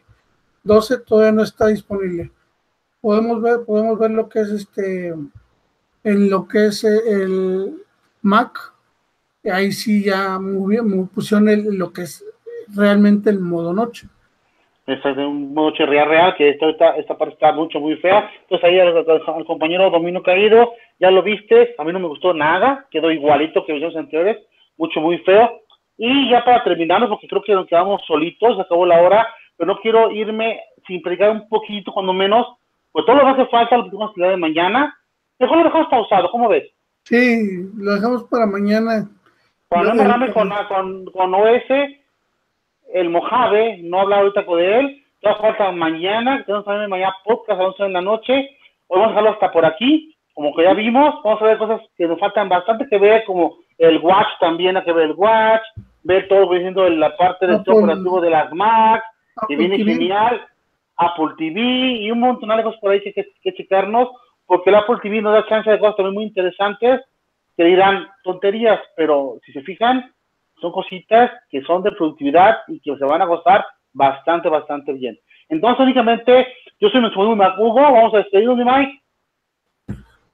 12 0.63 1.01
todavía 1.01 1.31
no 1.31 1.43
está 1.43 1.67
disponible. 1.67 2.31
Podemos 3.01 3.39
ver, 3.39 3.59
podemos 3.67 3.99
ver 3.99 4.09
lo 4.09 4.27
que 4.27 4.39
es 4.39 4.49
este 4.49 5.13
en 6.03 6.29
lo 6.31 6.47
que 6.47 6.65
es 6.65 6.83
el 6.85 7.75
Mac, 8.23 8.57
ahí 9.43 9.71
sí 9.71 10.03
ya 10.03 10.39
muy 10.39 10.71
bien, 10.71 11.07
pusieron 11.09 11.47
lo 11.77 11.93
que 11.93 12.01
es 12.01 12.25
realmente 12.75 13.29
el 13.29 13.39
modo 13.39 13.71
noche. 13.71 14.07
Esta 14.87 15.11
es 15.11 15.17
un 15.17 15.53
modo 15.53 15.69
noche 15.69 15.85
real, 15.85 16.33
que 16.35 16.49
esta, 16.49 16.97
esta 16.97 17.15
parte 17.15 17.35
está 17.35 17.51
mucho, 17.51 17.79
muy 17.79 17.95
fea. 17.97 18.27
Entonces 18.41 18.67
ahí 18.67 18.79
al, 18.79 19.45
compañero 19.45 19.91
Domino 19.91 20.23
Caído, 20.23 20.73
ya 20.99 21.11
lo 21.11 21.21
viste, 21.21 21.75
a 21.77 21.83
mí 21.83 21.93
no 21.93 21.99
me 21.99 22.07
gustó 22.07 22.33
nada, 22.33 22.87
quedó 22.89 23.11
igualito 23.11 23.63
que 23.67 23.73
los 23.73 23.95
anteriores, 23.95 24.39
mucho, 24.77 24.99
muy 24.99 25.19
feo. 25.19 25.61
Y 25.97 26.29
ya 26.29 26.43
para 26.43 26.63
terminar, 26.63 27.07
porque 27.07 27.27
creo 27.27 27.43
que 27.43 27.53
nos 27.53 27.67
quedamos 27.67 28.01
solitos, 28.05 28.59
acabó 28.59 28.85
la 28.85 29.01
hora, 29.01 29.27
pero 29.57 29.73
no 29.73 29.79
quiero 29.79 30.11
irme 30.11 30.59
sin 30.87 31.01
predicar 31.01 31.31
un 31.31 31.47
poquito, 31.47 31.91
cuando 31.91 32.13
menos, 32.13 32.47
pues 32.91 33.05
todo 33.05 33.17
lo 33.17 33.23
que 33.23 33.41
hace 33.41 33.51
falta 33.51 33.77
lo 33.77 33.85
podemos 33.85 34.13
de 34.15 34.37
mañana. 34.37 34.97
Mejor 35.39 35.57
lo 35.57 35.63
dejamos 35.63 35.87
pausado, 35.87 36.29
¿cómo 36.31 36.49
ves? 36.49 36.69
Sí, 37.03 37.69
lo 37.77 37.93
dejamos 37.93 38.23
para 38.25 38.45
mañana. 38.45 39.09
Cuando 39.67 39.93
no 39.93 40.33
con, 40.33 40.49
con, 40.67 41.05
con 41.05 41.33
OS, 41.33 41.63
el 42.93 43.09
Mojave, 43.09 43.79
no 43.83 44.01
habla 44.01 44.17
ahorita 44.17 44.45
con 44.45 44.59
él, 44.59 45.03
ya 45.23 45.35
falta 45.35 45.71
mañana, 45.71 46.43
tenemos 46.45 46.65
también 46.65 46.89
mañana 46.89 47.15
podcast 47.23 47.59
a 47.59 47.65
11 47.65 47.83
de 47.83 47.89
la 47.89 48.01
noche, 48.01 48.33
hoy 48.87 48.99
vamos 48.99 49.07
a 49.07 49.09
dejarlo 49.09 49.29
hasta 49.31 49.51
por 49.51 49.65
aquí, 49.65 50.15
como 50.33 50.55
que 50.55 50.63
ya 50.63 50.73
vimos, 50.73 51.15
vamos 51.23 51.41
a 51.41 51.45
ver 51.45 51.57
cosas 51.57 51.81
que 51.97 52.07
nos 52.07 52.19
faltan 52.19 52.49
bastante 52.49 52.87
que 52.87 52.97
ver, 52.97 53.23
como 53.25 53.57
el 53.77 53.97
Watch 53.99 54.27
también, 54.39 54.77
hay 54.77 54.83
que 54.83 54.93
ver 54.93 55.05
el 55.09 55.15
Watch, 55.15 55.61
ver 56.03 56.27
todo 56.27 56.49
viendo 56.49 56.87
la 56.89 57.15
parte 57.17 57.47
del 57.47 57.57
Apple- 57.57 57.73
operativo 57.73 58.21
de 58.21 58.29
las 58.29 58.51
Mac, 58.53 59.03
que 59.47 59.55
viene 59.55 59.77
TV. 59.77 59.93
genial, 59.93 60.45
Apple 60.97 61.35
TV 61.37 61.59
y 61.61 62.11
un 62.11 62.19
montón 62.19 62.49
de 62.49 62.63
cosas 62.63 62.79
por 62.79 62.91
ahí 62.91 63.01
que, 63.01 63.13
que, 63.13 63.27
que 63.41 63.53
checarnos, 63.53 64.09
porque 64.45 64.69
el 64.69 64.75
Apple 64.75 64.97
TV 65.01 65.21
nos 65.21 65.33
da 65.33 65.47
chance 65.47 65.69
de 65.69 65.79
cosas 65.79 65.95
también 65.95 66.13
muy 66.15 66.23
interesantes 66.25 67.01
que 67.55 67.63
dirán 67.63 68.07
tonterías, 68.23 68.79
pero 68.95 69.37
si 69.45 69.51
se 69.51 69.61
fijan, 69.61 70.11
son 70.59 70.71
cositas 70.71 71.31
que 71.49 71.61
son 71.63 71.83
de 71.83 71.91
productividad 71.91 72.59
y 72.67 72.79
que 72.79 72.95
se 72.97 73.05
van 73.05 73.21
a 73.21 73.25
gozar 73.25 73.65
bastante, 73.93 74.49
bastante 74.49 74.93
bien. 74.93 75.17
Entonces, 75.49 75.79
únicamente, 75.83 76.47
yo 76.79 76.89
soy 76.89 77.01
nuestro 77.01 77.21
Hugo, 77.23 77.75
vamos 77.75 78.13
a 78.13 78.17
despedirnos, 78.17 78.57
mi 78.57 78.63
Mike. 78.63 79.02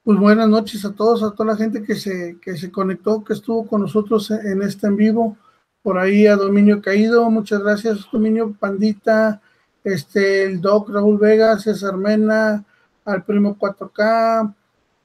Pues 0.02 0.18
buenas 0.18 0.48
noches 0.48 0.82
a 0.86 0.94
todos, 0.94 1.22
a 1.22 1.32
toda 1.32 1.52
la 1.52 1.56
gente 1.58 1.82
que 1.82 1.94
se, 1.94 2.38
que 2.40 2.56
se 2.56 2.72
conectó, 2.72 3.22
que 3.22 3.34
estuvo 3.34 3.66
con 3.66 3.82
nosotros 3.82 4.30
en 4.30 4.62
este 4.62 4.86
en 4.86 4.96
vivo. 4.96 5.36
Por 5.82 5.98
ahí 5.98 6.26
a 6.26 6.36
Dominio 6.36 6.80
Caído, 6.80 7.28
muchas 7.30 7.62
gracias, 7.62 8.08
Dominio 8.10 8.54
Pandita, 8.58 9.42
este, 9.84 10.44
el 10.44 10.62
Doc 10.62 10.88
Raúl 10.88 11.18
Vega, 11.18 11.58
César 11.58 11.98
Mena, 11.98 12.64
al 13.04 13.24
primo 13.24 13.58
4K, 13.58 14.54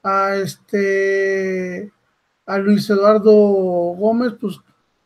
a 0.03 0.35
este, 0.37 1.91
a 2.45 2.57
Luis 2.57 2.89
Eduardo 2.89 3.33
Gómez, 3.33 4.33
pues 4.39 4.61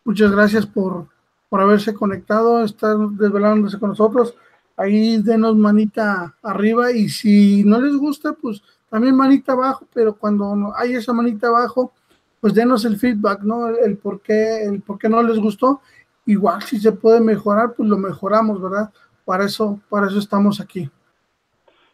muchas 0.06 0.32
gracias 0.32 0.68
por, 0.68 1.08
por 1.50 1.62
haberse 1.62 1.96
conectado, 1.96 2.64
estar 2.64 2.96
desvelándose 2.96 3.80
con 3.80 3.90
nosotros. 3.90 4.36
Ahí 4.78 5.20
denos 5.24 5.56
manita 5.56 6.36
arriba 6.44 6.92
y 6.92 7.10
si 7.10 7.64
no 7.64 7.82
les 7.82 7.96
gusta, 7.96 8.34
pues 8.34 8.62
también 8.90 9.16
manita 9.16 9.54
abajo, 9.54 9.86
pero 9.94 10.16
cuando 10.16 10.74
hay 10.76 10.94
esa 10.94 11.14
manita 11.14 11.48
abajo, 11.48 11.94
pues 12.42 12.54
denos 12.54 12.86
el 12.86 12.98
feedback, 12.98 13.42
¿no? 13.42 13.68
El, 13.68 13.76
el 13.84 13.98
por 13.98 14.22
qué, 14.22 14.64
el 14.66 14.82
por 14.82 14.98
qué 14.98 15.10
no 15.10 15.22
les 15.22 15.40
gustó. 15.40 15.82
Igual 16.26 16.62
si 16.62 16.80
se 16.80 16.92
puede 16.92 17.20
mejorar, 17.20 17.74
pues 17.76 17.90
lo 17.90 17.98
mejoramos, 17.98 18.62
¿verdad? 18.62 18.90
Para 19.26 19.46
eso, 19.46 19.80
para 19.90 20.08
eso 20.08 20.20
estamos 20.20 20.60
aquí. 20.62 20.90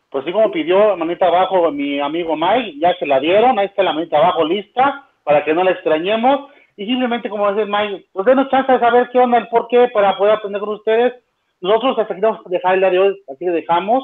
Pues 0.10 0.24
sí, 0.24 0.32
como 0.32 0.52
pidió 0.52 0.96
manita 0.96 1.28
abajo 1.28 1.70
mi 1.72 2.00
amigo 2.00 2.38
Mike, 2.38 2.80
ya 2.80 2.96
se 2.98 3.06
la 3.06 3.20
dieron, 3.20 3.60
ahí 3.60 3.66
está 3.66 3.84
la 3.84 3.91
manita 3.91 4.18
abajo 4.18 4.46
lista, 4.46 5.10
para 5.24 5.43
que 5.43 5.54
no 5.54 5.64
la 5.64 5.72
extrañemos. 5.72 6.50
Y 6.78 6.86
simplemente, 6.86 7.30
como 7.30 7.52
dice 7.52 7.66
Mike, 7.66 8.08
pues 8.14 8.26
denos 8.26 8.50
chance 8.50 8.72
de 8.72 8.80
saber 8.80 9.10
qué 9.12 9.20
onda, 9.20 9.38
el 9.39 9.48
por 9.50 9.68
qué, 9.68 9.89
para 9.93 10.18
poder 10.18 10.36
aprender 10.36 10.62
con 10.62 10.70
ustedes. 10.70 11.14
Nosotros 11.60 11.98
hasta 12.00 12.14
aquí 12.14 12.22
vamos 12.22 12.39
a 12.46 12.50
dejar 12.50 12.76
el 12.76 12.80
día 12.82 12.89
de 12.91 13.00
hoy, 13.00 13.24
así 13.28 13.39
que 13.46 13.52
dejamos. 13.52 14.04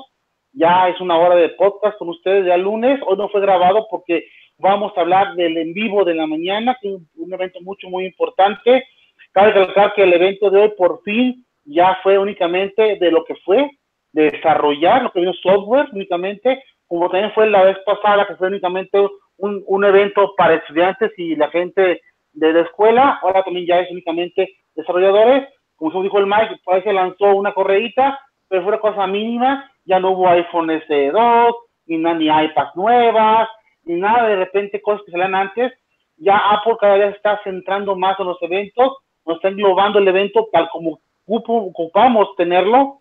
Ya 0.54 0.89
es 0.89 0.99
una 0.99 1.18
hora 1.18 1.36
de 1.36 1.49
podcast 1.49 1.97
con 1.97 2.10
ustedes, 2.10 2.45
ya 2.45 2.58
lunes. 2.58 2.99
Hoy 3.08 3.18
no 3.18 3.30
fue 3.30 3.41
grabado 3.41 3.88
porque 3.89 4.26
vamos 4.58 4.91
a 4.95 5.02
hablar 5.02 5.36
del 5.36 5.58
en 5.58 5.74
vivo 5.74 6.04
de 6.04 6.14
la 6.14 6.28
mañana, 6.28 6.78
que 6.82 6.89
es 6.89 7.02
un, 7.16 7.34
evento 7.34 7.60
mucho, 7.62 7.89
muy 7.89 8.06
importante. 8.06 8.84
Cabe 9.32 9.54
recalcar 9.54 9.93
que 9.93 10.04
el 10.04 10.14
evento 10.14 10.49
de 10.49 10.62
hoy 10.62 10.72
por 10.78 11.02
fin 11.04 11.45
ya 11.64 11.97
fue 12.04 12.18
únicamente 12.18 12.97
de 12.97 13.12
lo 13.12 13.24
que 13.24 13.36
fue, 13.45 13.72
de 14.12 14.32
desarrollar 14.32 15.04
lo 15.04 15.12
que 15.12 15.22
vino 15.22 15.34
software 15.34 15.88
únicamente, 15.93 16.62
como 16.86 17.10
también 17.10 17.32
fue 17.34 17.49
la 17.49 17.64
vez 17.64 17.78
pasada, 17.86 18.28
que 18.28 18.36
fue 18.36 18.47
únicamente 18.47 18.99
un, 19.38 19.64
un 19.66 19.86
evento 19.86 20.34
para 20.36 20.56
estudiantes 20.56 21.12
y 21.18 21.36
la 21.38 21.49
gente 21.49 22.02
de 22.34 22.54
la 22.54 22.62
escuela, 22.62 23.20
ahora 23.22 23.43
también 23.43 23.66
ya 23.66 23.80
es 23.80 23.89
únicamente 23.91 24.54
desarrolladores, 24.76 25.47
como 25.76 26.04
dijo 26.04 26.20
el 26.20 26.28
Mike, 26.28 26.60
ahí 26.68 26.82
se 26.84 26.93
lanzó 26.93 27.36
una 27.36 27.54
correíta, 27.54 28.20
pero 28.52 28.64
fue 28.64 28.74
una 28.74 28.82
cosa 28.82 29.08
mínima, 29.08 29.72
ya 29.86 30.02
no 30.02 30.12
hubo 30.12 30.28
iPhone 30.28 30.68
S2, 30.68 31.56
ni, 31.86 31.97
nada, 31.97 32.18
ni 32.18 32.26
iPads 32.26 32.76
nuevas, 32.76 33.47
ni 33.86 33.95
nada 33.95 34.28
de 34.28 34.36
repente 34.36 34.82
cosas 34.82 35.06
que 35.06 35.12
salían 35.12 35.36
antes, 35.36 35.72
ya 36.18 36.36
Apple 36.36 36.76
cada 36.78 36.97
vez 36.97 37.16
está 37.16 37.39
centrando 37.45 37.95
más 37.95 38.20
en 38.20 38.26
los 38.26 38.38
eventos, 38.41 38.97
nos 39.26 39.38
está 39.38 39.47
englobando 39.47 39.99
el 39.99 40.08
evento 40.10 40.49
tal 40.52 40.68
como 40.68 40.99
ocupamos 41.26 42.36
tenerlo, 42.36 42.99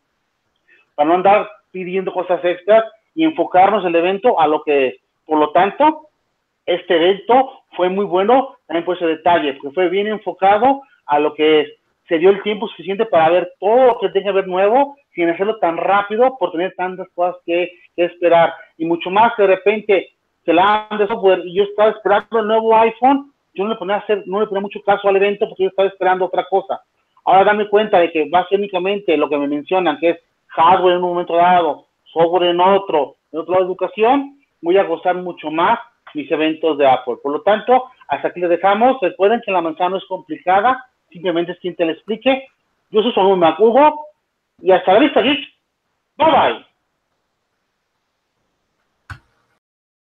para 0.95 1.09
no 1.09 1.15
andar 1.17 1.51
pidiendo 1.73 2.13
cosas 2.13 2.45
extras 2.45 2.85
y 3.17 3.25
enfocarnos 3.25 3.85
el 3.85 3.97
evento 3.97 4.39
a 4.39 4.47
lo 4.47 4.63
que 4.63 4.87
es. 4.87 4.95
Por 5.27 5.41
lo 5.41 5.51
tanto, 5.51 6.11
este 6.65 6.95
evento 6.95 7.63
fue 7.73 7.89
muy 7.89 8.05
bueno 8.05 8.57
también 8.69 8.85
por 8.85 8.95
ese 8.95 9.07
detalle, 9.07 9.55
porque 9.55 9.75
fue 9.75 9.89
bien 9.89 10.07
enfocado 10.07 10.83
a 11.07 11.19
lo 11.19 11.35
que 11.35 11.63
es. 11.63 11.69
Se 12.07 12.19
dio 12.19 12.31
el 12.31 12.41
tiempo 12.45 12.69
suficiente 12.69 13.05
para 13.05 13.29
ver 13.31 13.53
todo 13.59 13.87
lo 13.87 13.99
que 13.99 14.11
tenga 14.11 14.27
que 14.27 14.37
ver 14.37 14.47
nuevo, 14.47 14.95
sin 15.15 15.29
hacerlo 15.29 15.59
tan 15.59 15.77
rápido, 15.77 16.37
por 16.39 16.53
tener 16.53 16.75
tantas 16.77 17.09
cosas 17.15 17.37
que, 17.45 17.71
esperar. 17.97 18.55
Y 18.79 18.87
mucho 18.87 19.11
más 19.11 19.35
que 19.35 19.43
de 19.43 19.49
repente 19.49 20.09
se 20.47 20.55
la 20.55 20.87
han 20.89 20.97
de 20.97 21.07
software 21.07 21.43
y 21.45 21.55
yo 21.55 21.65
estaba 21.65 21.91
esperando 21.91 22.39
el 22.39 22.47
nuevo 22.47 22.75
iPhone, 22.77 23.31
yo 23.53 23.65
no 23.65 23.71
le 23.71 23.77
ponía, 23.77 23.97
hacer, 23.97 24.23
no 24.25 24.41
le 24.41 24.47
ponía 24.47 24.63
mucho 24.63 24.81
caso 24.81 25.07
al 25.07 25.17
evento 25.17 25.47
porque 25.47 25.65
yo 25.65 25.69
estaba 25.69 25.89
esperando 25.89 26.25
otra 26.25 26.47
cosa. 26.49 26.81
Ahora 27.25 27.45
dame 27.45 27.69
cuenta 27.69 27.99
de 27.99 28.11
que 28.11 28.31
únicamente 28.53 29.19
lo 29.19 29.29
que 29.29 29.37
me 29.37 29.49
mencionan, 29.49 29.99
que 29.99 30.11
es 30.11 30.19
hardware 30.49 30.97
en 30.97 31.03
un 31.03 31.11
momento 31.11 31.37
dado, 31.37 31.89
software 32.05 32.45
en 32.45 32.61
otro, 32.61 33.17
en 33.33 33.41
otro 33.41 33.53
lado 33.53 33.65
de 33.65 33.71
educación, 33.71 34.39
voy 34.63 34.79
a 34.79 34.85
gozar 34.85 35.17
mucho 35.17 35.51
más 35.51 35.79
mis 36.15 36.31
eventos 36.31 36.79
de 36.79 36.87
Apple. 36.87 37.17
Por 37.23 37.33
lo 37.33 37.43
tanto, 37.43 37.85
hasta 38.09 38.29
aquí 38.29 38.41
le 38.41 38.49
dejamos. 38.49 38.97
Recuerden 39.03 39.43
que 39.45 39.53
la 39.53 39.61
manzana 39.61 39.91
no 39.91 39.97
es 39.99 40.07
complicada, 40.07 40.87
simplemente 41.11 41.53
es 41.53 41.59
quien 41.59 41.77
te 41.77 41.85
la 41.85 41.93
explique. 41.93 42.49
Yo 42.91 43.03
soy 43.03 43.13
su 43.13 43.21
amigo 43.21 43.37
Mac 43.37 43.61
Hugo 43.61 44.07
y 44.63 44.73
hasta 44.73 44.95
la 44.95 45.01
vista, 45.01 45.23
geek. 45.23 45.41
Bye 46.19 46.27
bye. 46.33 46.67